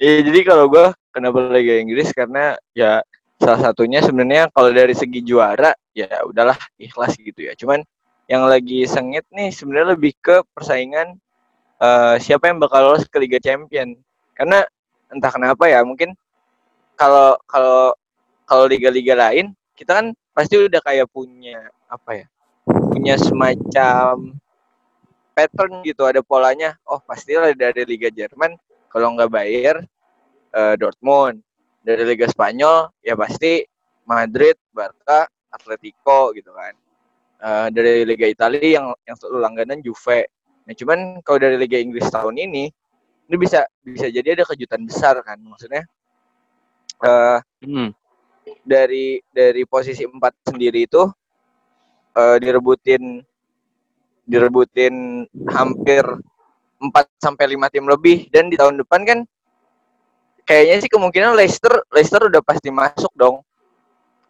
Ya 0.01 0.17
jadi 0.25 0.41
kalau 0.41 0.65
gue 0.65 0.89
kenapa 1.13 1.53
Liga 1.53 1.77
Inggris 1.77 2.09
karena 2.09 2.57
ya 2.73 3.05
salah 3.37 3.69
satunya 3.69 4.01
sebenarnya 4.01 4.49
kalau 4.49 4.73
dari 4.73 4.97
segi 4.97 5.21
juara 5.21 5.77
ya 5.93 6.09
udahlah 6.25 6.57
ikhlas 6.81 7.21
gitu 7.21 7.37
ya. 7.37 7.53
Cuman 7.53 7.85
yang 8.25 8.49
lagi 8.49 8.81
sengit 8.89 9.29
nih 9.29 9.53
sebenarnya 9.53 9.93
lebih 9.93 10.17
ke 10.17 10.41
persaingan 10.57 11.21
eh, 11.77 12.15
siapa 12.17 12.49
yang 12.49 12.57
bakal 12.57 12.89
lolos 12.89 13.05
ke 13.05 13.13
Liga 13.21 13.37
Champion. 13.37 13.93
Karena 14.33 14.65
entah 15.11 15.31
kenapa 15.31 15.67
ya 15.67 15.83
mungkin 15.83 16.15
kalau 16.95 17.37
kalau 17.45 17.95
kalau 18.47 18.65
liga-liga 18.67 19.15
lain 19.15 19.53
kita 19.75 19.97
kan 19.97 20.05
pasti 20.31 20.57
udah 20.57 20.81
kayak 20.83 21.07
punya 21.11 21.71
apa 21.91 22.23
ya? 22.23 22.27
Punya 22.65 23.15
semacam 23.19 24.37
pattern 25.33 25.81
gitu 25.83 26.05
ada 26.05 26.21
polanya. 26.21 26.77
Oh, 26.85 27.01
pastilah 27.01 27.55
dari 27.57 27.83
Liga 27.87 28.07
Jerman 28.11 28.55
kalau 28.91 29.15
nggak 29.15 29.31
Bayern 29.31 29.83
eh, 30.53 30.75
Dortmund 30.77 31.41
dari 31.81 32.05
Liga 32.05 32.29
Spanyol 32.29 32.93
ya 33.01 33.17
pasti 33.17 33.65
Madrid 34.05 34.55
Barca 34.69 35.25
Atletico 35.49 36.29
gitu 36.37 36.53
kan 36.53 36.77
Eh, 37.41 37.67
dari 37.73 38.05
Liga 38.05 38.29
Italia 38.29 38.61
yang 38.61 38.93
yang 39.01 39.17
selalu 39.17 39.41
langganan 39.41 39.81
Juve 39.81 40.29
nah 40.61 40.77
cuman 40.77 41.25
kalau 41.25 41.41
dari 41.41 41.57
Liga 41.57 41.81
Inggris 41.81 42.05
tahun 42.13 42.37
ini 42.37 42.69
ini 43.31 43.39
bisa 43.39 43.63
bisa 43.79 44.11
jadi 44.11 44.35
ada 44.35 44.43
kejutan 44.43 44.83
besar 44.83 45.15
kan 45.23 45.39
maksudnya 45.39 45.87
eh 47.01 47.39
Hmm. 47.63 47.93
dari 48.65 49.21
dari 49.31 49.63
posisi 49.63 50.03
empat 50.03 50.51
sendiri 50.51 50.83
itu 50.83 51.07
eh, 52.11 52.37
direbutin 52.41 53.23
direbutin 54.25 55.23
hampir 55.47 56.03
4 56.81 57.05
sampai 57.21 57.53
5 57.53 57.69
tim 57.69 57.85
lebih 57.85 58.25
dan 58.33 58.49
di 58.49 58.57
tahun 58.57 58.81
depan 58.81 59.05
kan 59.05 59.19
kayaknya 60.43 60.81
sih 60.81 60.91
kemungkinan 60.91 61.37
Leicester 61.37 61.85
Leicester 61.93 62.27
udah 62.27 62.41
pasti 62.41 62.73
masuk 62.73 63.13
dong. 63.13 63.45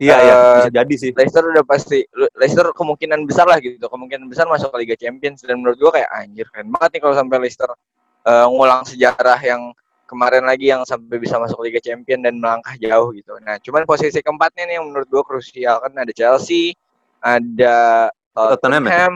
Iya, 0.01 0.17
iya, 0.17 0.33
Eh, 0.33 0.55
bisa 0.65 0.71
jadi 0.81 0.93
sih. 0.97 1.11
Leicester 1.13 1.45
udah 1.45 1.63
pasti 1.63 2.01
Leicester 2.35 2.73
kemungkinan 2.73 3.21
besar 3.23 3.45
lah 3.45 3.61
gitu. 3.61 3.85
Kemungkinan 3.85 4.25
besar 4.27 4.49
masuk 4.49 4.73
ke 4.73 4.77
Liga 4.81 4.95
Champions 4.97 5.45
dan 5.45 5.61
menurut 5.61 5.77
gua 5.77 5.91
kayak 5.93 6.09
anjir 6.11 6.45
keren 6.51 6.73
banget 6.73 6.97
nih 6.97 7.01
kalau 7.05 7.15
sampai 7.15 7.37
Leicester 7.39 7.69
eh, 8.25 8.45
ngulang 8.47 8.83
sejarah 8.85 9.39
yang 9.41 9.73
kemarin 10.11 10.43
lagi 10.43 10.67
yang 10.67 10.83
sampai 10.83 11.23
bisa 11.23 11.39
masuk 11.39 11.63
Liga 11.63 11.79
Champions 11.79 12.27
dan 12.27 12.35
melangkah 12.35 12.75
jauh 12.75 13.15
gitu. 13.15 13.39
Nah, 13.39 13.55
cuman 13.63 13.87
posisi 13.87 14.19
keempatnya 14.19 14.67
nih 14.67 14.75
yang 14.81 14.91
menurut 14.91 15.07
gua 15.07 15.23
krusial 15.23 15.79
kan 15.79 15.95
ada 15.95 16.11
Chelsea, 16.11 16.75
ada 17.23 18.07
Tottenham 18.35 18.83
ya? 18.83 18.91
Tottenham, 18.91 19.13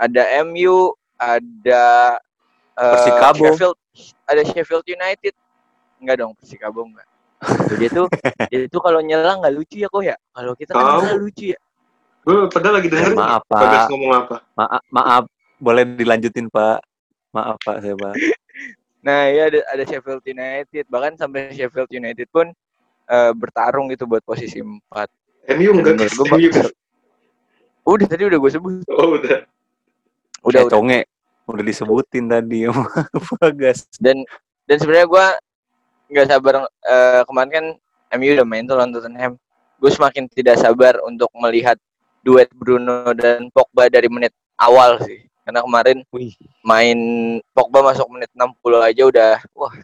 ada 0.00 0.22
MU, 0.48 0.96
ada 1.20 1.84
Persikabo. 2.72 3.52
Sheffield, 3.52 3.76
ada 4.24 4.42
Sheffield 4.48 4.86
United. 4.88 5.34
Enggak 6.00 6.16
dong, 6.24 6.32
Persikabo 6.40 6.80
enggak. 6.88 7.06
Dia 7.76 7.90
tuh 7.92 8.06
dia 8.50 8.66
tuh 8.72 8.80
kalau 8.80 9.04
nyerang 9.04 9.44
nggak 9.44 9.52
lucu 9.52 9.84
ya 9.84 9.88
kok 9.92 10.00
ya. 10.00 10.16
Kalau 10.32 10.52
kita 10.56 10.72
kan 10.72 10.84
nyerang 10.96 11.20
lucu 11.20 11.52
ya. 11.52 11.60
Gue 12.22 12.46
padahal 12.46 12.74
lagi 12.78 12.88
dengerin. 12.88 13.18
Maaf, 13.18 13.42
Bagas 13.50 13.84
Pak. 13.84 13.88
ngomong 13.90 14.12
apa? 14.14 14.36
Maaf, 14.54 14.82
maaf. 14.94 15.24
Boleh 15.58 15.82
dilanjutin, 15.86 16.46
Pak. 16.50 16.78
Maaf, 17.32 17.56
Pak, 17.60 17.80
saya, 17.80 17.96
Pak. 17.96 18.14
Nah, 19.02 19.26
ya 19.26 19.50
ada 19.50 19.60
ada 19.66 19.82
Sheffield 19.82 20.22
United, 20.22 20.84
bahkan 20.86 21.16
sampai 21.16 21.50
Sheffield 21.50 21.90
United 21.90 22.28
pun 22.28 22.52
eh, 23.08 23.32
bertarung 23.34 23.90
gitu 23.90 24.06
buat 24.06 24.22
posisi 24.22 24.62
4. 24.62 24.78
MU 25.58 25.70
enggak 25.74 25.98
guys. 25.98 26.14
Udah 27.82 28.06
tadi 28.06 28.22
udah 28.30 28.38
gue 28.38 28.50
sebut. 28.52 28.86
Oh 28.86 29.18
udah. 29.18 29.42
Udah 30.46 30.60
Eh, 30.62 30.66
udah. 30.66 30.70
conge. 30.70 31.00
Udah 31.50 31.64
disebutin 31.66 32.30
tadi 32.30 32.70
sama 32.70 32.86
Bagas. 33.42 33.90
Dan 33.98 34.22
dan 34.70 34.76
sebenarnya 34.78 35.08
gue 35.10 35.26
nggak 36.14 36.26
sabar 36.30 36.54
eh, 36.62 37.22
kemarin 37.26 37.50
kan 37.50 37.66
MU 38.14 38.30
udah 38.38 38.46
main 38.46 38.62
tuh 38.62 38.78
lawan 38.78 38.94
Tottenham. 38.94 39.34
Gue 39.82 39.90
semakin 39.90 40.30
tidak 40.30 40.62
sabar 40.62 40.94
untuk 41.02 41.26
melihat 41.34 41.74
duet 42.22 42.46
Bruno 42.54 43.10
dan 43.18 43.50
Pogba 43.50 43.90
dari 43.90 44.06
menit 44.06 44.30
awal 44.54 45.02
sih. 45.02 45.26
Karena 45.42 45.60
kemarin 45.66 45.98
Wih. 46.14 46.38
main 46.62 46.98
Pogba 47.50 47.82
masuk 47.82 48.06
menit 48.14 48.30
60 48.30 48.54
aja 48.78 49.02
udah 49.10 49.32
wah 49.58 49.74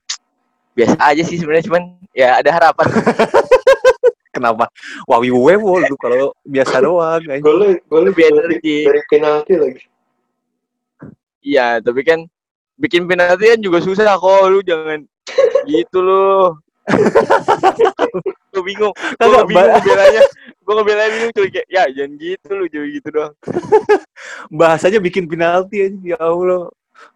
biasa 0.79 0.95
aja 1.03 1.23
sih 1.27 1.35
sebenarnya 1.43 1.67
cuman 1.67 1.83
ya 2.15 2.39
ada 2.39 2.51
harapan. 2.55 2.87
Kenapa? 4.39 4.71
Wawi 5.11 5.35
wewo 5.35 5.83
lu 5.83 5.99
kalau 5.99 6.31
biasa 6.47 6.79
doang. 6.79 7.19
Golnya 7.43 7.75
golnya 7.91 8.15
Lebih 8.15 8.23
dari, 8.23 8.39
energi. 8.39 8.77
dari 8.87 9.03
penalti 9.11 9.55
lagi. 9.59 9.83
Iya, 11.43 11.83
tapi 11.83 12.07
kan 12.07 12.23
bikin 12.79 13.11
penalti 13.11 13.51
kan 13.51 13.59
juga 13.59 13.83
susah 13.83 14.15
kok. 14.15 14.47
Lu 14.47 14.63
jangan 14.63 15.03
gitu 15.71 15.99
lu. 15.99 16.55
gue 18.53 18.63
bingung. 18.65 18.95
Gue 18.95 19.17
Kagak, 19.19 19.45
bingung 19.49 19.71
ngebelanya. 19.77 20.23
Gue 20.65 20.73
ngebelanya 20.77 21.11
bingung 21.15 21.33
cuy 21.37 21.49
kayak 21.53 21.69
ya 21.69 21.85
jangan 21.93 22.13
gitu 22.21 22.49
lu, 22.53 22.65
jangan 22.69 22.89
gitu 22.93 23.09
doang. 23.13 23.35
Bahasanya 24.59 24.99
bikin 25.01 25.25
penalti 25.29 25.77
anjing. 25.85 26.15
Ya 26.15 26.19
Allah. 26.21 26.73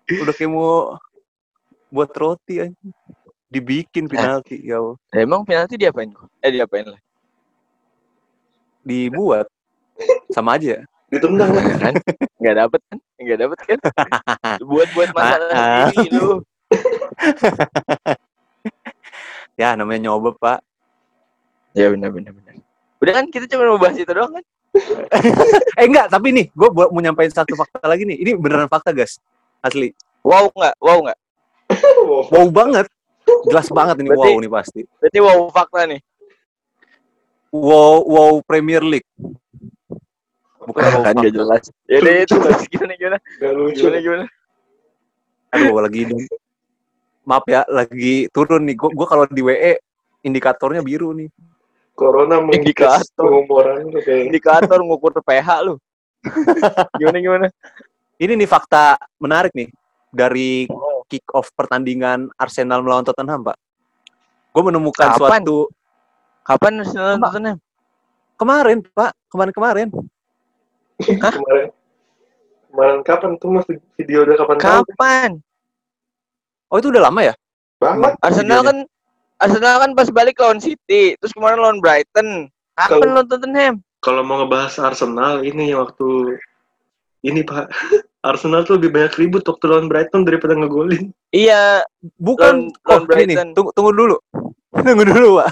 Udah 0.08 0.34
kayak 0.34 0.50
mau 0.52 0.96
buat 1.92 2.10
roti 2.16 2.62
anjing. 2.62 2.92
Dibikin 3.52 4.08
penalti, 4.08 4.64
ya 4.64 4.80
Allah. 4.80 4.96
Nah, 5.12 5.20
emang 5.20 5.40
penalti 5.44 5.76
diapain 5.76 6.08
kok? 6.08 6.24
Eh 6.40 6.48
diapain 6.56 6.88
lah? 6.88 7.00
Dibuat. 8.80 9.44
Sama 10.32 10.56
aja. 10.56 10.80
Ditendang 11.12 11.52
lah. 11.52 11.60
Ya 11.60 11.76
kan? 11.76 11.94
Enggak 12.40 12.56
dapet 12.64 12.80
kan? 12.88 12.98
Enggak 13.20 13.38
dapet 13.44 13.58
kan? 13.68 13.78
Buat-buat 14.72 15.08
masalah 15.12 15.52
Maaf. 15.52 15.92
sendiri 15.92 16.16
lu. 16.16 16.36
Ya, 19.60 19.76
namanya 19.76 20.08
nyoba, 20.08 20.32
Pak. 20.32 20.64
Ya 21.72 21.88
benar 21.88 22.12
benar 22.12 22.32
benar. 22.36 22.52
Udah 23.02 23.12
kan 23.18 23.24
kita 23.32 23.48
cuma 23.50 23.66
mau 23.66 23.80
bahas 23.80 23.96
itu 23.98 24.08
doang 24.12 24.32
kan? 24.38 24.44
Eh 25.80 25.84
enggak, 25.88 26.08
tapi 26.08 26.32
nih, 26.32 26.46
gue 26.52 26.68
mau 26.72 27.00
nyampein 27.00 27.32
satu 27.32 27.52
fakta 27.56 27.84
lagi 27.84 28.04
nih. 28.08 28.20
Ini 28.24 28.30
beneran 28.36 28.68
fakta, 28.68 28.92
guys. 28.92 29.20
Asli. 29.64 29.92
Wow 30.24 30.52
enggak? 30.52 30.74
Wow 30.78 30.98
enggak? 31.04 31.18
Wow 32.32 32.46
banget. 32.52 32.86
Jelas 33.48 33.68
banget 33.72 33.96
ini 34.04 34.08
Berarti- 34.12 34.32
wow 34.32 34.36
nih 34.38 34.50
pasti. 34.52 34.80
Berarti 35.00 35.18
wow 35.18 35.38
fakta 35.50 35.80
nih. 35.88 36.00
Wow, 37.52 37.96
wow 38.08 38.32
Premier 38.44 38.80
League. 38.80 39.08
Bukan 40.62 40.82
wow 40.82 41.02
kan 41.04 41.14
enggak 41.20 41.34
jelas. 41.36 41.62
Ya 41.90 41.96
udah 42.00 42.14
itu 42.22 42.36
gimana 42.72 42.92
gimana? 42.96 43.18
Gak 43.40 43.52
lucu. 43.52 43.82
Gimana 43.82 43.98
gimana? 44.00 44.24
Aduh, 45.52 45.76
lagi 45.84 46.00
Maaf 47.22 47.44
ya, 47.46 47.62
lagi 47.70 48.26
turun 48.34 48.66
nih. 48.66 48.74
Gue 48.74 48.90
gua 48.98 49.06
kalau 49.06 49.24
di 49.30 49.42
WE 49.44 49.78
indikatornya 50.26 50.82
biru 50.82 51.14
nih. 51.14 51.28
Corona 51.92 52.40
mengikis 52.40 52.72
Indikator. 52.72 53.20
pengumuman 53.20 53.84
lu 53.92 53.98
kayak 54.00 54.20
Indikator 54.32 54.78
ngukur 54.80 55.12
pH 55.20 55.48
lu. 55.66 55.74
gimana 57.00 57.18
gimana? 57.18 57.46
Ini 58.16 58.32
nih 58.38 58.48
fakta 58.48 58.96
menarik 59.18 59.52
nih 59.52 59.68
dari 60.12 60.68
Oh. 60.70 61.02
kick 61.10 61.28
off 61.36 61.52
pertandingan 61.52 62.32
Arsenal 62.40 62.80
melawan 62.80 63.04
Tottenham, 63.04 63.44
Pak. 63.44 63.56
Gue 64.52 64.62
menemukan 64.64 65.12
Kapan? 65.12 65.40
suatu 65.44 65.58
Kapan 66.44 66.72
Arsenal? 66.80 67.16
Tottenham? 67.20 67.58
kemarin, 68.40 68.78
Pak. 68.96 69.12
Kemarin-kemarin. 69.28 69.88
kemarin. 71.36 71.68
Kemarin 72.72 72.98
kapan 73.04 73.36
tuh 73.36 73.52
mas 73.52 73.68
video 73.68 74.24
udah 74.24 74.36
kapan 74.40 74.56
tahu? 74.56 74.82
Kapan? 74.96 75.30
Oh 76.72 76.80
itu 76.80 76.88
udah 76.88 77.04
lama 77.04 77.20
ya? 77.20 77.34
Banget. 77.76 78.16
Arsenal 78.24 78.64
videonya. 78.64 78.68
kan 78.72 78.76
Arsenal 79.42 79.74
kan 79.82 79.90
pas 79.98 80.08
balik 80.14 80.38
lawan 80.38 80.62
City, 80.62 81.18
terus 81.18 81.34
kemarin 81.34 81.58
lawan 81.58 81.78
Brighton. 81.82 82.46
Kapan 82.78 83.10
lawan 83.10 83.26
Tottenham? 83.26 83.74
Kalau 83.98 84.22
mau 84.22 84.38
ngebahas 84.42 84.78
Arsenal 84.78 85.42
ini 85.42 85.74
waktu 85.74 86.38
ini 87.26 87.42
Pak. 87.42 87.66
Arsenal 88.30 88.62
tuh 88.62 88.78
lebih 88.78 88.94
banyak 88.94 89.18
ribut 89.18 89.42
waktu 89.42 89.64
lawan 89.66 89.90
Brighton 89.90 90.22
daripada 90.22 90.54
ngegolin. 90.54 91.10
Iya, 91.34 91.82
Bukan. 92.22 92.70
Lawan- 92.70 92.86
lawan 92.86 93.02
oh, 93.02 93.02
nih. 93.02 93.06
Brighton. 93.26 93.48
Tunggu, 93.58 93.70
tunggu 93.74 93.90
dulu. 93.90 94.16
tunggu 94.86 95.04
dulu, 95.10 95.28
Pak. 95.42 95.48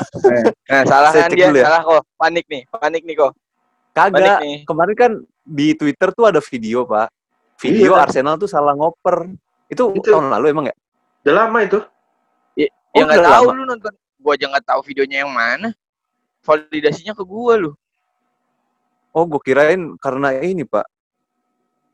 nah 0.70 0.82
salah 0.86 1.10
Saya 1.10 1.26
kan 1.26 1.30
cek 1.34 1.38
dia, 1.38 1.48
ya. 1.50 1.64
salah 1.66 1.80
kok. 1.82 2.02
Panik 2.14 2.46
nih, 2.46 2.62
panik 2.70 3.02
nih 3.02 3.16
kok. 3.18 3.32
Kagak. 3.90 4.38
nih. 4.46 4.56
Kemarin 4.70 4.94
kan 4.94 5.12
di 5.42 5.74
Twitter 5.74 6.08
tuh 6.14 6.30
ada 6.30 6.38
video, 6.38 6.86
Pak. 6.86 7.10
Video 7.58 7.98
Iya. 7.98 8.06
Arsenal 8.06 8.38
tuh 8.38 8.46
salah 8.46 8.78
ngoper. 8.78 9.34
Itu, 9.66 9.90
Itu. 9.98 10.14
tahun 10.14 10.30
lalu 10.30 10.46
emang 10.54 10.66
ya? 10.70 10.74
Udah 11.26 11.34
lama 11.44 11.58
itu. 11.66 11.82
Ya 12.96 13.06
nggak 13.06 13.22
tahu 13.22 13.46
lama. 13.50 13.58
lu 13.58 13.64
nonton. 13.66 13.92
Gua 14.20 14.32
aja 14.36 14.46
nggak 14.50 14.66
tahu 14.66 14.80
videonya 14.84 15.24
yang 15.24 15.32
mana. 15.32 15.72
Validasinya 16.44 17.12
ke 17.16 17.22
gua 17.24 17.54
lu. 17.56 17.72
Oh, 19.10 19.26
gue 19.26 19.42
kirain 19.42 19.98
karena 19.98 20.38
ini, 20.38 20.62
Pak. 20.62 20.86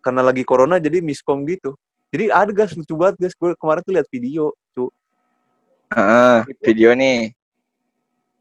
Karena 0.04 0.20
lagi 0.20 0.44
corona 0.44 0.76
jadi 0.76 1.00
miskom 1.00 1.48
gitu. 1.48 1.72
Jadi 2.12 2.28
ada 2.28 2.52
gas 2.52 2.76
lucu 2.76 2.92
banget 2.92 3.16
guys. 3.24 3.34
Gue 3.34 3.56
kemarin 3.56 3.80
tuh 3.80 3.92
lihat 3.96 4.08
video. 4.12 4.52
Cu. 4.76 4.92
Heeh, 5.96 6.38
video 6.60 6.92
nih. 6.92 7.32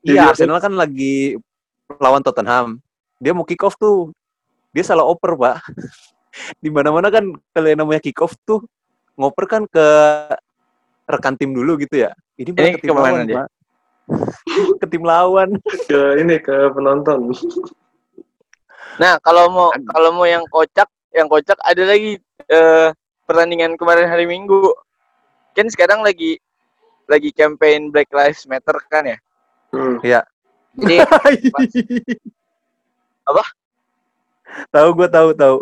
Iya, 0.05 0.29
Arsenal 0.29 0.59
kan 0.61 0.75
lagi 0.75 1.39
lawan 1.97 2.21
Tottenham. 2.21 2.77
Dia 3.17 3.31
mau 3.31 3.47
kick 3.47 3.63
off 3.63 3.79
tuh. 3.79 4.11
Dia 4.75 4.83
salah 4.83 5.07
oper, 5.07 5.39
Pak. 5.39 5.63
Di 6.63 6.67
mana-mana 6.67 7.07
kan 7.07 7.31
kalau 7.55 7.67
yang 7.71 7.79
namanya 7.79 8.03
kick 8.03 8.19
off 8.19 8.35
tuh 8.43 8.59
ngoper 9.15 9.47
kan 9.47 9.63
ke 9.71 9.87
rekan 11.07 11.39
tim 11.39 11.55
dulu 11.55 11.79
gitu 11.79 12.03
ya. 12.03 12.11
Ini 12.35 12.51
Ini 12.51 12.69
ke 12.75 12.79
tim 12.83 12.91
ke 12.91 12.95
mana 12.95 13.07
lawan, 13.07 13.27
dia? 13.27 13.35
Pak. 13.35 13.47
ke 14.81 14.85
tim 14.91 15.03
lawan. 15.03 15.49
Ke 15.87 16.01
ini 16.19 16.35
ke 16.43 16.55
penonton. 16.75 17.31
Nah, 18.99 19.15
kalau 19.23 19.47
mau 19.51 19.69
kalau 19.91 20.09
mau 20.11 20.27
yang 20.27 20.43
kocak, 20.51 20.87
yang 21.15 21.31
kocak 21.31 21.55
ada 21.63 21.83
lagi 21.87 22.19
eh, 22.51 22.89
pertandingan 23.23 23.79
kemarin 23.79 24.11
hari 24.11 24.27
Minggu. 24.27 24.75
Kan 25.55 25.71
sekarang 25.71 26.03
lagi 26.03 26.35
lagi 27.07 27.31
campaign 27.31 27.93
Black 27.93 28.11
Lives 28.11 28.43
Matter 28.49 28.75
kan 28.91 29.07
ya. 29.07 29.17
Hmm. 29.71 29.99
Jadi 30.03 30.19
Apa? 33.29 33.43
Tahu 34.69 34.89
gue 34.93 35.09
tahu 35.09 35.31
tahu. 35.33 35.57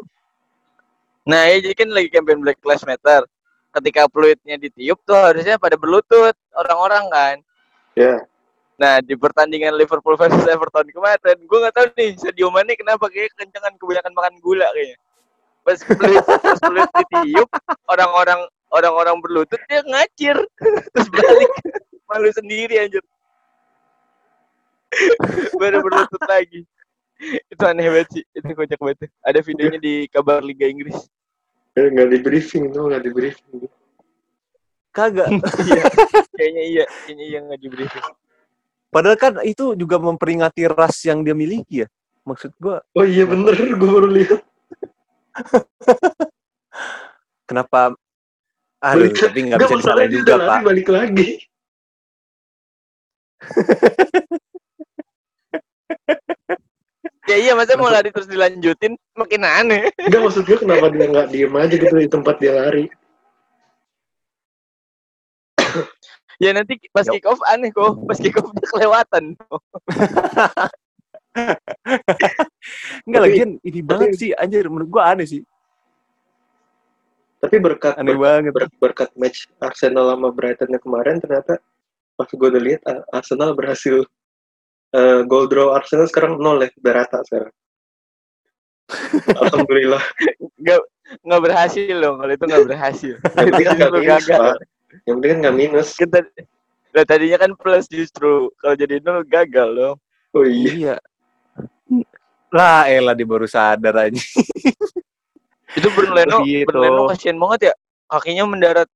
nah 1.23 1.47
ya 1.47 1.63
jadi 1.63 1.71
kan 1.71 1.87
lagi 1.87 2.11
campaign 2.11 2.43
Black 2.43 2.59
Lives 2.67 2.83
Matter. 2.83 3.23
Ketika 3.73 4.05
fluidnya 4.05 4.61
ditiup 4.61 5.01
tuh 5.01 5.17
harusnya 5.17 5.57
pada 5.57 5.73
berlutut 5.73 6.37
orang-orang 6.53 7.03
kan. 7.09 7.35
Ya. 7.97 8.21
Nah 8.77 9.01
di 9.01 9.17
pertandingan 9.17 9.73
Liverpool 9.73 10.17
versus 10.17 10.45
Everton 10.45 10.89
kemarin, 10.93 11.37
gue 11.41 11.57
nggak 11.57 11.73
tahu 11.73 11.87
nih 11.97 12.13
Sadio 12.17 12.53
Mane 12.53 12.73
kenapa 12.77 13.09
kayak 13.09 13.33
kencengan 13.37 13.73
kebanyakan 13.81 14.13
makan 14.13 14.33
gula 14.41 14.69
kayaknya. 14.73 14.97
Pas 15.63 15.79
fluid, 15.79 16.25
pas 16.25 16.59
fluid 16.59 16.89
ditiup, 17.01 17.49
orang-orang 17.89 18.45
orang-orang 18.73 19.15
berlutut 19.21 19.61
dia 19.69 19.81
ngacir 19.85 20.37
terus 20.93 21.07
balik 21.13 21.51
malu 22.09 22.29
sendiri 22.33 22.81
anjir. 22.81 23.01
Baru 25.57 25.81
berlutut 25.81 26.23
lagi. 26.29 26.61
Itu 27.47 27.63
aneh 27.63 27.87
banget 27.87 28.09
sih, 28.19 28.23
itu 28.35 28.45
kocak 28.51 28.81
banget. 28.81 29.07
Ada 29.23 29.39
videonya 29.39 29.79
di 29.79 30.09
kabar 30.11 30.43
Liga 30.43 30.67
Inggris. 30.67 30.97
Eh, 31.73 31.89
Nggak 31.89 32.07
di 32.09 32.17
briefing 32.21 32.69
tuh, 32.69 32.85
nggak 32.85 33.01
di 33.01 33.09
briefing. 33.11 33.65
Kagak. 34.93 35.27
Iya, 35.65 35.83
kayaknya 36.37 36.63
iya, 36.69 36.83
kayaknya 37.05 37.25
iya 37.25 37.39
nggak 37.41 37.59
di 37.59 37.69
briefing. 37.69 38.05
Padahal 38.93 39.17
kan 39.17 39.33
itu 39.41 39.73
juga 39.73 39.97
memperingati 39.97 40.69
ras 40.69 41.01
yang 41.01 41.25
dia 41.25 41.33
miliki 41.33 41.81
ya. 41.81 41.87
Maksud 42.23 42.53
gue, 42.55 42.77
Oh 42.93 43.05
iya 43.05 43.25
bener, 43.25 43.57
gue 43.57 43.89
baru 43.89 44.05
lihat. 44.07 44.41
kenapa 47.49 47.97
Aduh, 48.83 49.09
Balik- 49.09 49.17
tapi 49.17 49.39
nggak 49.49 49.59
bisa 49.63 49.75
disalahin 49.79 50.11
juga, 50.13 50.23
udah 50.23 50.37
Pak. 50.37 50.45
lari 50.45 50.63
balik 50.67 50.87
lagi. 50.91 51.29
Ya 57.23 57.39
iya, 57.39 57.55
masa 57.55 57.79
mau 57.79 57.87
lari 57.87 58.11
terus 58.11 58.27
dilanjutin 58.27 58.99
makin 59.15 59.41
aneh. 59.47 59.87
Enggak 59.95 60.21
maksud 60.27 60.43
gue 60.43 60.57
kenapa 60.59 60.91
dia 60.91 61.07
nggak 61.07 61.27
diem 61.31 61.55
aja 61.55 61.75
gitu 61.79 61.95
di 61.95 62.09
tempat 62.11 62.35
dia 62.39 62.51
lari. 62.51 62.85
Ya 66.41 66.51
nanti 66.51 66.75
pas 66.91 67.07
kick 67.07 67.23
off 67.23 67.39
aneh 67.47 67.71
kok, 67.71 68.03
pas 68.03 68.19
kick 68.19 68.35
off 68.35 68.51
dia 68.51 68.67
kelewatan. 68.67 69.23
Enggak 73.07 73.21
lagi 73.23 73.37
ini 73.63 73.79
banget 73.79 74.09
sih 74.19 74.29
anjir 74.35 74.67
menurut 74.67 74.89
gua 74.91 75.15
aneh 75.15 75.23
sih. 75.23 75.41
Tapi 77.39 77.59
berkat 77.59 77.99
Aneh 77.99 78.15
berkat, 78.15 78.23
banget. 78.23 78.51
ber- 78.55 78.75
berkat 78.79 79.09
match 79.19 79.47
Arsenal 79.59 80.11
sama 80.15 80.31
Brighton 80.31 80.71
yang 80.71 80.83
kemarin 80.83 81.19
ternyata 81.19 81.59
pas 82.15 82.29
gue 82.31 82.47
udah 82.47 82.63
lihat 82.63 82.81
Ar- 82.87 83.03
Arsenal 83.11 83.51
berhasil 83.51 84.07
eh, 84.93 85.19
goal 85.25 85.45
draw 85.49 85.73
Arsenal 85.73 86.07
sekarang 86.07 86.37
nol 86.37 86.61
ya, 86.63 86.69
udah 86.79 86.93
rata 86.93 87.19
sekarang. 87.25 87.53
Alhamdulillah. 89.43 90.03
Nggak 90.59 90.79
nggak 91.23 91.41
berhasil 91.41 91.95
loh, 91.97 92.13
kalau 92.19 92.33
itu 92.33 92.45
nggak 92.45 92.67
berhasil. 92.69 93.15
Yang 93.37 93.47
penting 93.49 93.65
kan 93.67 93.75
nggak 93.77 93.93
minus, 93.93 94.07
gagal. 94.07 94.39
Pak. 94.39 94.57
Yang 95.03 95.15
penting 95.15 95.29
kan 95.31 95.39
nggak 95.41 95.57
minus. 95.57 95.89
Kita 95.97 96.17
nah, 96.93 97.03
tadinya 97.07 97.37
kan 97.41 97.51
plus 97.57 97.85
justru 97.89 98.31
kalau 98.61 98.75
jadi 98.77 99.01
nol 99.01 99.25
gagal 99.25 99.69
loh. 99.73 99.93
Oh 100.33 100.45
iya. 100.45 100.97
Iya. 101.89 102.05
Lah 102.53 102.85
elah 102.85 103.17
dia 103.17 103.25
baru 103.25 103.49
sadar 103.49 103.97
aja. 103.97 104.21
Itu 105.73 105.89
Bernleno, 105.89 106.45
Gitu. 106.45 106.69
Bernleno 106.69 107.09
kasihan 107.09 107.37
banget 107.41 107.71
ya. 107.71 107.73
Kakinya 108.05 108.43
mendarat. 108.45 108.89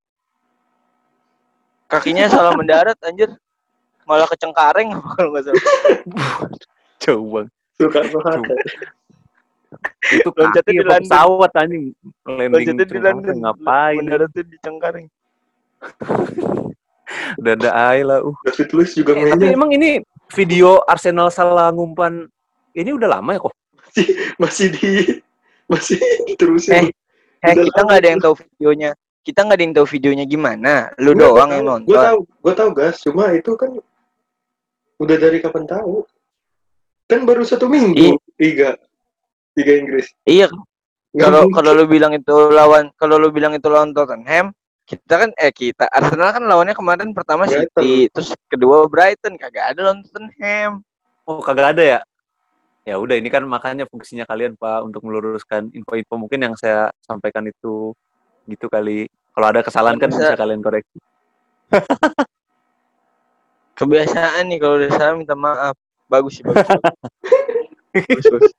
Kakinya 1.89 2.29
salah 2.29 2.53
mendarat 2.53 2.97
anjir. 3.01 3.33
Malah 4.07 4.27
kecengkareng 4.27 4.89
kalau 5.13 5.29
nggak 5.29 5.43
salah. 5.43 5.63
Coba. 7.03 7.41
Suka 7.77 7.99
banget. 8.01 8.57
Itu 10.09 10.29
Loncatnya 10.31 10.63
kaki 10.63 10.71
di 10.73 10.81
London. 10.81 11.01
pesawat 11.03 11.51
anjing. 11.53 11.85
Landing 12.23 12.51
Loncatnya 12.55 12.85
di 12.87 12.99
London. 13.03 13.35
ngapain? 13.43 13.97
Mendaratnya 13.99 14.43
di 14.43 14.55
Cengkareng. 14.63 15.07
Udah 17.39 17.53
ada 17.53 17.69
air 17.91 18.03
lah. 18.03 18.19
Uh. 18.19 18.35
David 18.43 18.69
Luiz 18.73 18.91
juga 18.91 19.11
Eh, 19.13 19.29
tapi 19.29 19.47
emang 19.47 19.71
ini 19.71 20.01
video 20.33 20.81
Arsenal 20.83 21.29
salah 21.29 21.71
ngumpan 21.71 22.27
ini 22.73 22.89
udah 22.91 23.09
lama 23.09 23.31
ya 23.31 23.39
kok? 23.39 23.53
masih 24.37 24.69
di 24.69 25.17
masih 25.65 25.97
terus 26.35 26.67
Eh, 26.69 26.91
Eh, 27.37 27.53
Udah 27.53 27.63
kita 27.63 27.79
nggak 27.81 27.99
ada 28.01 28.09
yang 28.09 28.21
tahu 28.21 28.35
videonya. 28.35 28.89
Kita 29.21 29.39
nggak 29.41 29.57
ada 29.57 29.63
yang 29.63 29.75
tahu 29.75 29.87
videonya 29.87 30.25
gimana. 30.25 30.73
Lu 30.97 31.11
Gua 31.11 31.21
doang 31.21 31.35
tahu, 31.43 31.53
yang 31.53 31.63
Gue 31.63 31.69
nonton. 31.69 31.97
tahu, 32.01 32.19
gue 32.25 32.53
tahu 32.55 32.69
gas. 32.73 32.95
Cuma 32.99 33.23
itu 33.31 33.51
kan 33.53 33.71
udah 34.97 35.17
dari 35.17 35.37
kapan 35.41 35.65
tahu? 35.65 36.05
Kan 37.07 37.23
baru 37.23 37.47
satu 37.47 37.71
minggu 37.71 38.19
liga 38.35 38.75
liga 39.57 39.73
Inggris. 39.73 40.11
Iya, 40.27 40.51
kalau 41.17 41.49
kalau 41.49 41.71
lu 41.73 41.85
bilang 41.89 42.13
itu 42.13 42.35
lawan 42.53 42.93
kalau 42.99 43.17
lu 43.17 43.33
bilang 43.33 43.55
itu 43.57 43.65
lawan 43.71 43.95
Tottenham, 43.95 44.53
kita 44.85 45.13
kan 45.25 45.29
eh 45.39 45.49
kita 45.49 45.89
Arsenal 45.89 46.29
kan 46.35 46.43
lawannya 46.45 46.77
kemarin 46.77 47.09
pertama 47.15 47.49
Brighton. 47.49 47.65
City, 47.73 48.11
terus 48.13 48.29
kedua 48.51 48.85
Brighton, 48.85 49.39
kagak 49.39 49.73
ada 49.73 49.79
lawan 49.89 50.05
Tottenham. 50.05 50.85
Oh 51.25 51.41
kagak 51.41 51.73
ada 51.77 51.83
ya? 51.83 51.99
Ya 52.87 52.95
udah 52.95 53.19
ini 53.19 53.27
kan 53.27 53.43
makanya 53.43 53.83
fungsinya 53.83 54.23
kalian 54.23 54.55
Pak 54.55 54.79
untuk 54.87 55.03
meluruskan 55.03 55.67
info-info 55.75 56.15
mungkin 56.15 56.39
yang 56.39 56.55
saya 56.55 56.87
sampaikan 57.03 57.43
itu 57.43 57.91
gitu 58.47 58.71
kali. 58.71 59.11
Kalau 59.35 59.47
ada 59.51 59.59
kesalahan 59.59 59.99
kan 59.99 60.07
Bisa. 60.07 60.33
bisa 60.33 60.39
kalian 60.39 60.63
koreksi. 60.63 60.97
Kebiasaan 63.77 64.49
nih 64.49 64.57
kalau 64.57 64.75
udah 64.81 64.89
salah 64.93 65.15
minta 65.15 65.37
maaf. 65.37 65.75
Bagus 66.09 66.39
sih 66.39 66.43
bagus. 66.43 66.65
bagus, 67.93 68.25
bagus. 68.31 68.53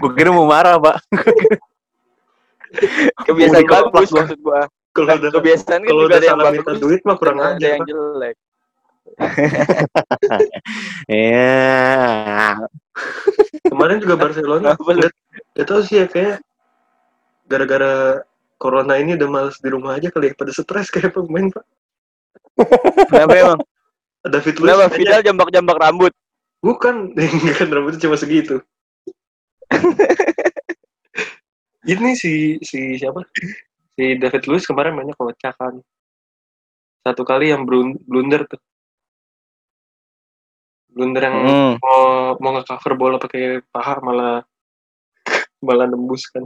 Gue 0.00 0.10
kira 0.16 0.30
mau 0.34 0.48
marah 0.48 0.74
Pak. 0.80 0.96
Kebiasaan 3.30 3.62
bagus 3.94 4.10
gua. 4.10 4.20
maksud 4.26 4.38
gua. 4.42 4.60
kalau 4.96 5.06
Nah, 5.12 5.16
udah 5.20 5.30
kebiasaan 5.30 5.80
kan 5.84 5.92
juga 5.92 6.04
udah 6.08 6.16
ada 6.18 6.24
yang 6.26 6.40
salah 6.40 6.52
minta 6.56 6.72
bagus, 6.72 6.80
duit 6.82 7.00
mah 7.04 7.16
kurang 7.20 7.36
ada 7.38 7.52
aja. 7.54 7.66
yang 7.68 7.82
Pak. 7.84 7.88
jelek. 7.88 8.36
Iya. 11.06 12.58
Kemarin 13.70 14.02
juga 14.02 14.14
Barcelona 14.18 14.74
nggak 14.74 15.66
tahu 15.68 15.80
sih 15.86 16.02
ya 16.02 16.06
kayak 16.10 16.42
gara-gara 17.46 18.24
corona 18.58 18.98
ini 18.98 19.14
udah 19.14 19.28
males 19.30 19.56
di 19.62 19.68
rumah 19.70 19.94
aja 19.94 20.10
kali 20.10 20.32
ya 20.32 20.34
pada 20.34 20.50
stres 20.50 20.90
kayak 20.90 21.14
pemain 21.14 21.52
pak. 21.52 21.64
Kenapa 23.12 23.34
emang? 23.36 23.60
David 24.28 24.54
Luiz 24.56 24.66
Kenapa 24.68 24.84
kayaknya- 24.86 24.98
Vidal 24.98 25.20
jambak-jambak 25.24 25.78
rambut? 25.78 26.12
Bukan, 26.60 26.94
kan 27.58 27.68
rambutnya 27.68 28.00
cuma 28.00 28.16
segitu. 28.16 28.58
Ini 31.86 32.18
si 32.18 32.58
si 32.60 32.98
siapa? 32.98 33.22
Si 33.94 34.18
David 34.18 34.42
Luiz 34.46 34.66
kemarin 34.66 34.94
mainnya 34.94 35.14
kocak 35.14 35.54
kan. 35.54 35.78
satu 37.00 37.22
kali 37.22 37.54
yang 37.54 37.62
blun- 37.62 38.02
blunder 38.02 38.42
tuh. 38.50 38.58
Blunder 40.90 41.22
yang 41.22 41.36
Hmm. 41.38 41.72
mau 41.78 42.02
mau 42.42 42.50
nge-cover 42.58 42.98
bola 42.98 43.16
pakai 43.22 43.62
paha 43.70 44.02
malah 44.02 44.42
malah 45.66 45.86
nembus 45.86 46.26
kan. 46.26 46.42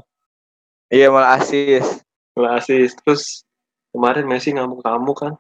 Iya 0.93 1.09
malah 1.09 1.41
asis. 1.41 2.05
Malah 2.37 2.61
asis. 2.61 2.93
Terus 3.01 3.49
kemarin 3.89 4.29
Messi 4.29 4.53
ngamuk-ngamuk 4.53 5.17
kan. 5.17 5.33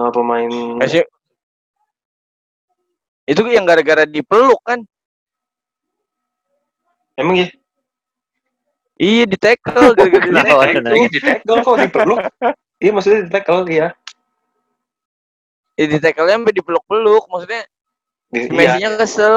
Sama 0.00 0.08
pemain 0.08 0.48
Messi 0.80 1.04
itu 3.28 3.44
yang 3.46 3.68
gara-gara 3.68 4.08
dipeluk 4.08 4.58
kan? 4.64 4.80
Emang 7.14 7.36
ya? 7.36 7.46
Iya 8.96 9.28
di 9.28 9.36
tackle 9.36 9.92
gara-gara 9.92 10.24
di 10.24 10.32
tackle. 10.40 10.96
Iya 10.96 11.08
di 11.12 11.20
tackle 11.20 11.58
kok 11.60 11.76
dipeluk. 11.78 12.20
Iya 12.80 12.90
maksudnya 12.90 13.20
di 13.28 13.30
tackle 13.30 13.62
iya. 13.68 13.88
Ya, 15.76 15.84
di 15.84 15.96
tackle-nya 16.00 16.36
sampai 16.40 16.54
dipeluk-peluk. 16.56 17.24
Maksudnya 17.28 17.62
Di- 18.32 18.48
si 18.48 18.48
Iya. 18.50 18.56
Messi-nya 18.56 18.88
kesel. 18.96 19.34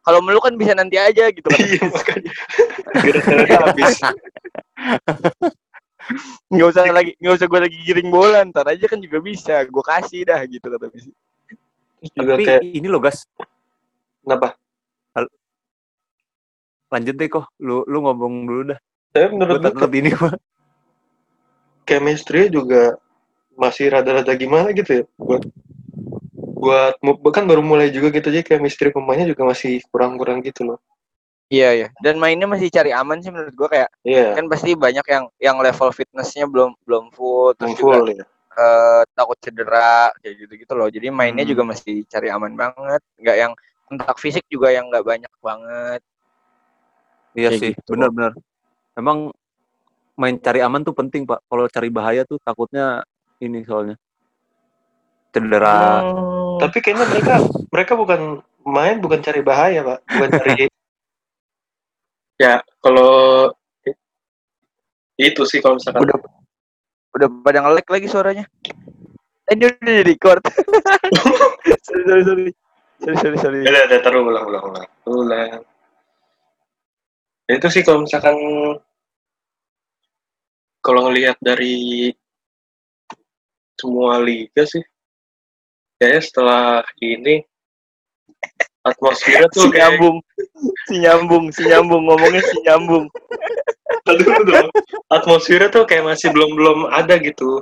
Kalau 0.00 0.20
meluk 0.24 0.40
kan 0.42 0.56
bisa 0.56 0.72
nanti 0.72 0.96
aja 0.96 1.28
gitu 1.28 1.44
kan. 1.44 1.60
Iya 1.60 1.84
makanya. 1.86 2.32
Gara-gara 3.04 3.44
habis. 3.68 3.96
Nggak 6.52 6.68
usah 6.74 6.82
lagi 6.90 7.12
nggak 7.18 7.34
usah 7.38 7.46
gue 7.46 7.60
lagi 7.60 7.78
giring 7.86 8.10
bola 8.10 8.42
ntar 8.50 8.66
aja 8.66 8.84
kan 8.90 8.98
juga 8.98 9.18
bisa. 9.22 9.62
Gue 9.66 9.84
kasih 9.84 10.26
dah 10.26 10.40
gitu 10.46 10.66
kata 10.66 10.86
Messi. 10.90 11.12
Juga 12.16 12.40
Tapi 12.40 12.44
kayak 12.48 12.62
ini 12.64 12.88
loh 12.88 13.00
gas, 13.00 13.28
kenapa? 14.24 14.56
lanjut 16.90 17.14
deh 17.14 17.28
kok. 17.30 17.46
Lu 17.62 17.86
lu 17.86 17.98
ngomong 18.02 18.34
dulu 18.48 18.62
dah. 18.74 18.78
Tapi 19.14 19.26
menurut 19.30 19.62
gue 19.62 19.98
ini 20.00 20.10
mah. 20.16 20.34
chemistry 21.90 22.46
juga 22.46 22.94
masih 23.58 23.90
rada-rada 23.90 24.30
gimana 24.38 24.70
gitu 24.70 25.02
ya 25.02 25.04
buat 25.18 25.42
buat 26.38 26.94
mu- 27.02 27.18
kan 27.34 27.44
baru 27.50 27.66
mulai 27.66 27.90
juga 27.90 28.14
gitu 28.14 28.30
aja 28.30 28.46
chemistry 28.46 28.94
pemainnya 28.94 29.26
juga 29.26 29.42
masih 29.50 29.82
kurang-kurang 29.90 30.38
gitu 30.46 30.62
loh 30.62 30.78
Iya 31.50 31.68
iya. 31.74 31.88
Dan 31.98 32.22
mainnya 32.22 32.46
masih 32.46 32.70
cari 32.70 32.94
aman 32.94 33.18
sih 33.18 33.34
menurut 33.34 33.50
gue 33.52 33.68
kayak 33.68 33.90
iya 34.06 34.38
kan 34.38 34.46
pasti 34.46 34.78
banyak 34.78 35.02
yang 35.10 35.24
yang 35.42 35.58
level 35.58 35.90
fitnessnya 35.90 36.46
belum 36.46 36.78
belum 36.86 37.10
full 37.10 37.58
terus 37.58 37.74
yang 37.74 37.78
juga 37.78 37.96
full 37.98 38.06
ya 38.14 38.24
eh, 38.50 39.02
takut 39.14 39.38
cedera 39.42 40.14
kayak 40.22 40.34
gitu 40.46 40.52
gitu 40.62 40.72
loh. 40.78 40.86
Jadi 40.86 41.10
mainnya 41.10 41.42
Hmm. 41.42 41.52
juga 41.54 41.62
masih 41.66 42.06
cari 42.06 42.30
aman 42.30 42.54
banget. 42.54 43.02
Nggak 43.18 43.36
yang 43.38 43.52
kontak 43.86 44.16
fisik 44.22 44.46
juga 44.46 44.70
yang 44.70 44.86
nggak 44.90 45.02
banyak 45.02 45.32
banget. 45.42 46.00
Iya 47.34 47.50
Kayak 47.54 47.60
sih, 47.62 47.70
gitu. 47.74 47.90
benar-benar. 47.94 48.32
Emang 48.94 49.30
main 50.14 50.36
cari 50.38 50.60
aman 50.62 50.82
tuh 50.82 50.94
penting, 50.94 51.22
Pak. 51.26 51.42
Kalau 51.46 51.66
cari 51.66 51.88
bahaya 51.90 52.22
tuh 52.26 52.38
takutnya 52.42 53.02
ini 53.38 53.62
soalnya. 53.66 53.98
Cedera. 55.30 56.02
Hmm. 56.02 56.58
tapi 56.60 56.82
kayaknya 56.82 57.06
mereka 57.06 57.34
mereka 57.70 57.92
bukan 57.96 58.20
main 58.66 58.98
bukan 59.00 59.22
cari 59.24 59.40
bahaya 59.40 59.80
pak 59.80 59.98
bukan 60.04 60.30
cari 60.36 60.52
ya 62.40 62.64
kalau 62.80 63.52
itu 65.20 65.44
sih 65.44 65.60
kalau 65.60 65.76
misalkan 65.76 66.08
udah 66.08 66.16
udah 67.12 67.28
pada 67.44 67.58
nge-lag 67.60 67.86
lagi 67.92 68.08
suaranya. 68.08 68.44
Eh, 69.50 69.58
Ini 69.58 69.68
udah 69.68 69.92
di 70.00 70.04
record. 70.06 70.40
sorry, 71.84 72.02
sorry, 72.08 72.22
sorry. 72.24 72.46
Sorry, 73.00 73.16
sorry, 73.16 73.36
sorry. 73.40 73.60
ada 73.68 73.88
ada 73.88 73.96
taruh 74.00 74.24
ulang 74.24 74.44
ulang 74.48 74.64
ulang 74.72 74.88
ulang 75.08 75.60
Ya, 77.50 77.58
itu 77.58 77.66
sih 77.66 77.82
kalau 77.82 78.06
misalkan 78.06 78.38
kalau 80.78 81.10
ngelihat 81.10 81.34
dari 81.42 82.14
semua 83.74 84.22
liga 84.22 84.62
sih 84.68 84.84
kayaknya 85.98 86.22
setelah 86.22 86.64
ini 87.02 87.42
atmosfer 88.82 89.36
Si 89.36 89.52
tuh 89.52 89.68
kayak 89.68 89.96
nyambung. 89.96 90.16
Si 90.86 90.94
nyambung, 90.98 91.44
si 91.52 91.62
nyambung 91.64 92.02
ngomongnya 92.04 92.42
si 92.42 92.56
nyambung. 92.64 93.04
Aduh, 94.06 94.40
dong. 94.44 94.68
atmosfer 95.08 95.62
tuh 95.68 95.84
kayak 95.84 96.06
masih 96.06 96.30
belum 96.30 96.54
belum 96.54 96.78
ada 96.88 97.18
gitu 97.18 97.60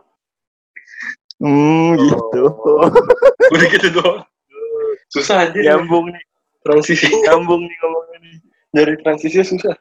Hmm, 1.38 1.94
gitu. 1.94 2.42
udah 3.48 3.66
gitu 3.70 3.88
doang 3.94 4.26
susah 5.06 5.46
aja 5.46 5.54
Nyambung 5.54 6.10
nih, 6.10 6.24
transisi 6.60 7.06
nyambung 7.22 7.62
nih 7.62 7.76
ngomongnya 7.78 8.18
nih. 8.20 8.36
dari 8.68 8.94
transisinya 8.98 9.46
susah 9.46 9.76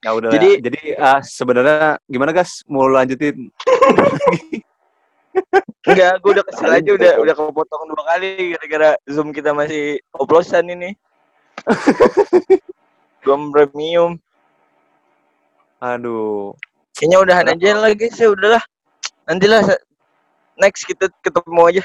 Ya 0.00 0.10
udah. 0.10 0.34
Jadi- 0.34 0.58
Jadi, 0.58 0.80
ah, 0.98 1.22
sebenarnya 1.22 1.94
gimana, 2.04 2.34
Gas? 2.34 2.66
Mau 2.66 2.90
lanjutin? 2.90 3.54
Enggak, 5.82 6.12
gue 6.22 6.30
udah 6.38 6.44
kesel 6.46 6.70
aja 6.70 6.90
udah 6.94 7.12
udah 7.18 7.34
kepotong 7.34 7.82
dua 7.90 8.02
kali 8.14 8.54
gara-gara 8.54 8.90
Zoom 9.10 9.34
kita 9.34 9.50
masih 9.50 9.98
oplosan 10.14 10.70
ini. 10.70 10.94
Gom 13.26 13.50
premium. 13.50 14.18
Aduh. 15.82 16.54
Kayaknya 16.94 17.18
udahan 17.18 17.46
aja 17.50 17.68
lah 17.74 17.90
guys 17.98 18.14
ya 18.14 18.30
udahlah. 18.30 18.62
Nantilah 19.26 19.62
next 20.58 20.86
kita 20.86 21.10
ketemu 21.24 21.62
aja. 21.66 21.82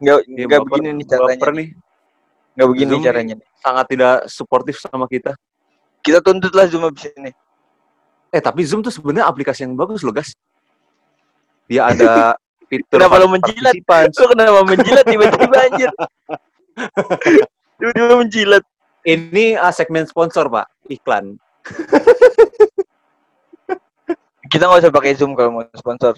Enggak 0.00 0.18
enggak 0.24 0.60
baper- 0.64 0.68
begini 0.80 0.88
nih 0.96 1.06
caranya. 1.08 1.28
baper 1.36 1.50
nih. 1.52 1.68
Enggak 2.56 2.68
begini 2.72 2.90
Zoom 2.90 3.02
caranya. 3.04 3.34
nih. 3.36 3.46
Sangat 3.60 3.86
tidak 3.92 4.14
suportif 4.32 4.76
sama 4.80 5.04
kita. 5.04 5.36
Kita 6.00 6.24
tuntut 6.24 6.52
lah 6.56 6.64
Zoom 6.64 6.88
abis 6.88 7.12
ini. 7.12 7.32
Eh, 8.32 8.40
tapi 8.40 8.64
Zoom 8.64 8.80
tuh 8.80 8.94
sebenarnya 8.94 9.28
aplikasi 9.28 9.68
yang 9.68 9.76
bagus 9.76 10.00
loh, 10.00 10.14
Gas. 10.16 10.32
Dia 11.68 11.92
ada 11.92 12.32
fitur 12.70 12.96
Kenapa 12.96 13.18
lo 13.18 13.26
menjilat? 13.28 13.74
Lo 14.14 14.24
kenapa 14.30 14.60
menjilat 14.62 15.04
tiba-tiba 15.04 15.56
anjir? 15.60 15.90
Tiba-tiba 17.80 18.14
menjilat. 18.14 18.62
Ini 19.00 19.56
ah, 19.56 19.72
segmen 19.72 20.04
sponsor, 20.04 20.46
Pak. 20.46 20.68
Iklan. 20.86 21.34
Kita 24.46 24.66
nggak 24.66 24.80
usah 24.82 24.92
pakai 24.92 25.14
Zoom 25.14 25.32
kalau 25.34 25.50
mau 25.52 25.64
sponsor. 25.72 26.14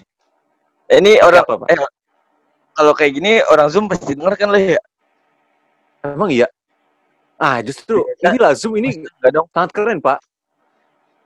Eh, 0.85 0.99
ini 0.99 1.17
orang 1.17 1.43
Apa, 1.43 1.63
Pak? 1.63 1.67
eh 1.69 1.77
kalau 2.73 2.93
kayak 2.93 3.13
gini 3.13 3.39
orang 3.45 3.67
Zoom 3.69 3.85
pasti 3.85 4.13
denger 4.13 4.33
kan 4.35 4.49
lah 4.49 4.59
ya. 4.59 4.81
Emang 6.03 6.29
iya? 6.29 6.47
Ah, 7.37 7.61
justru 7.61 8.03
Iya. 8.19 8.33
inilah 8.33 8.51
Zoom 8.53 8.75
ini 8.77 8.99
Enggak 8.99 9.31
dong. 9.31 9.47
sangat 9.49 9.71
keren, 9.71 9.99
Pak. 9.99 10.19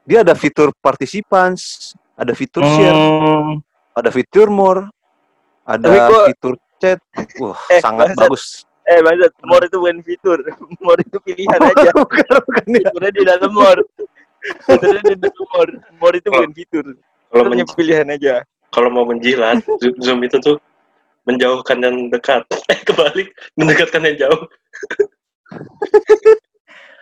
Dia 0.03 0.23
ada 0.23 0.33
fitur 0.33 0.71
participants, 0.77 1.91
ada 2.13 2.31
fitur 2.31 2.63
share, 2.63 2.95
Hmm. 2.95 3.59
ada 3.91 4.07
fitur 4.07 4.47
more, 4.47 4.87
ada 5.67 5.85
gua- 5.85 6.27
fitur 6.27 6.53
chat. 6.77 6.99
Wah, 7.37 7.57
Eh, 7.67 7.79
sangat 7.79 8.11
bangsat. 8.11 8.23
bagus. 8.23 8.45
Eh, 8.83 8.99
maksud 8.99 9.31
more 9.43 9.63
itu 9.63 9.77
bukan 9.77 9.99
fitur. 9.99 10.39
More 10.79 11.01
itu 11.01 11.17
pilihan 11.19 11.59
aja. 11.59 11.91
bukan, 11.91 12.23
bukan 12.39 12.65
ya. 12.65 12.79
Fiturnya 12.81 13.11
di 13.11 13.23
dalam 13.25 13.51
more. 13.51 13.81
Fiturnya 14.63 15.01
di 15.03 15.15
dalam 15.17 15.45
more. 15.45 15.73
More 15.93 16.15
itu 16.15 16.29
bukan 16.29 16.51
fitur. 16.53 16.85
kalau 17.27 17.43
men- 17.45 17.67
pilihan 17.69 18.07
aja. 18.07 18.35
kalau 18.67 18.87
mau 18.87 19.03
menjilat 19.03 19.59
zoom, 19.77 19.95
zoom 19.97 20.19
itu 20.21 20.39
tuh 20.39 20.55
menjauhkan 21.23 21.75
yang 21.77 22.07
dekat 22.07 22.43
eh 22.71 22.79
kebalik 22.81 23.27
mendekatkan 23.53 23.99
yang 24.01 24.27
jauh 24.27 24.41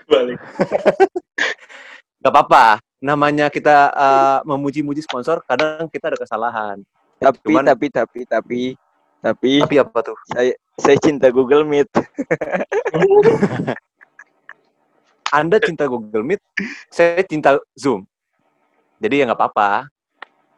kebalik 0.02 0.40
Gak 2.18 2.32
apa-apa. 2.32 2.66
Namanya 2.98 3.50
kita 3.50 3.92
uh, 3.92 4.40
memuji-muji 4.44 4.98
sponsor, 5.00 5.46
kadang 5.46 5.86
kita 5.86 6.10
ada 6.10 6.18
kesalahan. 6.18 6.82
Tapi 7.26 7.42
Cuman- 7.50 7.66
tapi 7.66 7.88
tapi 7.90 8.22
tapi 8.24 8.62
tapi 9.18 9.52
Tapi 9.58 9.76
apa 9.82 10.00
tuh? 10.06 10.14
saya 10.30 10.54
saya 10.78 10.98
cinta 11.02 11.34
Google 11.34 11.66
Meet. 11.66 11.90
Anda 15.34 15.58
cinta 15.58 15.90
Google 15.90 16.22
Meet, 16.22 16.40
saya 16.88 17.26
cinta 17.26 17.58
Zoom. 17.74 18.06
Jadi 19.02 19.20
ya 19.20 19.24
nggak 19.26 19.36
apa-apa. 19.36 19.90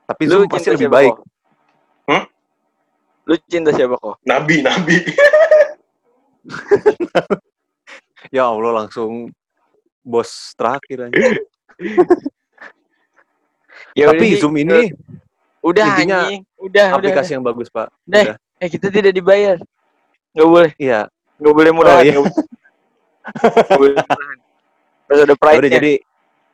Tapi 0.06 0.24
Lu 0.28 0.44
Zoom 0.44 0.48
pasti 0.48 0.70
lebih 0.70 0.92
baik. 0.92 1.16
Ko? 1.16 1.24
Lu 3.28 3.36
cinta 3.44 3.72
siapa 3.72 3.96
kok? 3.96 4.20
nabi 4.24 4.64
nabi 4.64 5.04
Ya 8.36 8.48
Allah 8.48 8.84
langsung 8.84 9.32
bos 10.02 10.56
terakhir 10.56 11.08
aja. 11.08 11.16
Ya 13.94 14.10
Tapi 14.14 14.38
Zoom 14.38 14.58
ini 14.58 14.94
udah 15.62 15.84
intinya 15.94 16.18
anjing. 16.26 16.42
Udah, 16.58 16.86
udah. 16.92 16.98
aplikasi 16.98 17.32
yang 17.36 17.44
bagus, 17.44 17.68
Pak. 17.68 17.88
Deh. 18.04 18.34
Udah. 18.34 18.38
Eh 18.58 18.70
kita 18.70 18.88
tidak 18.90 19.14
dibayar. 19.14 19.58
Nggak 20.34 20.48
boleh, 20.48 20.72
Iya. 20.78 21.10
nggak 21.38 21.54
boleh 21.54 21.72
murahan. 21.72 21.98
Oh, 21.98 22.04
iya. 22.04 22.14
nggak 22.14 22.26
boleh. 22.26 22.46
Murahan. 23.98 24.36
Harus 25.08 25.22
ada 25.24 25.32
Ya 25.32 25.40
pride 25.40 25.60
udah 25.60 25.72
jadi 25.72 25.94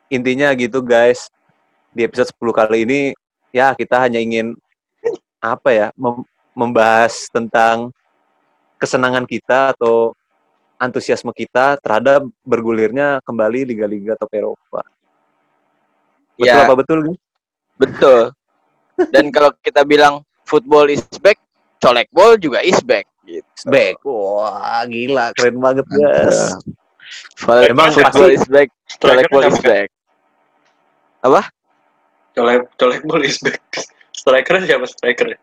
intinya 0.08 0.48
gitu 0.54 0.78
guys. 0.80 1.26
Di 1.90 2.02
episode 2.02 2.30
10 2.34 2.50
kali 2.50 2.78
ini 2.82 3.00
ya 3.50 3.70
kita 3.72 3.98
hanya 4.02 4.18
ingin 4.18 4.58
apa 5.38 5.70
ya 5.70 5.86
mem- 5.94 6.26
membahas 6.52 7.30
tentang 7.30 7.94
kesenangan 8.76 9.22
kita 9.24 9.74
atau 9.74 10.10
antusiasme 10.76 11.30
kita 11.30 11.78
terhadap 11.78 12.26
bergulirnya 12.42 13.22
kembali 13.22 13.62
liga-liga 13.70 14.18
top 14.18 14.34
Eropa. 14.34 14.82
Betul 16.34 16.46
Ya. 16.50 16.66
apa 16.66 16.74
betul? 16.74 16.98
Betul. 17.78 18.20
Dan 19.10 19.30
kalau 19.30 19.50
kita 19.58 19.82
bilang 19.82 20.22
football 20.44 20.86
is 20.86 21.02
back, 21.18 21.38
colek 21.78 22.08
ball 22.14 22.38
juga 22.38 22.62
is 22.62 22.78
back. 22.80 23.06
Gitu. 23.24 23.44
Back. 23.66 23.98
Wah, 24.04 24.84
gila, 24.84 25.32
keren 25.32 25.56
banget, 25.58 25.86
guys. 25.88 26.54
Emang 27.44 27.68
Emang 27.68 27.88
football 27.92 28.30
is 28.32 28.44
back, 28.46 28.68
colek 29.00 29.26
ball 29.28 29.44
is 29.44 29.58
back. 29.60 29.88
Colek 32.34 32.62
colek 32.76 33.02
ball 33.06 33.22
is 33.22 33.38
back. 33.40 33.60
Striker 34.14 34.60
siapa 34.62 34.86
striker? 34.88 35.28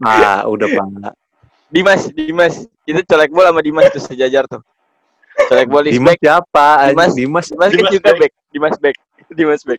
Ah, 0.00 0.48
udah, 0.48 0.64
Pak. 0.64 1.12
Dimas, 1.68 2.08
Dimas. 2.08 2.54
Itu 2.88 3.04
colek 3.04 3.28
ball 3.30 3.52
sama 3.52 3.60
Dimas 3.60 3.92
tuh 3.92 4.00
sejajar 4.00 4.48
tuh. 4.48 4.64
Colek 5.44 5.68
ball 5.68 5.84
is 5.86 5.94
Dimas 5.94 6.16
back. 6.16 6.24
siapa? 6.24 6.66
Dimas- 6.88 7.14
Dimas. 7.14 7.46
Dimas 7.52 7.68
kan 7.68 7.68
Dimas 7.76 7.92
juga 7.92 8.08
back. 8.10 8.18
back. 8.18 8.32
Dimas 8.50 8.76
back. 8.80 8.96
Dimas 9.30 9.62
back. 9.62 9.78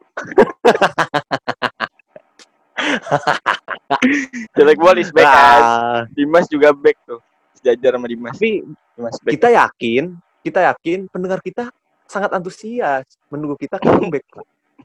colek 4.56 4.78
ball 4.84 4.97
is 4.97 5.12
back. 5.12 5.28
guys. 5.28 5.64
Ah, 5.64 5.99
Dimas 6.16 6.47
juga 6.47 6.72
back 6.72 6.97
tuh. 7.04 7.20
Sejajar 7.60 7.99
sama 7.99 8.08
Dimas. 8.08 8.32
tapi 8.39 8.64
Dimas 8.95 9.16
back. 9.20 9.32
kita 9.36 9.47
yakin, 9.52 10.16
kita 10.41 10.60
yakin 10.72 10.99
pendengar 11.12 11.43
kita 11.43 11.68
sangat 12.08 12.32
antusias 12.32 13.04
menunggu 13.28 13.60
kita 13.60 13.76
comeback. 13.80 14.24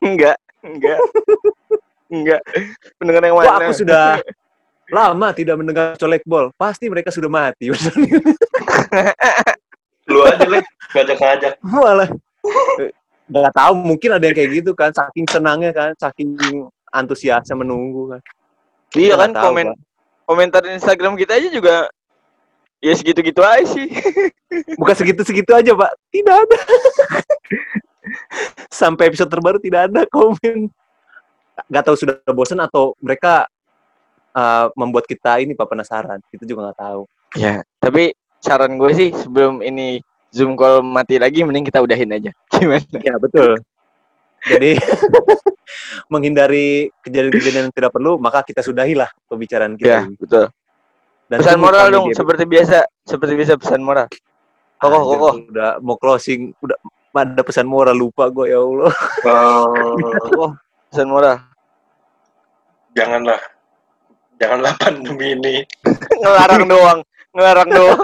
Enggak, 0.02 0.38
enggak. 0.66 0.98
enggak. 2.14 2.42
Pendengar 2.98 3.22
yang 3.22 3.36
Wah, 3.38 3.46
mana? 3.46 3.70
aku 3.70 3.72
sudah 3.74 4.18
lama 4.90 5.28
tidak 5.30 5.56
mendengar 5.62 5.94
colek 5.94 6.22
bol. 6.26 6.50
Pasti 6.58 6.90
mereka 6.90 7.14
sudah 7.14 7.30
mati. 7.30 7.70
Lu 10.10 10.22
aja 10.22 10.46
leh, 10.46 10.62
ngajak-ngajak. 10.94 11.58
Malah 11.62 12.10
nggak 13.26 13.54
tahu 13.54 13.72
mungkin 13.74 14.10
ada 14.14 14.24
yang 14.30 14.36
kayak 14.38 14.50
gitu 14.62 14.70
kan 14.72 14.90
saking 14.94 15.26
senangnya 15.26 15.70
kan 15.74 15.90
saking 15.98 16.38
antusiasnya 16.94 17.58
menunggu 17.58 18.16
kan. 18.16 18.22
Iya 18.94 19.14
kan 19.18 19.30
tahu, 19.34 19.44
komen 19.50 19.66
Pak. 19.74 19.78
komentar 20.26 20.60
di 20.62 20.78
Instagram 20.78 21.18
kita 21.18 21.36
aja 21.36 21.48
juga 21.50 21.90
ya 22.78 22.94
segitu-gitu 22.94 23.42
aja 23.42 23.66
sih. 23.66 23.90
bukan 24.80 24.94
segitu-segitu 24.94 25.50
aja 25.52 25.74
pak. 25.74 25.92
Tidak 26.14 26.34
ada. 26.34 26.58
Sampai 28.80 29.10
episode 29.10 29.30
terbaru 29.30 29.58
tidak 29.58 29.90
ada 29.90 30.06
komen. 30.06 30.70
Nggak 31.66 31.82
tahu 31.82 31.96
sudah 31.98 32.16
bosan 32.30 32.62
atau 32.62 32.94
mereka 33.02 33.50
uh, 34.36 34.70
membuat 34.78 35.10
kita 35.10 35.42
ini 35.42 35.58
pak 35.58 35.66
penasaran. 35.66 36.22
Kita 36.30 36.46
juga 36.46 36.70
nggak 36.70 36.78
tahu. 36.78 37.02
Ya, 37.36 37.66
tapi 37.82 38.14
saran 38.38 38.78
gue 38.78 38.90
sih 38.94 39.10
sebelum 39.12 39.60
ini 39.60 39.98
Zoom 40.36 40.52
call 40.52 40.84
mati 40.84 41.16
lagi 41.16 41.40
mending 41.40 41.64
kita 41.64 41.80
udahin 41.80 42.12
aja. 42.12 42.30
Gimana? 42.52 42.84
ya 43.00 43.16
betul 43.16 43.56
jadi 44.46 44.76
menghindari 46.12 46.92
kejadian-kejadian 47.02 47.66
yang 47.66 47.74
tidak 47.74 47.90
perlu 47.90 48.14
maka 48.16 48.44
kita 48.44 48.60
sudahilah 48.60 49.10
pembicaraan 49.26 49.74
Ya, 49.74 49.80
kita 49.80 49.98
ini. 50.06 50.14
betul. 50.16 50.44
Dan 51.26 51.38
Pesan 51.42 51.58
moral 51.58 51.90
dong 51.90 52.06
seperti 52.14 52.46
biasa, 52.46 52.86
seperti 53.02 53.34
biasa 53.34 53.58
pesan 53.58 53.82
moral. 53.82 54.06
Kokoh, 54.78 55.02
kokoh. 55.02 55.34
udah 55.50 55.80
mau 55.80 55.98
closing 55.98 56.54
udah 56.60 56.78
ada 57.10 57.42
pesan 57.42 57.66
moral 57.66 57.96
lupa 57.96 58.28
gue 58.28 58.52
ya 58.52 58.60
Allah 58.60 58.92
Oh, 59.26 60.54
pesan 60.86 61.08
moral. 61.08 61.42
janganlah. 62.94 63.40
Janganlah 64.36 64.72
pandemi 64.76 65.32
ini. 65.32 65.54
Ngelarang 66.22 66.68
doang, 66.68 66.98
ngelarang 67.32 67.70
doang. 67.72 68.00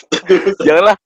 Janganlah 0.66 0.96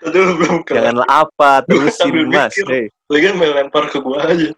Aduh, 0.00 0.32
belum 0.32 0.64
kelar. 0.64 0.76
janganlah 0.80 1.08
apa 1.12 1.60
terusin 1.68 2.32
mas 2.32 2.56
mikir. 2.56 2.66
Hei. 2.72 2.88
Lagi 3.12 3.36
main 3.36 3.52
lempar 3.52 3.84
ke 3.92 4.00
gua 4.00 4.32
aja. 4.32 4.48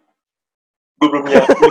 Gua 1.03 1.07
belum 1.11 1.25
nyiapin. 1.27 1.59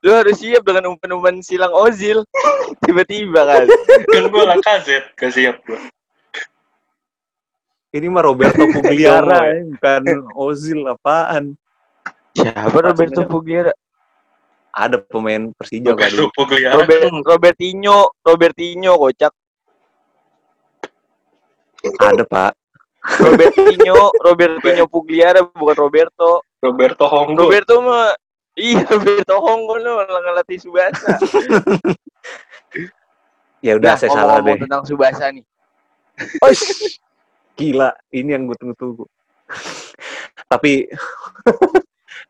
lu 0.00 0.16
harus 0.16 0.40
siap 0.40 0.62
dengan 0.62 0.94
umpan-umpan 0.94 1.42
silang 1.42 1.74
Ozil. 1.74 2.22
Tiba-tiba 2.86 3.42
kan. 3.42 3.66
kan 4.14 4.24
gua 4.30 4.54
Lacazette. 4.54 5.10
Gak 5.18 5.34
siap 5.34 5.58
gua. 5.66 5.82
Ini 7.90 8.06
mah 8.06 8.22
Roberto 8.22 8.70
Pugliara, 8.70 9.50
ya, 9.50 9.66
bukan 9.66 10.02
Ozil 10.38 10.86
apaan. 10.86 11.58
Siapa 12.38 12.78
Roberto 12.78 13.26
Pugliara? 13.26 13.74
Ada 14.70 15.02
pemain 15.02 15.50
Persija 15.54 15.92
Roberto 15.92 16.30
kali. 16.30 16.36
Pugliara. 16.38 16.74
Robert, 16.78 17.12
Robertinho, 17.26 17.98
Robertinho 18.22 18.92
kocak. 18.96 19.34
Ada 21.98 22.22
pak. 22.22 22.52
Robertinho, 23.00 24.12
Robertinho 24.20 24.84
Pugliara 24.86 25.42
bukan 25.42 25.76
Roberto. 25.76 26.44
Roberto 26.60 27.04
Honggo. 27.08 27.48
Roberto 27.48 27.80
mah 27.80 28.12
iya 28.54 28.84
Roberto 28.84 29.34
Honggo 29.40 29.80
malah 29.80 30.20
ngelatih 30.20 30.58
Subasa. 30.60 31.16
Ya 33.64 33.76
udah 33.76 33.96
saya 33.96 34.12
salah 34.12 34.40
deh. 34.44 34.56
tentang 34.56 34.84
Subasa 34.84 35.32
nih. 35.32 35.44
Oish. 36.44 37.00
Gila, 37.56 37.92
ini 38.12 38.32
yang 38.32 38.48
gue 38.48 38.56
tunggu-tunggu. 38.56 39.04
Tapi 40.48 40.88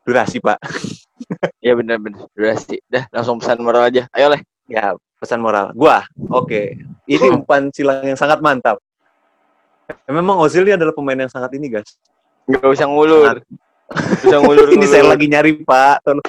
durasi 0.03 0.43
pak. 0.43 0.59
Ya 1.65 1.77
benar-benar 1.77 2.25
durasi. 2.33 2.81
Dah 2.89 3.05
langsung 3.13 3.37
pesan 3.37 3.61
moral 3.61 3.87
aja. 3.87 4.09
Ayo 4.13 4.33
leh. 4.33 4.41
Ya 4.65 4.95
pesan 5.21 5.41
moral. 5.41 5.69
Gua, 5.77 6.01
oke. 6.33 6.77
Ini 7.05 7.25
umpan 7.37 7.69
silang 7.69 8.01
yang 8.01 8.17
sangat 8.17 8.41
mantap. 8.41 8.81
Memang 10.07 10.39
Ozil 10.39 10.63
ini 10.65 10.73
adalah 10.79 10.95
pemain 10.95 11.19
yang 11.19 11.29
sangat 11.31 11.51
ini 11.59 11.67
guys. 11.67 11.99
Gak 12.47 12.65
usah 12.65 12.87
ngulur. 12.87 13.43
Sangat- 13.43 13.47
Gak 13.91 14.27
usah 14.31 14.39
ngulur. 14.41 14.67
ini 14.75 14.85
saya 14.87 15.03
lagi 15.05 15.27
nyari 15.27 15.61
pak. 15.61 16.01
Tolong, 16.01 16.27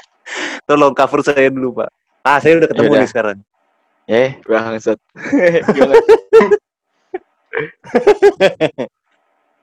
tolong 0.66 0.92
cover 0.92 1.20
saya 1.22 1.48
dulu 1.48 1.80
pak. 1.82 1.90
Ah 2.22 2.38
saya 2.42 2.58
udah 2.58 2.68
ketemu 2.70 2.86
Yaudah. 2.90 3.00
nih 3.02 3.10
sekarang. 3.10 3.38
Eh, 4.10 4.30
bangsat. 4.44 4.98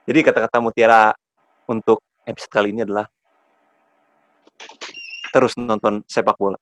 Jadi 0.08 0.18
kata-kata 0.26 0.58
mutiara 0.58 1.12
untuk 1.68 2.02
episode 2.26 2.50
kali 2.50 2.74
ini 2.74 2.82
adalah 2.82 3.06
terus 5.30 5.54
nonton 5.54 6.02
sepak 6.04 6.36
bola. 6.36 6.58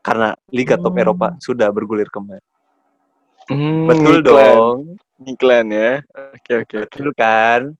Karena 0.00 0.32
Liga 0.48 0.74
Top 0.74 0.96
Hmm. 0.96 1.02
Eropa 1.02 1.28
sudah 1.38 1.68
bergulir 1.68 2.08
kembali. 2.08 2.40
Hmm, 3.50 3.84
Betul 3.84 4.22
dong. 4.22 4.96
Iklan 5.20 5.66
ya. 5.68 6.00
Oke 6.32 6.52
oke. 6.64 6.76
Betul 6.86 7.10
kan? 7.12 7.74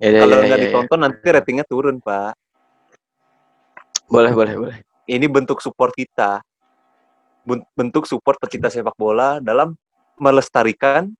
Ya, 0.00 0.08
ya, 0.10 0.20
Kalau 0.24 0.34
ya, 0.34 0.42
nggak 0.42 0.58
ya, 0.58 0.60
ya. 0.60 0.66
ditonton 0.66 0.98
nanti 0.98 1.26
ratingnya 1.28 1.66
turun, 1.68 2.00
Pak. 2.00 2.32
Boleh 4.08 4.32
boleh 4.32 4.54
boleh. 4.56 4.76
Ini 5.06 5.26
bentuk 5.28 5.60
support 5.60 5.92
kita. 5.92 6.40
Ben- 7.44 7.66
Bentuk 7.72 8.08
support 8.08 8.40
pecinta 8.40 8.66
sepak 8.66 8.96
bola 8.96 9.38
dalam 9.38 9.76
melestarikan 10.16 11.12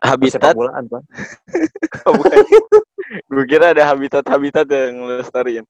Habitat. 0.00 0.40
sepak 0.40 0.56
bolaan, 0.56 0.84
Pak. 0.86 1.02
Oh, 2.06 2.12
bukan. 2.20 2.38
Gue 3.26 3.44
kira 3.44 3.74
ada 3.74 3.84
habitat-habitat 3.84 4.64
yang 4.70 5.02
ngelestariin. 5.02 5.64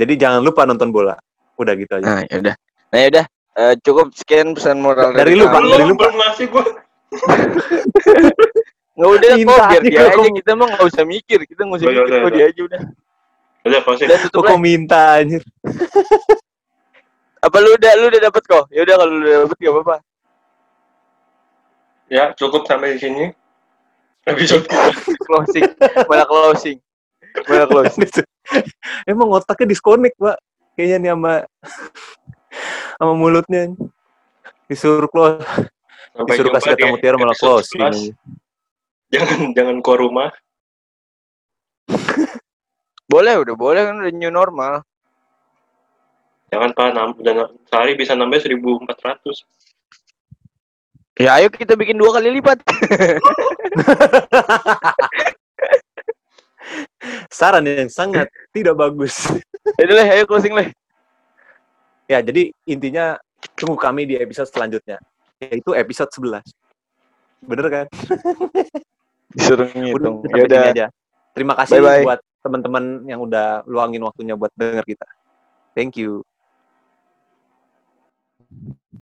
Jadi 0.00 0.12
jangan 0.16 0.40
lupa 0.40 0.64
nonton 0.64 0.88
bola. 0.88 1.12
Udah 1.60 1.76
gitu 1.76 2.00
aja. 2.00 2.04
Nah, 2.08 2.22
yaudah. 2.24 2.54
Nah, 2.88 2.98
yaudah. 2.98 3.24
Eh, 3.50 3.74
cukup 3.84 4.14
sekian 4.16 4.56
pesan 4.56 4.80
moral 4.80 5.12
Dari 5.12 5.36
lu, 5.36 5.44
Pak. 5.44 5.60
Dari 5.60 5.84
lu, 5.84 5.92
belum 5.92 6.14
ngasih 6.16 6.46
gua. 6.48 6.64
Nggak 8.96 9.10
udah 9.16 9.30
kok 9.32 9.58
biar 9.72 9.82
dia 9.82 10.00
aja 10.12 10.28
kita 10.28 10.50
mah 10.52 10.66
nggak 10.70 10.86
usah 10.92 11.04
mikir 11.08 11.38
kita 11.48 11.60
nggak 11.64 11.78
usah 11.80 11.88
mikir 11.88 12.16
kok 12.20 12.32
dia 12.36 12.46
aja 12.52 12.60
udah 12.68 12.80
Udah, 13.60 13.80
closing. 13.84 14.06
udah 14.08 14.18
tutup 14.28 14.42
Kok 14.44 14.60
minta 14.60 15.20
anjir. 15.20 15.42
apa 17.46 17.56
lu 17.64 17.72
udah 17.72 17.92
lu 17.96 18.04
udah 18.12 18.20
dapet 18.20 18.42
kok 18.44 18.64
ya 18.68 18.84
udah 18.84 18.94
kalau 19.00 19.12
lu 19.16 19.24
udah 19.24 19.38
dapet 19.48 19.56
gak 19.58 19.72
apa-apa 19.72 19.96
Ya, 22.10 22.34
cukup 22.34 22.66
sampai 22.66 22.98
di 22.98 23.06
sini. 23.06 23.24
Episode 24.26 24.66
closing 25.30 25.64
malah 26.04 26.26
closing 26.28 26.76
malah 27.48 27.66
closing 27.72 28.06
Emang 29.06 29.28
otaknya 29.30 29.70
disconnect, 29.70 30.16
Pak. 30.18 30.36
Kayaknya 30.74 30.96
nih 30.98 31.10
sama 31.14 31.34
sama 32.98 33.12
mulutnya. 33.14 33.72
Disuruh 34.70 35.10
close, 35.10 35.42
sampai 36.14 36.34
disuruh 36.34 36.54
kasih 36.54 36.78
kata 36.78 36.86
mutiara 36.94 37.16
malah 37.18 37.36
closing. 37.38 37.82
11. 37.82 38.14
Jangan 39.10 39.38
jangan 39.54 39.76
keluar 39.82 39.98
rumah. 40.02 40.28
boleh 43.10 43.34
udah 43.42 43.54
boleh 43.58 43.82
kan 43.82 43.98
udah 43.98 44.14
new 44.14 44.30
normal 44.30 44.86
Jangan 46.50 46.74
pak, 46.74 46.90
nam 46.98 47.14
dan 47.22 47.46
sehari 47.70 47.94
bisa 47.94 48.18
nambah 48.18 48.42
1400. 48.42 48.82
ya 51.22 51.38
ayo 51.38 51.46
kita 51.46 51.78
bikin 51.78 51.94
dua 51.94 52.18
kali 52.18 52.30
lipat 52.38 52.58
saran 57.30 57.64
yang 57.64 57.88
sangat 57.88 58.26
tidak 58.54 58.74
bagus. 58.76 59.30
Jadi 59.78 59.92
leh, 59.94 60.08
ayo 60.18 60.24
closing 60.26 60.52
leh. 60.52 60.68
Ya, 62.10 62.18
jadi 62.18 62.50
intinya 62.66 63.16
tunggu 63.54 63.78
kami 63.78 64.02
di 64.04 64.18
episode 64.18 64.50
selanjutnya, 64.50 64.98
yaitu 65.38 65.70
episode 65.78 66.10
11. 66.10 66.42
Bener 67.46 67.66
kan? 67.70 67.86
Disuruh 69.30 69.70
ngitung. 69.70 70.26
Ya 70.34 70.90
Terima 71.30 71.54
kasih 71.54 71.78
Bye 71.78 72.02
-bye. 72.02 72.04
buat 72.04 72.20
teman-teman 72.42 73.06
yang 73.06 73.22
udah 73.22 73.62
luangin 73.70 74.02
waktunya 74.02 74.34
buat 74.34 74.50
denger 74.58 74.82
kita. 74.82 75.06
Thank 75.78 75.94
you. 75.94 76.26